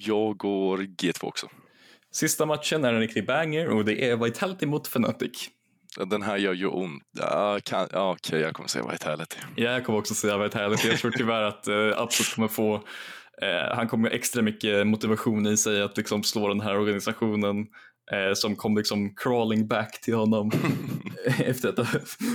Jag 0.00 0.36
går 0.36 0.78
G2 0.78 1.24
också. 1.24 1.48
Sista 2.12 2.46
matchen 2.46 2.84
är 2.84 2.92
en 2.92 3.00
riktig 3.00 3.26
banger 3.26 3.68
och 3.68 3.84
det 3.84 4.10
är 4.10 4.16
Vitality 4.16 4.66
mot 4.66 4.86
Fnatic. 4.86 5.50
Den 6.06 6.22
här 6.22 6.36
gör 6.36 6.52
ju 6.52 6.66
ont. 6.66 7.02
Ja, 7.18 7.58
kan, 7.64 7.88
ja, 7.92 8.10
okej, 8.12 8.40
jag 8.40 8.54
kommer 8.54 8.68
säga 8.68 8.86
Vitality. 8.92 9.36
Ja, 9.56 9.70
jag 9.70 9.84
kommer 9.84 9.98
också 9.98 10.14
säga 10.14 10.38
Vitality. 10.38 10.88
Jag 10.88 10.98
tror 10.98 11.10
tyvärr 11.10 11.42
att 11.42 11.68
uh, 11.68 11.92
Absolut 11.96 12.34
kommer 12.34 12.48
få 12.48 12.74
uh, 12.74 13.74
han 13.74 13.88
kommer 13.88 14.10
extra 14.10 14.42
mycket 14.42 14.86
motivation 14.86 15.46
i 15.46 15.56
sig 15.56 15.82
att 15.82 15.96
liksom 15.96 16.22
slå 16.22 16.48
den 16.48 16.60
här 16.60 16.78
organisationen 16.78 17.58
uh, 18.12 18.34
som 18.34 18.56
kom 18.56 18.76
liksom 18.76 19.14
crawling 19.16 19.68
back 19.68 20.00
till 20.00 20.14
honom 20.14 20.50
efter 21.38 21.68
att 21.68 21.88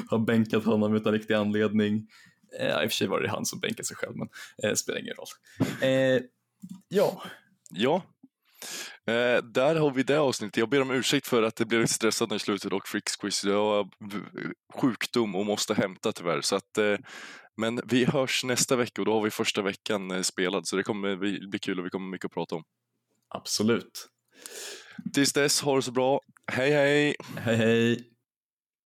ha 0.09 0.17
bänkat 0.17 0.65
honom 0.65 0.95
utan 0.95 1.13
riktig 1.13 1.33
anledning. 1.33 2.07
Uh, 2.61 2.83
I 2.83 2.87
och 2.87 2.91
för 2.91 2.95
sig 2.95 3.07
var 3.07 3.21
det 3.21 3.29
han 3.29 3.45
som 3.45 3.59
bänkade 3.59 3.83
sig 3.83 3.97
själv 3.97 4.13
men 4.15 4.27
uh, 4.65 4.75
spelar 4.75 4.99
ingen 4.99 5.15
roll. 5.15 5.27
ja, 6.87 7.23
Ja, 7.75 8.03
eh, 9.07 9.43
där 9.43 9.75
har 9.75 9.91
vi 9.91 10.03
det 10.03 10.19
avsnittet. 10.19 10.57
Jag 10.57 10.69
ber 10.69 10.81
om 10.81 10.91
ursäkt 10.91 11.27
för 11.27 11.43
att 11.43 11.55
det 11.55 11.65
blev 11.65 11.81
lite 11.81 11.93
stressat 11.93 12.31
i 12.31 12.39
slutet 12.39 12.73
och 12.73 12.87
Fricks 12.87 13.15
quiz. 13.15 13.43
Jag 13.43 13.65
har 13.65 13.89
sjukdom 14.73 15.35
och 15.35 15.45
måste 15.45 15.73
hämta 15.73 16.11
tyvärr. 16.11 16.41
Så 16.41 16.55
att, 16.55 16.77
eh, 16.77 16.97
men 17.57 17.81
vi 17.85 18.05
hörs 18.05 18.43
nästa 18.43 18.75
vecka 18.75 19.01
och 19.01 19.05
då 19.05 19.13
har 19.13 19.21
vi 19.21 19.31
första 19.31 19.61
veckan 19.61 20.11
eh, 20.11 20.21
spelad 20.21 20.67
så 20.67 20.75
det 20.75 20.83
kommer 20.83 21.15
bli 21.47 21.59
kul 21.59 21.79
och 21.79 21.85
vi 21.85 21.89
kommer 21.89 22.11
mycket 22.11 22.25
att 22.25 22.33
prata 22.33 22.55
om. 22.55 22.63
Absolut. 23.29 24.09
Tills 25.13 25.33
dess, 25.33 25.61
ha 25.61 25.75
det 25.75 25.81
så 25.81 25.91
bra. 25.91 26.21
Hej 26.51 26.71
hej! 26.71 27.15
Hej 27.37 27.55
hej! 27.55 28.12